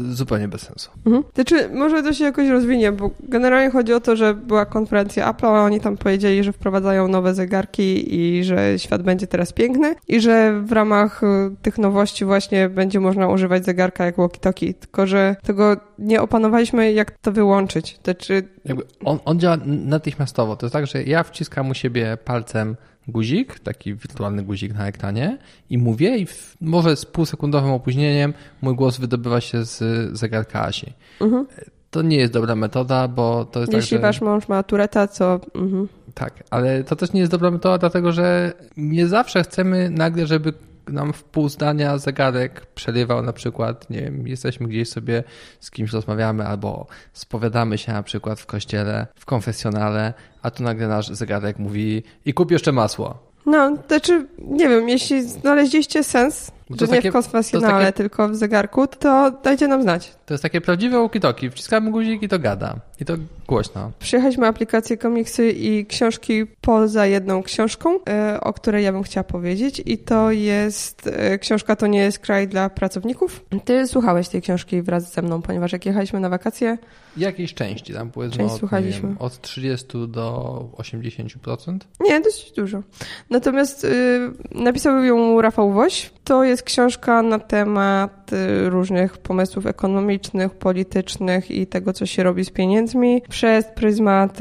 Zupełnie 0.09 0.47
bez 0.47 0.61
sensu. 0.61 0.91
Mhm. 1.05 1.23
Znaczy, 1.35 1.69
może 1.69 2.03
to 2.03 2.13
się 2.13 2.23
jakoś 2.23 2.49
rozwinie, 2.49 2.91
bo 2.91 3.11
generalnie 3.23 3.71
chodzi 3.71 3.93
o 3.93 3.99
to, 3.99 4.15
że 4.15 4.33
była 4.33 4.65
konferencja 4.65 5.29
Apple, 5.29 5.45
a 5.45 5.63
oni 5.63 5.79
tam 5.79 5.97
powiedzieli, 5.97 6.43
że 6.43 6.53
wprowadzają 6.53 7.07
nowe 7.07 7.33
zegarki 7.33 8.15
i 8.15 8.43
że 8.43 8.79
świat 8.79 9.01
będzie 9.01 9.27
teraz 9.27 9.53
piękny 9.53 9.95
i 10.07 10.21
że 10.21 10.61
w 10.61 10.71
ramach 10.71 11.23
e, 11.23 11.55
tych 11.61 11.77
nowości 11.77 12.25
właśnie 12.25 12.69
będzie 12.69 12.99
można 12.99 13.27
używać 13.27 13.65
zegarka 13.65 14.05
jak 14.05 14.15
walkie-talkie, 14.15 14.73
tylko 14.73 15.07
że 15.07 15.35
tego 15.43 15.77
nie 15.99 16.21
opanowaliśmy, 16.21 16.93
jak 16.93 17.11
to 17.11 17.31
wyłączyć. 17.31 17.99
Znaczy... 18.03 18.43
Jakby 18.65 18.83
on, 19.05 19.19
on 19.25 19.39
działa 19.39 19.57
natychmiastowo. 19.65 20.55
To 20.55 20.65
jest 20.65 20.73
tak, 20.73 20.87
że 20.87 21.03
ja 21.03 21.23
wciskam 21.23 21.69
u 21.69 21.73
siebie 21.73 22.17
palcem 22.25 22.75
guzik, 23.07 23.59
taki 23.59 23.95
wirtualny 23.95 24.43
guzik 24.43 24.73
na 24.73 24.87
ekranie 24.87 25.37
i 25.69 25.77
mówię 25.77 26.17
i 26.17 26.25
w, 26.25 26.55
może 26.61 26.95
z 26.95 27.05
półsekundowym 27.05 27.71
opóźnieniem 27.71 28.33
mój 28.61 28.75
głos 28.75 28.97
wydobywa 28.97 29.41
się 29.41 29.63
z 29.63 29.79
zegarka 30.17 30.61
Asi. 30.61 30.93
Mhm. 31.21 31.47
To 31.91 32.01
nie 32.01 32.17
jest 32.17 32.33
dobra 32.33 32.55
metoda, 32.55 33.07
bo 33.07 33.45
to 33.45 33.59
jest 33.59 33.73
Jeśli 33.73 33.97
tak, 33.97 33.99
że... 33.99 34.07
wasz 34.07 34.21
mąż 34.21 34.47
ma 34.47 34.63
tureta, 34.63 35.07
co... 35.07 35.39
Mhm. 35.55 35.87
Tak, 36.13 36.43
ale 36.49 36.83
to 36.83 36.95
też 36.95 37.13
nie 37.13 37.19
jest 37.19 37.31
dobra 37.31 37.51
metoda, 37.51 37.77
dlatego 37.77 38.11
że 38.11 38.53
nie 38.77 39.07
zawsze 39.07 39.43
chcemy 39.43 39.89
nagle, 39.89 40.27
żeby 40.27 40.53
nam 40.87 41.13
w 41.13 41.23
pół 41.23 41.49
zdania 41.49 41.97
zegarek 41.97 42.65
przerywał 42.65 43.23
na 43.23 43.33
przykład, 43.33 43.89
nie 43.89 44.01
wiem, 44.01 44.27
jesteśmy 44.27 44.67
gdzieś 44.67 44.89
sobie 44.89 45.23
z 45.59 45.71
kimś 45.71 45.91
rozmawiamy 45.93 46.47
albo 46.47 46.87
spowiadamy 47.13 47.77
się 47.77 47.93
na 47.93 48.03
przykład 48.03 48.39
w 48.39 48.45
kościele, 48.45 49.07
w 49.15 49.25
konfesjonale, 49.25 50.13
a 50.41 50.51
tu 50.51 50.63
nagle 50.63 50.87
nasz 50.87 51.07
zegarek 51.07 51.59
mówi 51.59 52.03
i 52.25 52.33
kup 52.33 52.51
jeszcze 52.51 52.71
masło. 52.71 53.33
No, 53.45 53.77
to 53.77 53.87
znaczy, 53.87 54.27
nie 54.37 54.69
wiem, 54.69 54.89
jeśli 54.89 55.23
znaleźliście 55.23 56.03
sens, 56.03 56.51
że 56.69 56.85
nie 56.85 56.91
takie, 56.91 57.09
w 57.09 57.13
konfesjonale, 57.13 57.85
takie, 57.85 57.97
tylko 57.97 58.29
w 58.29 58.35
zegarku, 58.35 58.87
to 58.87 59.31
dajcie 59.43 59.67
nam 59.67 59.81
znać. 59.81 60.11
To 60.25 60.33
jest 60.33 60.43
takie 60.43 60.61
prawdziwe 60.61 60.97
walkie 60.97 61.49
Wciskamy 61.51 61.91
guzik 61.91 62.23
i 62.23 62.29
to 62.29 62.39
gada. 62.39 62.75
I 62.99 63.05
to 63.05 63.13
głośno. 63.47 63.91
Przyjechaliśmy 63.99 64.47
aplikację 64.47 64.97
komiksy 64.97 65.51
i 65.51 65.85
książki 65.85 66.45
poza 66.61 67.05
jedną 67.05 67.43
książką, 67.43 67.99
e, 68.09 68.41
o 68.41 68.53
której 68.53 68.83
ja 68.83 68.91
bym 68.91 69.03
chciała 69.03 69.23
powiedzieć. 69.23 69.81
I 69.85 69.97
to 69.97 70.31
jest, 70.31 71.07
e, 71.07 71.39
książka 71.39 71.75
to 71.75 71.87
nie 71.87 71.99
jest 71.99 72.19
kraj 72.19 72.47
dla 72.47 72.69
pracowników. 72.69 73.45
Ty 73.65 73.87
słuchałeś 73.87 74.29
tej 74.29 74.41
książki 74.41 74.81
wraz 74.81 75.13
ze 75.13 75.21
mną, 75.21 75.41
ponieważ 75.41 75.71
jak 75.71 75.85
jechaliśmy 75.85 76.19
na 76.19 76.29
wakacje... 76.29 76.77
Jakiejś 77.17 77.53
części, 77.53 77.93
tam 77.93 78.11
powiedzmy 78.11 78.37
Część 78.37 78.53
od, 78.53 78.59
słuchaliśmy. 78.59 79.09
Wiem, 79.09 79.17
od 79.19 79.41
30 79.41 79.87
do 80.07 80.65
80%? 80.77 81.77
Nie, 81.99 82.21
dość 82.21 82.51
dużo. 82.51 82.81
Natomiast 83.29 83.83
y, 83.83 84.31
napisał 84.51 85.03
ją 85.03 85.41
Rafał 85.41 85.71
Woś. 85.71 86.11
To 86.23 86.43
jest 86.43 86.52
książka 86.61 87.21
na 87.21 87.39
temat 87.39 88.33
y, 88.33 88.69
różnych 88.69 89.17
pomysłów 89.17 89.65
ekonomicznych, 89.65 90.53
politycznych 90.53 91.51
i 91.51 91.67
tego, 91.67 91.93
co 91.93 92.05
się 92.05 92.23
robi 92.23 92.45
z 92.45 92.49
pieniędzmi 92.49 93.21
przez 93.29 93.65
pryzmat 93.65 94.37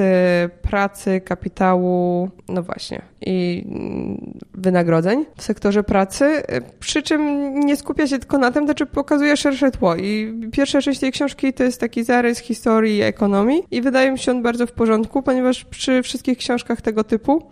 pracy, 0.63 1.21
kapitału, 1.21 2.31
no 2.49 2.63
właśnie, 2.63 3.03
i 3.27 3.65
mm, 3.67 4.41
wynagrodzeń 4.55 5.25
w 5.37 5.43
sektorze 5.43 5.83
pracy, 5.83 6.43
przy 6.81 7.03
czym 7.03 7.55
nie 7.61 7.77
skupia 7.77 8.07
się 8.07 8.19
tylko 8.19 8.39
na 8.39 8.51
tym, 8.51 8.65
znaczy 8.65 8.87
pokazuje 8.87 9.37
szersze 9.37 9.71
tło. 9.71 9.97
I 9.97 10.35
pierwsza 10.53 10.81
część 10.81 11.01
tej 11.01 11.13
książki 11.13 11.53
to 11.53 11.65
jest 11.65 11.81
taki 11.81 12.05
zarys 12.05 12.39
historii 12.39 12.97
i 12.97 13.03
ekonomii 13.03 13.63
i 13.71 13.83
wydaje 13.83 14.13
mi 14.13 14.19
się 14.19 14.33
on 14.33 14.43
bardzo 14.43 14.67
w 14.67 14.73
porządku, 14.73 15.23
ponieważ 15.23 15.65
przy 15.65 16.03
wszystkich 16.03 16.39
książkach 16.39 16.81
tego 16.81 17.05
typu 17.05 17.43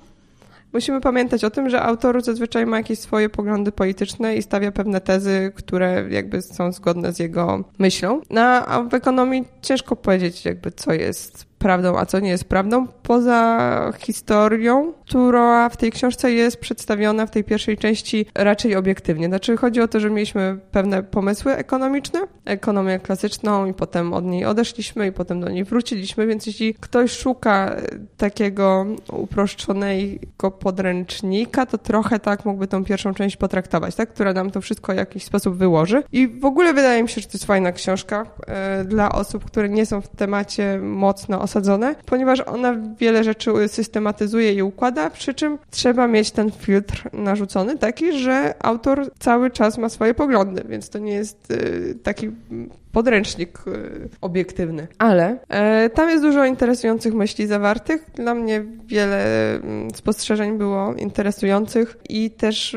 Musimy 0.73 1.01
pamiętać 1.01 1.45
o 1.45 1.51
tym, 1.51 1.71
że 1.71 1.83
autor 1.83 2.23
zazwyczaj 2.23 2.66
ma 2.66 2.77
jakieś 2.77 2.99
swoje 2.99 3.29
poglądy 3.29 3.73
polityczne 3.73 4.37
i 4.37 4.43
stawia 4.43 4.73
pewne 4.73 5.01
tezy, 5.01 5.53
które 5.55 6.07
jakby 6.11 6.43
są 6.43 6.73
zgodne 6.73 7.12
z 7.12 7.18
jego 7.18 7.64
myślą. 7.79 8.21
No, 8.31 8.43
a 8.43 8.83
w 8.83 8.95
ekonomii 8.95 9.45
ciężko 9.62 9.97
powiedzieć 9.97 10.45
jakby 10.45 10.71
co 10.71 10.93
jest 10.93 11.49
prawdą, 11.61 11.99
a 11.99 12.07
co 12.07 12.21
nie 12.21 12.31
jest 12.31 12.45
prawdą, 12.45 12.87
poza 12.87 13.93
historią, 13.99 14.93
która 15.07 15.69
w 15.69 15.77
tej 15.77 15.91
książce 15.93 16.33
jest 16.33 16.57
przedstawiona 16.57 17.27
w 17.27 17.31
tej 17.31 17.45
pierwszej 17.45 17.77
części 17.77 18.27
raczej 18.35 18.77
obiektywnie. 18.77 19.27
Znaczy 19.27 19.57
chodzi 19.57 19.81
o 19.81 19.89
to, 19.89 20.01
że 20.01 20.11
mieliśmy 20.11 20.59
pewne 20.71 21.03
pomysły 21.03 21.53
ekonomiczne, 21.53 22.21
ekonomię 22.45 22.99
klasyczną 22.99 23.67
i 23.67 23.75
potem 23.75 24.13
od 24.13 24.25
niej 24.25 24.45
odeszliśmy 24.45 25.07
i 25.07 25.13
potem 25.13 25.41
do 25.41 25.49
niej 25.49 25.65
wróciliśmy, 25.65 26.27
więc 26.27 26.47
jeśli 26.47 26.75
ktoś 26.75 27.13
szuka 27.13 27.77
takiego 28.17 28.87
uproszczonego 29.13 30.51
podręcznika, 30.51 31.67
to 31.67 31.79
trochę 31.79 32.19
tak 32.19 32.45
mógłby 32.45 32.67
tą 32.67 32.85
pierwszą 32.85 33.15
część 33.15 33.37
potraktować, 33.37 33.95
tak? 33.95 34.09
która 34.09 34.33
nam 34.33 34.51
to 34.51 34.61
wszystko 34.61 34.93
w 34.93 34.97
jakiś 34.97 35.25
sposób 35.25 35.57
wyłoży. 35.57 36.03
I 36.13 36.29
w 36.29 36.45
ogóle 36.45 36.75
wydaje 36.75 37.03
mi 37.03 37.09
się, 37.09 37.21
że 37.21 37.27
to 37.27 37.33
jest 37.33 37.45
fajna 37.45 37.73
książka 37.73 38.27
e, 38.47 38.85
dla 38.85 39.13
osób, 39.13 39.45
które 39.45 39.69
nie 39.69 39.87
są 39.87 40.01
w 40.01 40.09
temacie 40.09 40.79
mocno 40.83 41.41
osadzone, 41.51 41.94
ponieważ 42.07 42.40
ona 42.40 42.76
wiele 42.98 43.24
rzeczy 43.24 43.51
systematyzuje 43.68 44.53
i 44.53 44.62
układa, 44.62 45.11
przy 45.11 45.34
czym 45.34 45.59
trzeba 45.70 46.07
mieć 46.07 46.30
ten 46.30 46.51
filtr 46.51 47.11
narzucony 47.12 47.78
taki, 47.78 48.18
że 48.18 48.55
autor 48.59 49.11
cały 49.18 49.51
czas 49.51 49.78
ma 49.78 49.88
swoje 49.88 50.14
poglądy, 50.14 50.62
więc 50.68 50.90
to 50.90 50.98
nie 50.98 51.12
jest 51.12 51.51
e, 51.51 51.94
taki 51.94 52.30
podręcznik 52.92 53.59
e, 53.59 53.70
obiektywny. 54.20 54.86
Ale 54.98 55.38
e, 55.48 55.90
tam 55.90 56.09
jest 56.09 56.24
dużo 56.24 56.44
interesujących 56.44 57.14
myśli 57.14 57.46
zawartych. 57.46 58.07
Dla 58.14 58.34
mnie 58.34 58.64
wiele 58.86 59.55
mm, 59.55 59.90
spostrzeżeń 59.94 60.59
było 60.59 60.94
interesujących 60.94 61.96
i 62.09 62.30
też 62.30 62.76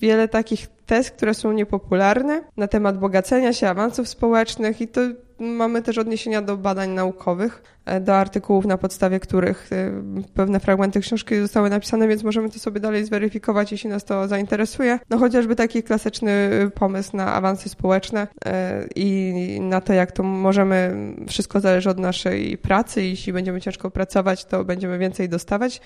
wiele 0.00 0.28
takich 0.28 0.66
tez, 0.86 1.10
które 1.10 1.34
są 1.34 1.52
niepopularne 1.52 2.42
na 2.56 2.68
temat 2.68 2.98
bogacenia 2.98 3.52
się, 3.52 3.68
awansów 3.68 4.08
społecznych 4.08 4.80
i 4.80 4.88
to 4.88 5.00
mamy 5.42 5.82
też 5.82 5.98
odniesienia 5.98 6.42
do 6.42 6.56
badań 6.56 6.90
naukowych, 6.90 7.62
e, 7.84 8.00
do 8.00 8.16
artykułów, 8.16 8.66
na 8.66 8.78
podstawie 8.78 9.20
których 9.20 9.70
e, 9.72 9.92
pewne 10.34 10.60
fragmenty 10.60 11.00
książki 11.00 11.40
zostały 11.40 11.70
napisane, 11.70 12.08
więc 12.08 12.22
możemy 12.24 12.50
to 12.50 12.58
sobie 12.58 12.80
dalej 12.80 13.04
zweryfikować, 13.04 13.72
jeśli 13.72 13.90
nas 13.90 14.04
to 14.04 14.28
zainteresuje. 14.28 14.98
No 15.10 15.18
chociażby 15.18 15.56
taki 15.56 15.82
klasyczny 15.82 16.50
pomysł 16.74 17.16
na 17.16 17.34
awansy 17.34 17.68
społeczne 17.68 18.26
e, 18.44 18.86
i 18.96 19.32
na 19.60 19.80
to, 19.80 19.92
jak 19.92 20.12
to 20.12 20.22
możemy, 20.22 20.96
wszystko 21.28 21.60
zależy 21.60 21.90
od 21.90 21.98
naszej 21.98 22.58
pracy, 22.58 23.04
jeśli 23.04 23.32
będziemy 23.32 23.60
ciężko 23.60 23.90
pracować, 23.90 24.44
to 24.44 24.64
będziemy 24.64 24.98
więcej 24.98 25.28
dostawać. 25.28 25.80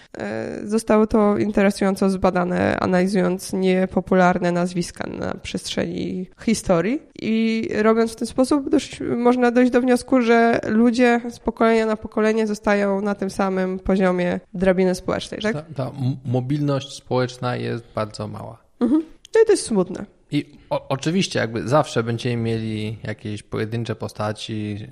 Zostało 0.65 1.07
to 1.07 1.39
interesująco 1.39 2.11
zbadane, 2.11 2.81
analizując 2.81 3.53
niepopularne 3.53 4.53
nazwiska 4.53 5.07
na 5.11 5.35
przestrzeni 5.35 6.27
historii 6.45 7.03
i 7.23 7.69
robiąc 7.83 8.13
w 8.13 8.17
ten 8.17 8.29
sposób 8.29 8.71
dość 8.71 9.01
można 9.01 9.46
można 9.47 9.55
dojść 9.55 9.73
do 9.73 9.81
wniosku, 9.81 10.23
że 10.23 10.61
ludzie 10.65 11.21
z 11.31 11.39
pokolenia 11.39 11.87
na 11.87 11.97
pokolenie 11.97 12.47
zostają 12.47 13.01
na 13.01 13.15
tym 13.15 13.31
samym 13.31 13.79
poziomie 13.79 14.41
drabiny 14.55 14.95
społecznej, 14.95 15.41
tak? 15.41 15.53
Ta, 15.53 15.63
ta 15.63 15.93
mobilność 16.25 16.97
społeczna 16.97 17.57
jest 17.57 17.85
bardzo 17.95 18.29
mała. 18.29 18.59
Mhm. 18.81 19.03
No 19.35 19.41
i 19.43 19.47
to 19.47 19.53
jest 19.53 19.67
smutne. 19.67 20.07
I 20.31 20.59
o, 20.71 20.89
oczywiście 20.89 21.39
jakby 21.39 21.69
zawsze 21.69 22.03
będziemy 22.03 22.37
mieli 22.37 22.99
jakieś 23.03 23.43
pojedyncze 23.43 23.95
postaci, 23.95 24.87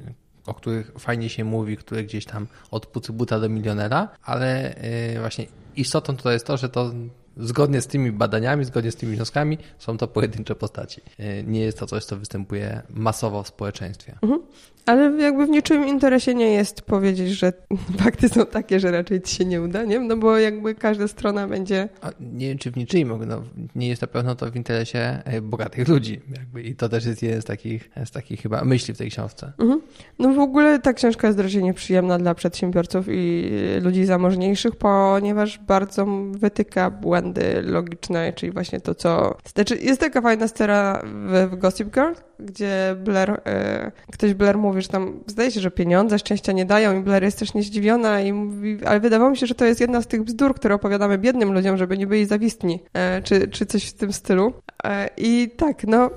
o 0.46 0.54
których 0.54 0.92
fajnie 0.98 1.28
się 1.28 1.44
mówi, 1.44 1.76
które 1.76 2.04
gdzieś 2.04 2.24
tam 2.24 2.46
od 2.70 2.86
pucy 2.86 3.12
buta 3.12 3.40
do 3.40 3.48
milionera, 3.48 4.08
ale 4.22 4.74
yy, 5.12 5.20
właśnie 5.20 5.46
istotą 5.76 6.16
tutaj 6.16 6.32
jest 6.32 6.46
to, 6.46 6.56
że 6.56 6.68
to 6.68 6.92
zgodnie 7.36 7.80
z 7.80 7.86
tymi 7.86 8.12
badaniami, 8.12 8.64
zgodnie 8.64 8.90
z 8.90 8.96
tymi 8.96 9.16
wnioskami, 9.16 9.58
są 9.78 9.98
to 9.98 10.08
pojedyncze 10.08 10.54
postaci. 10.54 11.00
E, 11.18 11.42
nie 11.42 11.60
jest 11.60 11.78
to 11.78 11.86
coś, 11.86 12.04
co 12.04 12.16
występuje 12.16 12.82
masowo 12.90 13.42
w 13.42 13.48
społeczeństwie. 13.48 14.18
Mhm. 14.22 14.42
Ale 14.86 15.22
jakby 15.22 15.46
w 15.46 15.50
niczym 15.50 15.86
interesie 15.86 16.34
nie 16.34 16.52
jest 16.52 16.82
powiedzieć, 16.82 17.30
że 17.30 17.52
fakty 18.02 18.28
są 18.28 18.46
takie, 18.46 18.80
że 18.80 18.90
raczej 18.90 19.22
ci 19.22 19.36
się 19.36 19.44
nie 19.44 19.62
uda, 19.62 19.84
nie? 19.84 20.00
No 20.00 20.16
bo 20.16 20.38
jakby 20.38 20.74
każda 20.74 21.08
strona 21.08 21.48
będzie... 21.48 21.88
A 22.00 22.10
nie 22.20 22.48
wiem, 22.48 22.58
czy 22.58 22.70
w 22.70 22.76
niczym, 22.76 23.26
no, 23.26 23.42
nie 23.74 23.88
jest 23.88 24.02
na 24.02 24.08
pewno 24.08 24.34
to 24.34 24.50
w 24.50 24.56
interesie 24.56 25.22
e, 25.24 25.40
bogatych 25.40 25.88
ludzi. 25.88 26.20
Jakby. 26.36 26.62
I 26.62 26.74
to 26.74 26.88
też 26.88 27.06
jest 27.06 27.22
jeden 27.22 27.42
z 27.42 27.44
takich, 27.44 27.90
z 28.04 28.10
takich 28.10 28.40
chyba 28.40 28.64
myśli 28.64 28.94
w 28.94 28.98
tej 28.98 29.10
książce. 29.10 29.52
Mhm. 29.58 29.80
No 30.18 30.34
w 30.34 30.38
ogóle 30.38 30.78
ta 30.78 30.92
książka 30.92 31.26
jest 31.26 31.38
raczej 31.38 31.64
nieprzyjemna 31.64 32.18
dla 32.18 32.34
przedsiębiorców 32.34 33.06
i 33.08 33.50
ludzi 33.82 34.04
zamożniejszych, 34.04 34.76
ponieważ 34.76 35.58
bardzo 35.58 36.06
wytyka 36.30 36.90
błędy 36.90 37.62
logiczne, 37.62 38.32
czyli 38.32 38.52
właśnie 38.52 38.80
to, 38.80 38.94
co... 38.94 39.36
Znaczy, 39.54 39.76
jest 39.76 40.00
taka 40.00 40.20
fajna 40.20 40.48
scena 40.48 41.02
w, 41.04 41.48
w 41.50 41.56
Gossip 41.56 41.94
Girl, 41.94 42.12
gdzie 42.38 42.96
Blair, 43.04 43.30
e, 43.30 43.92
ktoś 44.12 44.34
Blair 44.34 44.58
mówi, 44.58 44.73
że 44.82 44.88
tam 44.88 45.20
zdaje 45.26 45.50
się, 45.50 45.60
że 45.60 45.70
pieniądze 45.70 46.18
szczęścia 46.18 46.52
nie 46.52 46.64
dają 46.64 47.00
i 47.00 47.02
Blair 47.02 47.22
jest 47.22 47.38
też 47.38 47.54
niezdziwiona 47.54 48.20
i 48.20 48.32
mówi, 48.32 48.78
ale 48.84 49.00
wydawało 49.00 49.30
mi 49.30 49.36
się, 49.36 49.46
że 49.46 49.54
to 49.54 49.64
jest 49.64 49.80
jedna 49.80 50.02
z 50.02 50.06
tych 50.06 50.22
bzdur, 50.22 50.54
które 50.54 50.74
opowiadamy 50.74 51.18
biednym 51.18 51.52
ludziom, 51.52 51.76
żeby 51.76 51.98
nie 51.98 52.06
byli 52.06 52.26
zawistni, 52.26 52.80
e, 52.92 53.22
czy, 53.22 53.48
czy 53.48 53.66
coś 53.66 53.84
w 53.84 53.92
tym 53.92 54.12
stylu. 54.12 54.52
E, 54.84 55.08
I 55.16 55.50
tak, 55.56 55.84
no... 55.84 56.10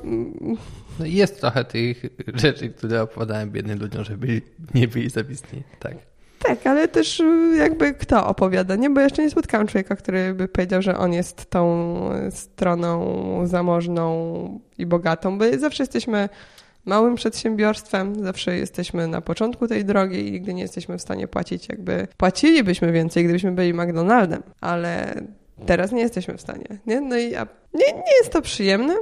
No 0.99 1.05
jest 1.05 1.39
trochę 1.39 1.63
tych 1.63 2.03
rzeczy, 2.33 2.69
które 2.69 3.01
opowiadałem 3.01 3.51
biednym 3.51 3.79
ludziom, 3.79 4.03
żeby 4.03 4.41
nie 4.75 4.87
byli 4.87 5.09
zawistni, 5.09 5.63
tak. 5.79 5.93
Tak, 6.39 6.67
ale 6.67 6.87
też 6.87 7.19
y, 7.19 7.55
jakby 7.57 7.93
kto 7.93 8.27
opowiada, 8.27 8.75
nie? 8.75 8.89
Bo 8.89 9.01
jeszcze 9.01 9.23
nie 9.23 9.29
spotkałam 9.29 9.67
człowieka, 9.67 9.95
który 9.95 10.33
by 10.33 10.47
powiedział, 10.47 10.81
że 10.81 10.97
on 10.97 11.13
jest 11.13 11.49
tą 11.49 11.97
stroną 12.29 13.47
zamożną 13.47 14.59
i 14.77 14.85
bogatą, 14.85 15.37
bo 15.37 15.45
zawsze 15.57 15.83
jesteśmy 15.83 16.29
małym 16.87 17.15
przedsiębiorstwem, 17.15 18.23
zawsze 18.23 18.57
jesteśmy 18.57 19.07
na 19.07 19.21
początku 19.21 19.67
tej 19.67 19.85
drogi 19.85 20.27
i 20.27 20.31
nigdy 20.31 20.53
nie 20.53 20.61
jesteśmy 20.61 20.97
w 20.97 21.01
stanie 21.01 21.27
płacić 21.27 21.69
jakby... 21.69 22.07
Płacilibyśmy 22.17 22.91
więcej, 22.91 23.23
gdybyśmy 23.23 23.51
byli 23.51 23.73
McDonaldem, 23.73 24.43
ale 24.61 25.21
teraz 25.65 25.91
nie 25.91 26.01
jesteśmy 26.01 26.37
w 26.37 26.41
stanie, 26.41 26.67
nie? 26.85 27.01
No 27.01 27.17
i 27.17 27.23
nie, 27.73 27.93
nie 27.93 28.17
jest 28.21 28.31
to 28.31 28.41
przyjemne, 28.41 28.95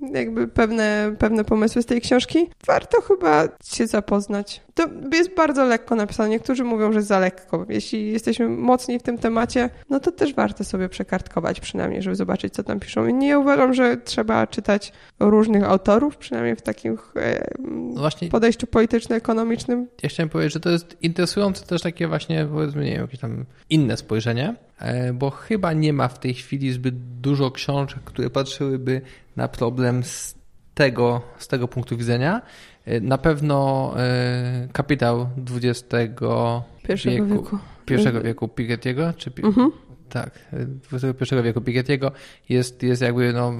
jakby 0.00 0.48
pewne, 0.48 1.14
pewne 1.18 1.44
pomysły 1.44 1.82
z 1.82 1.86
tej 1.86 2.00
książki. 2.00 2.50
Warto 2.66 3.00
chyba 3.00 3.48
się 3.64 3.86
zapoznać. 3.86 4.60
To 4.74 4.88
jest 5.12 5.34
bardzo 5.34 5.64
lekko 5.64 5.94
napisane. 5.94 6.28
Niektórzy 6.28 6.64
mówią, 6.64 6.92
że 6.92 7.02
za 7.02 7.18
lekko. 7.18 7.66
Jeśli 7.68 8.12
jesteśmy 8.12 8.48
mocni 8.48 8.98
w 8.98 9.02
tym 9.02 9.18
temacie, 9.18 9.70
no 9.90 10.00
to 10.00 10.12
też 10.12 10.34
warto 10.34 10.64
sobie 10.64 10.88
przekartkować 10.88 11.60
przynajmniej, 11.60 12.02
żeby 12.02 12.16
zobaczyć, 12.16 12.54
co 12.54 12.62
tam 12.62 12.80
piszą. 12.80 13.06
I 13.06 13.14
nie 13.14 13.38
uważam, 13.38 13.74
że 13.74 13.96
trzeba 13.96 14.46
czytać 14.46 14.92
różnych 15.20 15.64
autorów, 15.64 16.16
przynajmniej 16.16 16.56
w 16.56 16.62
takim 16.62 16.98
e, 17.16 17.50
no 17.94 18.08
podejściu 18.30 18.66
polityczno-ekonomicznym. 18.66 19.86
Ja 20.02 20.08
chciałem 20.08 20.28
powiedzieć, 20.28 20.52
że 20.52 20.60
to 20.60 20.70
jest 20.70 20.96
interesujące 21.02 21.66
też 21.66 21.82
takie 21.82 22.08
właśnie, 22.08 22.46
powiedzmy, 22.52 22.84
nie 22.84 22.92
wiem, 22.92 23.00
jakieś 23.00 23.20
tam 23.20 23.44
inne 23.70 23.96
spojrzenie, 23.96 24.54
e, 24.78 25.12
bo 25.12 25.30
chyba 25.30 25.72
nie 25.72 25.92
ma 25.92 26.08
w 26.08 26.18
tej 26.18 26.34
chwili 26.34 26.72
zbyt 26.72 26.94
dużo 27.20 27.50
książek, 27.50 28.00
które 28.04 28.30
patrzyłyby 28.30 29.00
na 29.40 29.48
problem 29.48 30.04
z 30.04 30.34
tego, 30.74 31.22
z 31.38 31.48
tego 31.48 31.68
punktu 31.68 31.96
widzenia. 31.96 32.42
E, 32.84 33.00
na 33.00 33.18
pewno 33.18 33.92
e, 33.96 34.68
kapitał 34.72 35.28
XX 35.50 35.84
wieku, 37.04 37.26
wieku. 37.28 37.58
Pierwszego 37.86 38.20
wieku 38.20 38.46
Piketty'ego, 38.46 39.16
czy 39.16 39.32
mhm. 39.42 39.70
tak, 40.08 40.38
XXI 40.92 41.34
wieku 41.42 41.60
Piketty'ego 41.60 42.10
jest, 42.48 42.82
jest 42.82 43.02
jakby 43.02 43.32
no, 43.32 43.52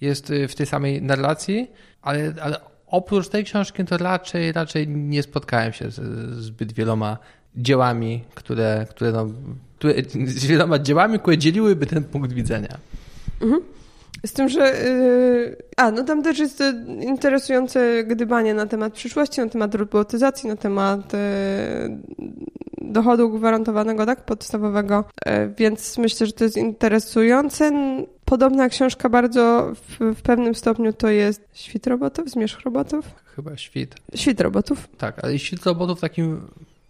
jest 0.00 0.32
w 0.48 0.54
tej 0.54 0.66
samej 0.66 1.02
narracji, 1.02 1.70
ale, 2.02 2.34
ale 2.42 2.60
oprócz 2.86 3.28
tej 3.28 3.44
książki 3.44 3.84
to 3.84 3.96
raczej, 3.96 4.52
raczej 4.52 4.88
nie 4.88 5.22
spotkałem 5.22 5.72
się 5.72 5.90
z, 5.90 6.00
zbyt 6.44 6.72
wieloma 6.72 7.18
dziełami, 7.56 8.24
które, 8.34 8.86
które, 8.90 9.12
no, 9.12 9.26
które 9.78 9.94
z 10.26 10.46
wieloma 10.46 10.78
dziełami, 10.78 11.18
które 11.18 11.38
dzieliłyby 11.38 11.86
ten 11.86 12.04
punkt 12.04 12.32
widzenia. 12.32 12.78
Mhm. 13.42 13.62
Z 14.26 14.32
tym, 14.32 14.48
że. 14.48 14.60
Yy, 14.60 15.56
a, 15.76 15.90
no 15.90 16.04
tam 16.04 16.22
też 16.22 16.38
jest 16.38 16.62
interesujące 17.00 18.04
gdybanie 18.04 18.54
na 18.54 18.66
temat 18.66 18.92
przyszłości, 18.92 19.40
na 19.40 19.48
temat 19.48 19.74
robotyzacji, 19.74 20.48
na 20.48 20.56
temat 20.56 21.12
yy, 21.12 21.18
dochodu 22.82 23.30
gwarantowanego, 23.30 24.06
tak, 24.06 24.24
podstawowego, 24.24 25.04
yy, 25.26 25.54
więc 25.58 25.98
myślę, 25.98 26.26
że 26.26 26.32
to 26.32 26.44
jest 26.44 26.56
interesujące. 26.56 27.70
Podobna 28.24 28.68
książka 28.68 29.08
bardzo 29.08 29.72
w, 29.74 30.14
w, 30.14 30.22
pewnym 30.22 30.54
stopniu 30.54 30.92
to 30.92 31.08
jest 31.08 31.42
Świt 31.52 31.86
robotów, 31.86 32.30
Zmierzch 32.30 32.60
robotów? 32.60 33.04
Chyba 33.36 33.56
Świt. 33.56 33.94
Świt 34.14 34.40
robotów. 34.40 34.88
Tak, 34.98 35.24
ale 35.24 35.38
Świt 35.38 35.66
robotów 35.66 35.98
w 35.98 36.00
takim 36.00 36.40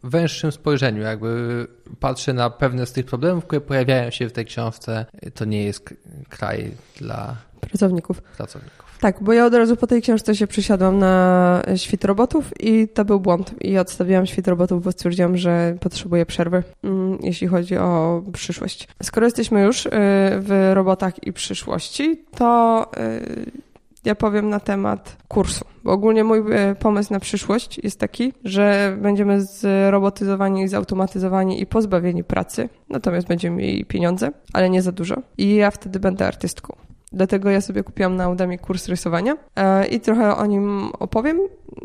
węższym 0.05 0.53
spojrzeniu, 0.53 1.03
jakby 1.03 1.67
patrzę 2.01 2.33
na 2.33 2.51
pewne 2.51 2.87
z 2.87 2.93
tych 2.93 3.07
problemów, 3.07 3.45
które 3.45 3.61
pojawiają 3.61 4.11
się 4.11 4.29
w 4.29 4.33
tej 4.33 4.45
książce. 4.45 5.07
To 5.35 5.45
nie 5.45 5.65
jest 5.65 5.95
kraj 6.29 6.71
dla 6.97 7.37
pracowników. 7.61 8.23
pracowników. 8.23 8.85
Tak, 9.01 9.23
bo 9.23 9.33
ja 9.33 9.47
od 9.47 9.55
razu 9.55 9.77
po 9.77 9.87
tej 9.87 10.03
książce 10.03 10.37
się 10.37 10.47
przysiadłam 10.47 10.99
na 10.99 11.63
świt 11.77 12.05
robotów 12.05 12.51
i 12.61 12.89
to 12.89 13.05
był 13.05 13.21
błąd. 13.21 13.55
I 13.61 13.79
odstawiłam 13.79 14.27
świt 14.27 14.49
robotów, 14.49 14.85
bo 14.85 14.93
stwierdziłam, 14.93 15.37
że 15.37 15.77
potrzebuję 15.81 16.27
przerwy, 16.27 16.63
mm, 16.85 17.19
jeśli 17.23 17.47
chodzi 17.47 17.77
o 17.77 18.23
przyszłość. 18.33 18.89
Skoro 19.03 19.27
jesteśmy 19.27 19.63
już 19.63 19.87
y, 19.87 19.91
w 20.39 20.71
robotach 20.75 21.27
i 21.27 21.33
przyszłości, 21.33 22.25
to 22.37 22.91
y, 22.97 23.74
ja 24.05 24.15
powiem 24.15 24.49
na 24.49 24.61
temat 24.61 25.17
kursu. 25.29 25.65
Bo 25.85 25.93
ogólnie 25.93 26.25
mój 26.25 26.39
e, 26.39 26.75
pomysł 26.75 27.13
na 27.13 27.21
przyszłość 27.21 27.81
jest 27.83 28.01
taki, 28.01 28.33
że 28.45 28.97
będziemy 29.01 29.43
zrobotyzowani, 29.43 30.69
zautomatyzowani 30.69 31.61
i 31.61 31.67
pozbawieni 31.67 32.25
pracy, 32.25 32.69
natomiast 32.89 33.27
będziemy 33.27 33.57
mieli 33.57 33.85
pieniądze, 33.85 34.31
ale 34.53 34.71
nie 34.71 34.83
za 34.83 34.93
dużo. 34.93 35.23
I 35.39 35.55
ja 35.55 35.71
wtedy 35.71 36.01
będę 36.01 36.27
artystką. 36.27 36.77
Dlatego 37.13 37.51
ja 37.51 37.61
sobie 37.61 37.83
kupiłam 37.83 38.17
na 38.17 38.29
Udemy 38.29 38.59
kurs 38.59 38.89
rysowania 38.89 39.37
e, 39.57 39.87
i 39.87 40.01
trochę 40.01 40.37
o 40.37 40.47
nim 40.47 40.91
opowiem. 40.99 41.39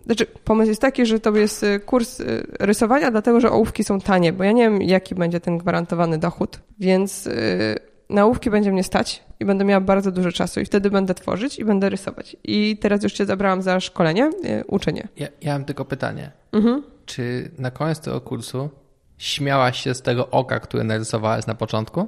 Znaczy, 0.05 0.26
pomysł 0.26 0.70
jest 0.70 0.82
taki, 0.82 1.05
że 1.05 1.20
to 1.20 1.36
jest 1.36 1.63
e, 1.63 1.80
kurs 1.80 2.22
rysowania, 2.59 3.11
dlatego 3.11 3.39
że 3.39 3.51
ołówki 3.51 3.84
są 3.84 3.99
tanie, 3.99 4.34
bo 4.34 4.43
ja 4.43 4.51
nie 4.51 4.63
wiem, 4.63 4.82
jaki 4.82 5.15
będzie 5.15 5.39
ten 5.39 5.57
gwarantowany 5.57 6.17
dochód, 6.17 6.59
więc 6.80 7.30
na 8.10 8.26
ołówki 8.26 8.49
będzie 8.49 8.72
mnie 8.72 8.84
stać 8.84 9.24
i 9.39 9.45
będę 9.45 9.66
miała 9.66 9.82
bardzo 9.82 10.12
dużo 10.12 10.32
czasu 10.32 10.60
i 10.60 10.66
wtedy 10.66 10.89
będę 10.89 11.14
tworzyć 11.14 11.60
i 11.60 11.66
będę 11.66 11.89
rysować. 11.89 12.38
I 12.43 12.78
teraz 12.82 13.03
już 13.03 13.14
cię 13.14 13.26
zabrałam 13.26 13.62
za 13.62 13.80
szkolenie, 13.80 14.30
yy, 14.43 14.64
uczenie. 14.68 15.07
Ja, 15.18 15.28
ja 15.41 15.53
mam 15.53 15.66
tylko 15.66 15.86
pytanie. 15.86 16.32
Mhm. 16.51 16.84
Czy 17.05 17.51
na 17.57 17.72
koniec 17.72 17.99
tego 17.99 18.22
kursu 18.22 18.70
śmiałaś 19.18 19.84
się 19.84 19.93
z 19.93 20.01
tego 20.01 20.30
oka, 20.30 20.60
które 20.60 20.84
narysowałaś 20.84 21.47
na 21.47 21.55
początku? 21.55 22.07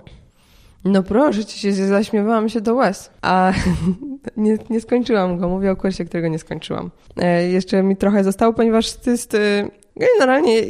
No 0.85 1.03
proszę 1.03 1.45
cię, 1.45 1.75
się 1.75 1.87
zaśmiewałam 1.87 2.49
się 2.49 2.61
do 2.61 2.75
łez. 2.75 3.11
A 3.21 3.53
nie, 4.37 4.57
nie 4.69 4.81
skończyłam 4.81 5.37
go. 5.37 5.49
Mówię 5.49 5.71
o 5.71 5.75
kursie, 5.75 6.05
którego 6.05 6.27
nie 6.27 6.39
skończyłam. 6.39 6.91
E, 7.17 7.47
jeszcze 7.47 7.83
mi 7.83 7.97
trochę 7.97 8.23
zostało, 8.23 8.53
ponieważ 8.53 8.93
to 8.93 9.09
jest... 9.09 9.33
E, 9.35 9.80
generalnie 9.95 10.61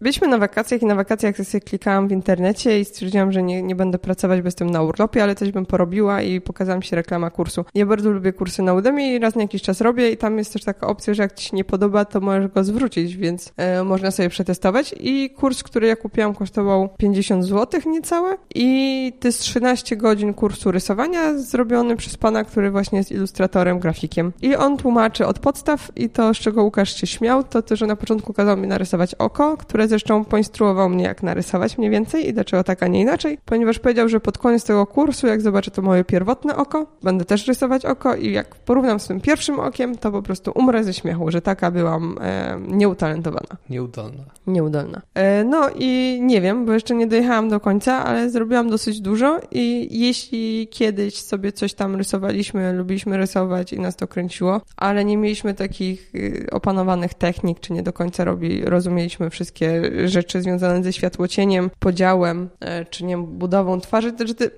Byliśmy 0.00 0.28
na 0.28 0.38
wakacjach 0.38 0.82
i 0.82 0.86
na 0.86 0.94
wakacjach 0.94 1.36
sobie 1.36 1.60
klikałam 1.60 2.08
w 2.08 2.12
internecie 2.12 2.80
i 2.80 2.84
stwierdziłam, 2.84 3.32
że 3.32 3.42
nie, 3.42 3.62
nie 3.62 3.74
będę 3.74 3.98
pracować, 3.98 4.40
bo 4.40 4.46
jestem 4.46 4.70
na 4.70 4.82
urlopie, 4.82 5.22
ale 5.22 5.34
coś 5.34 5.52
bym 5.52 5.66
porobiła 5.66 6.22
i 6.22 6.40
pokazała 6.40 6.78
mi 6.78 6.84
się 6.84 6.96
reklama 6.96 7.30
kursu. 7.30 7.64
Ja 7.74 7.86
bardzo 7.86 8.10
lubię 8.10 8.32
kursy 8.32 8.62
na 8.62 8.74
Udemy 8.74 9.08
i 9.08 9.18
raz 9.18 9.34
na 9.34 9.42
jakiś 9.42 9.62
czas 9.62 9.80
robię 9.80 10.10
i 10.10 10.16
tam 10.16 10.38
jest 10.38 10.52
też 10.52 10.64
taka 10.64 10.86
opcja, 10.86 11.14
że 11.14 11.22
jak 11.22 11.34
ci 11.34 11.48
się 11.48 11.56
nie 11.56 11.64
podoba, 11.64 12.04
to 12.04 12.20
możesz 12.20 12.48
go 12.48 12.64
zwrócić, 12.64 13.16
więc 13.16 13.52
e, 13.56 13.84
można 13.84 14.10
sobie 14.10 14.28
przetestować. 14.28 14.94
I 15.00 15.30
kurs, 15.30 15.62
który 15.62 15.86
ja 15.86 15.96
kupiłam 15.96 16.34
kosztował 16.34 16.88
50 16.98 17.44
zł 17.44 17.80
niecałe 17.86 18.36
i 18.54 19.12
to 19.20 19.28
jest 19.28 19.40
13 19.40 19.96
godzin 19.96 20.34
kursu 20.34 20.70
rysowania 20.70 21.38
zrobiony 21.38 21.96
przez 21.96 22.16
pana, 22.16 22.44
który 22.44 22.70
właśnie 22.70 22.98
jest 22.98 23.12
ilustratorem, 23.12 23.78
grafikiem. 23.78 24.32
I 24.42 24.56
on 24.56 24.76
tłumaczy 24.76 25.26
od 25.26 25.38
podstaw 25.38 25.90
i 25.96 26.10
to, 26.10 26.34
z 26.34 26.36
czego 26.36 26.62
Łukasz 26.62 27.00
się 27.00 27.06
śmiał, 27.06 27.44
to 27.44 27.62
to, 27.62 27.76
że 27.76 27.86
na 27.86 27.96
początku 27.96 28.32
kazał 28.32 28.56
mi 28.56 28.68
narysować 28.78 29.14
oko, 29.14 29.56
które 29.56 29.88
zresztą 29.88 30.24
poinstruował 30.24 30.88
mnie, 30.88 31.04
jak 31.04 31.22
narysować 31.22 31.78
mniej 31.78 31.90
więcej 31.90 32.28
i 32.28 32.32
dlaczego 32.32 32.64
tak, 32.64 32.82
a 32.82 32.86
nie 32.86 33.00
inaczej, 33.00 33.38
ponieważ 33.44 33.78
powiedział, 33.78 34.08
że 34.08 34.20
pod 34.20 34.38
koniec 34.38 34.64
tego 34.64 34.86
kursu, 34.86 35.26
jak 35.26 35.40
zobaczę 35.40 35.70
to 35.70 35.82
moje 35.82 36.04
pierwotne 36.04 36.56
oko, 36.56 36.86
będę 37.02 37.24
też 37.24 37.46
rysować 37.46 37.86
oko 37.86 38.14
i 38.14 38.32
jak 38.32 38.54
porównam 38.54 39.00
z 39.00 39.06
tym 39.06 39.20
pierwszym 39.20 39.60
okiem, 39.60 39.96
to 39.96 40.12
po 40.12 40.22
prostu 40.22 40.52
umrę 40.54 40.84
ze 40.84 40.94
śmiechu, 40.94 41.30
że 41.30 41.40
taka 41.40 41.70
byłam 41.70 42.18
e, 42.20 42.58
nieutalentowana. 42.68 43.56
Nieudolna. 43.70 44.24
Nieudolna. 44.46 45.02
E, 45.14 45.44
no 45.44 45.70
i 45.78 46.18
nie 46.22 46.40
wiem, 46.40 46.66
bo 46.66 46.72
jeszcze 46.72 46.94
nie 46.94 47.06
dojechałam 47.06 47.48
do 47.48 47.60
końca, 47.60 48.04
ale 48.04 48.30
zrobiłam 48.30 48.70
dosyć 48.70 49.00
dużo 49.00 49.40
i 49.50 49.88
jeśli 50.00 50.68
kiedyś 50.70 51.14
sobie 51.14 51.52
coś 51.52 51.74
tam 51.74 51.96
rysowaliśmy, 51.96 52.72
lubiliśmy 52.72 53.16
rysować 53.16 53.72
i 53.72 53.80
nas 53.80 53.96
to 53.96 54.08
kręciło, 54.08 54.60
ale 54.76 55.04
nie 55.04 55.16
mieliśmy 55.16 55.54
takich 55.54 56.14
y, 56.14 56.46
opanowanych 56.52 57.14
technik, 57.14 57.60
czy 57.60 57.72
nie 57.72 57.82
do 57.82 57.92
końca 57.92 58.24
robi, 58.24 58.57
rozumieliśmy 58.64 59.30
wszystkie 59.30 59.82
rzeczy 60.08 60.42
związane 60.42 60.84
ze 60.84 60.92
światłocieniem, 60.92 61.70
podziałem, 61.78 62.48
e, 62.60 62.84
czy 62.84 63.04
nie 63.04 63.18
budową 63.18 63.80
twarzy, 63.80 64.12
to, 64.12 64.34
ty, 64.34 64.50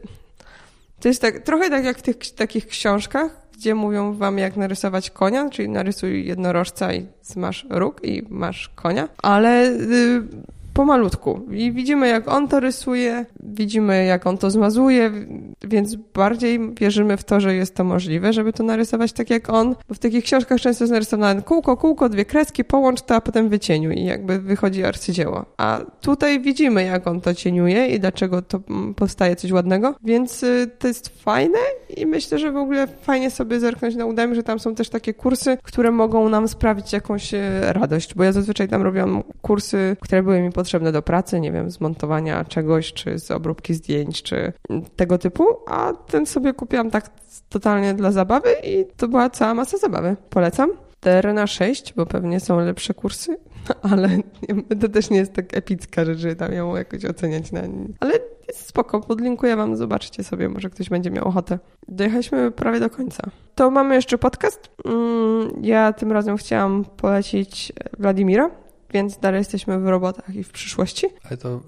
to 1.00 1.08
jest 1.08 1.22
tak, 1.22 1.38
trochę 1.38 1.70
tak 1.70 1.84
jak 1.84 1.98
w 1.98 2.02
tych 2.02 2.16
takich 2.34 2.66
książkach, 2.66 3.40
gdzie 3.52 3.74
mówią 3.74 4.14
wam, 4.14 4.38
jak 4.38 4.56
narysować 4.56 5.10
konia, 5.10 5.50
czyli 5.50 5.68
narysuj 5.68 6.26
jednorożca 6.26 6.94
i 6.94 7.06
masz 7.36 7.66
róg 7.70 8.04
i 8.04 8.22
masz 8.28 8.68
konia, 8.68 9.08
ale 9.22 9.66
y, 9.68 10.22
pomalutku. 10.74 11.46
I 11.50 11.72
widzimy, 11.72 12.08
jak 12.08 12.28
on 12.28 12.48
to 12.48 12.60
rysuje, 12.60 13.26
widzimy, 13.50 14.04
jak 14.04 14.26
on 14.26 14.38
to 14.38 14.50
zmazuje, 14.50 15.10
więc 15.64 15.94
bardziej 15.94 16.74
wierzymy 16.74 17.16
w 17.16 17.24
to, 17.24 17.40
że 17.40 17.54
jest 17.54 17.74
to 17.74 17.84
możliwe, 17.84 18.32
żeby 18.32 18.52
to 18.52 18.62
narysować 18.62 19.12
tak 19.12 19.30
jak 19.30 19.50
on. 19.50 19.74
Bo 19.88 19.94
w 19.94 19.98
takich 19.98 20.24
książkach 20.24 20.60
często 20.60 20.84
jest 20.84 20.92
narysowane 20.92 21.42
kółko, 21.42 21.76
kółko, 21.76 22.08
dwie 22.08 22.24
kreski, 22.24 22.64
połącz 22.64 23.02
to, 23.02 23.14
a 23.14 23.20
potem 23.20 23.48
wycieniuj 23.48 23.98
i 23.98 24.04
jakby 24.04 24.38
wychodzi 24.38 24.84
arcydzieło. 24.84 25.46
A 25.56 25.80
tutaj 26.00 26.40
widzimy, 26.40 26.84
jak 26.84 27.06
on 27.06 27.20
to 27.20 27.34
cieniuje 27.34 27.86
i 27.86 28.00
dlaczego 28.00 28.42
to 28.42 28.60
mm, 28.70 28.94
powstaje 28.94 29.36
coś 29.36 29.52
ładnego, 29.52 29.94
więc 30.04 30.42
y, 30.42 30.70
to 30.78 30.88
jest 30.88 31.22
fajne 31.22 31.58
i 31.96 32.06
myślę, 32.06 32.38
że 32.38 32.52
w 32.52 32.56
ogóle 32.56 32.86
fajnie 32.86 33.30
sobie 33.30 33.60
zerknąć 33.60 33.96
na 33.96 34.06
Udemy, 34.06 34.34
że 34.34 34.42
tam 34.42 34.58
są 34.58 34.74
też 34.74 34.88
takie 34.88 35.14
kursy, 35.14 35.58
które 35.62 35.90
mogą 35.90 36.28
nam 36.28 36.48
sprawić 36.48 36.92
jakąś 36.92 37.34
y, 37.34 37.40
radość, 37.62 38.14
bo 38.14 38.24
ja 38.24 38.32
zazwyczaj 38.32 38.68
tam 38.68 38.82
robiłam 38.82 39.22
kursy, 39.42 39.96
które 40.00 40.22
były 40.22 40.40
mi 40.40 40.52
potrzebne 40.52 40.92
do 40.92 41.02
pracy, 41.02 41.40
nie 41.40 41.52
wiem, 41.52 41.70
z 41.70 41.80
montowania 41.80 42.44
czegoś, 42.44 42.92
czy 42.92 43.18
z 43.18 43.30
obróbki 43.40 43.74
zdjęć, 43.74 44.22
czy 44.22 44.52
tego 44.96 45.18
typu, 45.18 45.44
a 45.66 45.92
ten 46.06 46.26
sobie 46.26 46.54
kupiłam 46.54 46.90
tak 46.90 47.10
totalnie 47.48 47.94
dla 47.94 48.12
zabawy 48.12 48.48
i 48.64 48.86
to 48.96 49.08
była 49.08 49.30
cała 49.30 49.54
masa 49.54 49.78
zabawy. 49.78 50.16
Polecam. 50.30 50.70
TR 51.00 51.34
na 51.34 51.46
6, 51.46 51.94
bo 51.94 52.06
pewnie 52.06 52.40
są 52.40 52.60
lepsze 52.60 52.94
kursy, 52.94 53.36
ale 53.90 54.08
to 54.80 54.88
też 54.88 55.10
nie 55.10 55.18
jest 55.18 55.32
tak 55.32 55.56
epicka 55.56 56.04
rzecz, 56.04 56.18
że 56.18 56.36
tam 56.36 56.52
ją 56.52 56.76
jakoś 56.76 57.04
oceniać 57.04 57.52
na... 57.52 57.60
Ale 58.00 58.12
jest 58.48 58.68
spoko, 58.68 59.00
podlinkuję 59.00 59.56
wam, 59.56 59.76
zobaczcie 59.76 60.24
sobie, 60.24 60.48
może 60.48 60.70
ktoś 60.70 60.88
będzie 60.88 61.10
miał 61.10 61.28
ochotę. 61.28 61.58
Dojechaliśmy 61.88 62.50
prawie 62.50 62.80
do 62.80 62.90
końca. 62.90 63.22
To 63.54 63.70
mamy 63.70 63.94
jeszcze 63.94 64.18
podcast. 64.18 64.70
Mm, 64.84 65.50
ja 65.62 65.92
tym 65.92 66.12
razem 66.12 66.36
chciałam 66.36 66.84
polecić 66.84 67.72
Wladimira, 67.98 68.50
więc 68.92 69.18
dalej 69.18 69.38
jesteśmy 69.38 69.78
w 69.78 69.86
robotach 69.86 70.34
i 70.34 70.44
w 70.44 70.50
przyszłości. 70.50 71.06
Ale 71.24 71.36
to 71.36 71.54
y, 71.56 71.60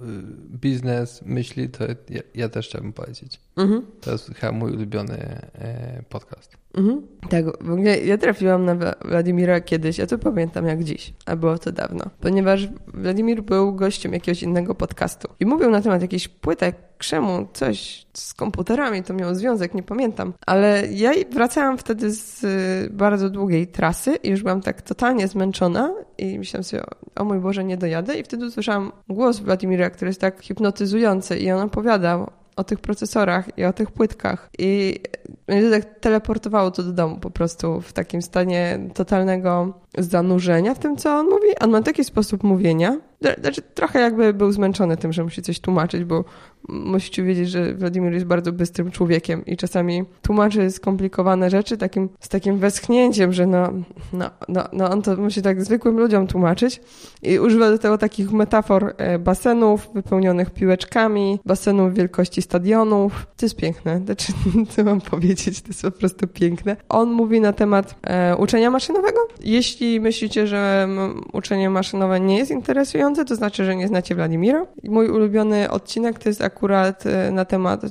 biznes, 0.59 1.23
myśli, 1.27 1.69
to 1.69 1.85
ja, 2.11 2.23
ja 2.35 2.49
też 2.49 2.69
chciałbym 2.69 2.93
powiedzieć. 2.93 3.41
Mhm. 3.57 3.87
To 4.01 4.13
jest 4.13 4.35
chyba 4.35 4.53
mój 4.53 4.73
ulubiony 4.73 5.19
e, 5.19 6.03
podcast. 6.09 6.62
Mhm. 6.75 7.03
Tak, 7.31 7.45
w 7.65 7.71
ogóle 7.71 7.99
ja 7.99 8.19
trafiłam 8.19 8.65
na 8.65 8.77
Władimira 9.09 9.61
kiedyś, 9.61 9.99
ja 9.99 10.07
to 10.07 10.19
pamiętam 10.19 10.67
jak 10.67 10.85
dziś, 10.85 11.15
a 11.27 11.37
było 11.37 11.59
to 11.59 11.73
dawno, 11.73 12.05
ponieważ 12.21 12.69
Władimir 12.95 13.43
był 13.43 13.75
gościem 13.75 14.13
jakiegoś 14.13 14.43
innego 14.43 14.75
podcastu 14.75 15.29
i 15.41 15.47
mówił 15.47 15.71
na 15.71 15.81
temat 15.81 16.03
jakichś 16.03 16.29
płytek, 16.29 16.77
krzemu, 16.99 17.47
coś 17.53 18.07
z 18.13 18.35
komputerami, 18.35 19.03
to 19.03 19.15
miał 19.15 19.35
związek, 19.35 19.75
nie 19.75 19.83
pamiętam, 19.83 20.33
ale 20.47 20.87
ja 20.91 21.11
wracałam 21.33 21.79
wtedy 21.79 22.11
z 22.11 22.45
y, 22.45 22.91
bardzo 22.91 23.31
długiej 23.31 23.67
trasy 23.67 24.17
i 24.23 24.31
już 24.31 24.43
byłam 24.43 24.61
tak 24.61 24.83
totalnie 24.83 25.29
zmęczona 25.29 25.95
i 26.19 26.39
myślałam 26.39 26.65
sobie, 26.65 26.83
o 27.17 27.25
mój 27.25 27.39
Boże, 27.39 27.65
nie 27.65 27.77
dojadę 27.77 28.19
i 28.19 28.25
wtedy 28.25 28.47
usłyszałam 28.47 28.93
głos 29.09 29.41
Władimira, 29.41 29.91
który 29.91 30.09
jest 30.09 30.21
tak 30.21 30.43
hipnotyzujący 30.43 31.39
i 31.39 31.51
on 31.51 31.61
opowiadał 31.61 32.31
o 32.57 32.65
tych 32.65 32.81
procesorach 32.81 33.59
i 33.59 33.65
o 33.65 33.73
tych 33.73 33.91
płytkach. 33.91 34.51
I 34.59 35.01
mnie 35.49 35.71
tak 35.71 36.01
teleportowało 36.01 36.71
to 36.71 36.83
do 36.83 36.93
domu 36.93 37.17
po 37.17 37.31
prostu 37.31 37.81
w 37.81 37.93
takim 37.93 38.23
stanie 38.23 38.79
totalnego 38.95 39.73
zanurzenia 39.99 40.75
w 40.75 40.79
tym, 40.79 40.97
co 40.97 41.15
on 41.15 41.27
mówi. 41.29 41.47
On 41.61 41.71
ma 41.71 41.83
taki 41.83 42.05
sposób 42.05 42.43
mówienia, 42.43 43.01
znaczy, 43.41 43.63
trochę 43.75 44.01
jakby 44.01 44.35
był 44.35 44.53
zmęczony 44.53 44.97
tym, 44.97 45.13
że 45.13 45.25
musi 45.25 45.43
coś 45.43 45.61
tłumaczyć, 45.61 46.05
bo 46.05 46.25
musicie 46.69 47.23
wiedzieć, 47.23 47.51
że 47.51 47.75
Władimir 47.75 48.13
jest 48.13 48.27
bardzo 48.27 48.53
bystrym 48.53 48.91
człowiekiem 48.91 49.47
i 49.47 49.57
czasami 49.57 50.05
tłumaczy 50.23 50.71
skomplikowane 50.71 51.51
rzeczy 51.51 51.77
takim, 51.77 52.09
z 52.21 52.29
takim 52.29 52.59
westchnięciem, 52.59 53.33
że 53.33 53.47
no, 53.47 53.73
no, 54.13 54.31
no, 54.49 54.65
no 54.73 54.91
on 54.91 55.03
to 55.03 55.17
musi 55.17 55.43
tak 55.43 55.65
zwykłym 55.65 55.99
ludziom 55.99 56.27
tłumaczyć 56.27 56.81
i 57.23 57.39
używa 57.39 57.71
do 57.71 57.79
tego 57.79 57.99
takich 57.99 58.33
metafor 58.33 58.95
e, 58.97 59.19
basenów 59.19 59.89
wypełnionych 59.95 60.51
piłeczkami, 60.51 61.41
basenów 61.47 61.95
wielkości 61.95 62.43
stadionów. 62.43 63.27
To 63.37 63.47
jest 63.47 63.57
piękne. 63.57 64.01
Znaczy, 64.05 64.33
co 64.71 64.85
mam 64.85 65.01
powiedzieć, 65.01 65.63
to 65.63 65.69
jest 65.69 65.83
po 65.83 65.91
prostu 65.91 66.29
piękne. 66.29 66.77
On 66.89 67.11
mówi 67.11 67.41
na 67.41 67.53
temat 67.53 67.95
e, 68.03 68.37
uczenia 68.37 68.71
maszynowego. 68.71 69.19
Jeśli 69.41 70.01
myślicie, 70.01 70.47
że 70.47 70.89
uczenie 71.33 71.71
maszynowe 71.71 72.21
nie 72.21 72.39
jest 72.39 72.51
interesujące, 72.51 73.12
to 73.15 73.37
znaczy, 73.37 73.65
że 73.65 73.77
nie 73.77 73.89
znacie 73.89 74.15
Wladimira. 74.15 74.67
Mój 74.85 75.09
ulubiony 75.09 75.71
odcinek 75.71 76.19
to 76.19 76.29
jest 76.29 76.43
akurat 76.43 77.07
e, 77.07 77.31
na 77.31 77.45
temat 77.45 77.85
e, 77.85 77.89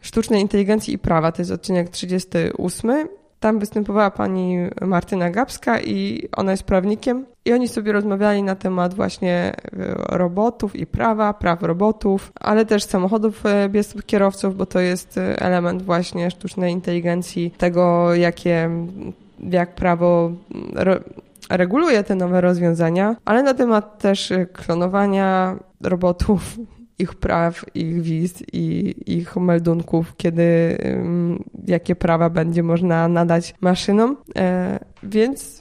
sztucznej 0.00 0.40
inteligencji 0.40 0.94
i 0.94 0.98
prawa. 0.98 1.32
To 1.32 1.42
jest 1.42 1.52
odcinek 1.52 1.88
38. 1.88 3.08
Tam 3.40 3.58
występowała 3.58 4.10
pani 4.10 4.58
Martyna 4.80 5.30
Gabska 5.30 5.80
i 5.80 6.28
ona 6.36 6.50
jest 6.50 6.62
prawnikiem. 6.62 7.26
I 7.44 7.52
oni 7.52 7.68
sobie 7.68 7.92
rozmawiali 7.92 8.42
na 8.42 8.54
temat 8.54 8.94
właśnie 8.94 9.32
e, 9.32 9.54
robotów 10.08 10.76
i 10.76 10.86
prawa, 10.86 11.34
praw 11.34 11.62
robotów, 11.62 12.32
ale 12.40 12.66
też 12.66 12.84
samochodów 12.84 13.42
bez 13.70 13.94
kierowców, 14.06 14.56
bo 14.56 14.66
to 14.66 14.80
jest 14.80 15.20
element 15.38 15.82
właśnie 15.82 16.30
sztucznej 16.30 16.72
inteligencji, 16.72 17.50
tego 17.58 18.14
jakie, 18.14 18.70
jak 19.50 19.74
prawo 19.74 20.32
reguluje 21.50 22.04
te 22.04 22.14
nowe 22.14 22.40
rozwiązania, 22.40 23.16
ale 23.24 23.42
na 23.42 23.54
temat 23.54 23.98
też 23.98 24.32
klonowania 24.52 25.56
robotów, 25.80 26.58
ich 26.98 27.14
praw, 27.14 27.64
ich 27.74 28.02
wiz 28.02 28.42
i 28.52 28.94
ich 29.06 29.36
meldunków, 29.36 30.16
kiedy 30.16 30.78
jakie 31.66 31.96
prawa 31.96 32.30
będzie 32.30 32.62
można 32.62 33.08
nadać 33.08 33.54
maszynom. 33.60 34.16
E, 34.36 34.78
więc 35.02 35.60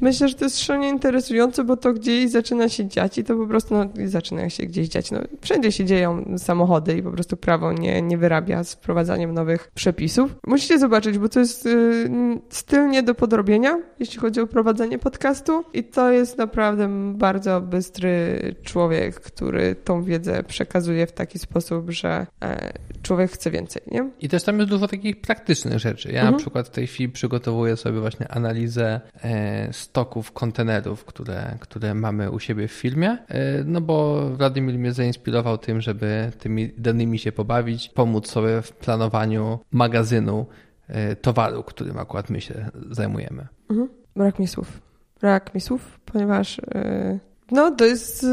Myślę, 0.00 0.28
że 0.28 0.34
to 0.34 0.44
jest 0.44 0.60
szalenie 0.60 0.88
interesujące, 0.88 1.64
bo 1.64 1.76
to 1.76 1.92
gdzieś 1.92 2.30
zaczyna 2.30 2.68
się 2.68 2.86
dziać 2.86 3.18
i 3.18 3.24
to 3.24 3.36
po 3.36 3.46
prostu 3.46 3.74
no, 3.74 3.86
zaczyna 4.04 4.50
się 4.50 4.66
gdzieś 4.66 4.88
dziać. 4.88 5.10
No, 5.10 5.20
wszędzie 5.40 5.72
się 5.72 5.84
dzieją 5.84 6.24
samochody 6.38 6.96
i 6.96 7.02
po 7.02 7.10
prostu 7.10 7.36
prawo 7.36 7.72
nie, 7.72 8.02
nie 8.02 8.18
wyrabia 8.18 8.64
z 8.64 8.74
wprowadzaniem 8.74 9.34
nowych 9.34 9.70
przepisów. 9.74 10.36
Musicie 10.46 10.78
zobaczyć, 10.78 11.18
bo 11.18 11.28
to 11.28 11.40
jest 11.40 11.66
y, 11.66 12.10
styl 12.50 12.90
nie 12.90 13.02
do 13.02 13.14
podrobienia, 13.14 13.78
jeśli 13.98 14.20
chodzi 14.20 14.40
o 14.40 14.46
prowadzenie 14.46 14.98
podcastu 14.98 15.64
i 15.72 15.84
to 15.84 16.12
jest 16.12 16.38
naprawdę 16.38 16.88
bardzo 17.14 17.60
bystry 17.60 18.38
człowiek, 18.62 19.20
który 19.20 19.74
tą 19.74 20.02
wiedzę 20.02 20.42
przekazuje 20.42 21.06
w 21.06 21.12
taki 21.12 21.38
sposób, 21.38 21.90
że 21.90 22.26
e, 22.42 22.72
człowiek 23.02 23.30
chce 23.30 23.50
więcej, 23.50 23.82
nie? 23.90 24.10
I 24.20 24.28
też 24.28 24.42
tam 24.42 24.58
jest 24.58 24.70
dużo 24.70 24.88
takich 24.88 25.20
praktycznych 25.20 25.78
rzeczy. 25.78 26.08
Ja 26.08 26.20
mhm. 26.20 26.32
na 26.32 26.38
przykład 26.38 26.68
w 26.68 26.70
tej 26.70 26.86
chwili 26.86 27.08
przygotowuję 27.08 27.76
sobie 27.76 28.00
właśnie 28.00 28.28
analizę 28.28 29.00
e, 29.24 29.72
stoków 29.84 30.32
kontenerów, 30.32 31.04
które, 31.04 31.56
które 31.60 31.94
mamy 31.94 32.30
u 32.30 32.40
siebie 32.40 32.68
w 32.68 32.72
filmie, 32.72 33.10
e, 33.28 33.64
no 33.64 33.80
bo 33.80 34.28
Wladimir 34.30 34.78
mnie 34.78 34.92
zainspirował 34.92 35.58
tym, 35.58 35.80
żeby 35.80 36.32
tymi 36.38 36.72
danymi 36.78 37.18
się 37.18 37.32
pobawić, 37.32 37.88
pomóc 37.88 38.30
sobie 38.30 38.62
w 38.62 38.72
planowaniu 38.72 39.58
magazynu 39.72 40.46
e, 40.88 41.16
towaru, 41.16 41.62
którym 41.62 41.98
akurat 41.98 42.30
my 42.30 42.40
się 42.40 42.70
zajmujemy. 42.90 43.46
Mhm. 43.70 43.88
Brak 44.16 44.38
mi 44.38 44.46
słów. 44.48 44.80
Brak 45.20 45.54
mi 45.54 45.60
słów, 45.60 46.00
ponieważ 46.04 46.58
yy, 46.58 47.18
no 47.52 47.70
to 47.70 47.84
jest 47.84 48.26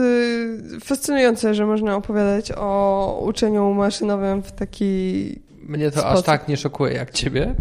fascynujące, 0.84 1.54
że 1.54 1.66
można 1.66 1.96
opowiadać 1.96 2.52
o 2.58 3.22
uczeniu 3.26 3.74
maszynowym 3.74 4.44
w 4.44 4.52
taki 4.52 5.40
Mnie 5.62 5.92
to 5.92 6.00
sposób. 6.00 6.18
aż 6.18 6.24
tak 6.24 6.48
nie 6.48 6.58
szokuje 6.58 6.94
jak 6.94 7.12
ciebie, 7.12 7.56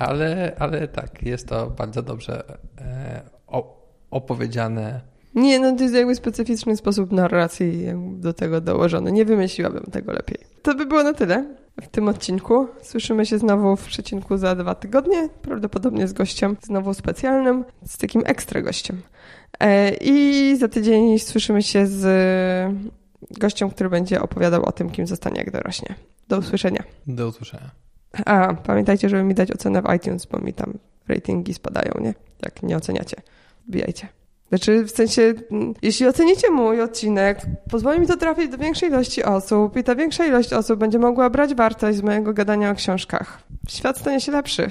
ale, 0.00 0.56
ale 0.58 0.88
tak, 0.88 1.22
jest 1.22 1.48
to 1.48 1.70
bardzo 1.70 2.02
dobrze 2.02 2.44
e, 2.78 3.22
opowiedziane. 4.10 5.00
Nie, 5.34 5.58
no 5.58 5.76
to 5.76 5.82
jest 5.82 5.94
jakby 5.94 6.14
specyficzny 6.14 6.76
sposób 6.76 7.12
narracji 7.12 7.86
do 8.16 8.32
tego 8.32 8.60
dołożony. 8.60 9.12
Nie 9.12 9.24
wymyśliłabym 9.24 9.82
tego 9.82 10.12
lepiej. 10.12 10.38
To 10.62 10.74
by 10.74 10.86
było 10.86 11.02
na 11.02 11.12
tyle 11.12 11.54
w 11.82 11.88
tym 11.88 12.08
odcinku. 12.08 12.68
Słyszymy 12.82 13.26
się 13.26 13.38
znowu 13.38 13.76
w 13.76 13.86
przecinku 13.86 14.36
za 14.36 14.54
dwa 14.54 14.74
tygodnie, 14.74 15.28
prawdopodobnie 15.42 16.08
z 16.08 16.12
gościem 16.12 16.56
znowu 16.62 16.94
specjalnym, 16.94 17.64
z 17.86 17.98
takim 17.98 18.22
ekstra 18.26 18.62
gościem. 18.62 19.02
E, 19.60 19.90
I 19.94 20.56
za 20.56 20.68
tydzień 20.68 21.18
słyszymy 21.18 21.62
się 21.62 21.86
z 21.86 22.06
gościem, 23.30 23.70
który 23.70 23.90
będzie 23.90 24.22
opowiadał 24.22 24.62
o 24.62 24.72
tym, 24.72 24.90
kim 24.90 25.06
zostanie, 25.06 25.38
jak 25.38 25.50
dorośnie. 25.50 25.94
Do 26.28 26.38
usłyszenia. 26.38 26.82
Do 27.06 27.28
usłyszenia. 27.28 27.70
A, 28.26 28.54
pamiętajcie, 28.54 29.08
żeby 29.08 29.22
mi 29.22 29.34
dać 29.34 29.50
ocenę 29.50 29.82
w 29.82 29.94
iTunes, 29.94 30.26
bo 30.26 30.38
mi 30.38 30.52
tam 30.52 30.74
ratingi 31.08 31.54
spadają, 31.54 31.92
nie? 32.00 32.14
Jak 32.42 32.62
nie 32.62 32.76
oceniacie. 32.76 33.16
Wbijajcie. 33.68 34.08
Znaczy, 34.48 34.84
w 34.84 34.90
sensie, 34.90 35.34
mm, 35.50 35.74
jeśli 35.82 36.06
ocenicie 36.06 36.50
mój 36.50 36.80
odcinek, 36.80 37.38
pozwoli 37.70 38.00
mi 38.00 38.06
to 38.06 38.16
trafić 38.16 38.48
do 38.48 38.58
większej 38.58 38.88
ilości 38.88 39.24
osób 39.24 39.76
i 39.76 39.84
ta 39.84 39.94
większa 39.94 40.26
ilość 40.26 40.52
osób 40.52 40.80
będzie 40.80 40.98
mogła 40.98 41.30
brać 41.30 41.54
wartość 41.54 41.98
z 41.98 42.02
mojego 42.02 42.32
gadania 42.32 42.70
o 42.70 42.74
książkach. 42.74 43.42
Świat 43.68 43.98
stanie 43.98 44.20
się 44.20 44.32
lepszy. 44.32 44.70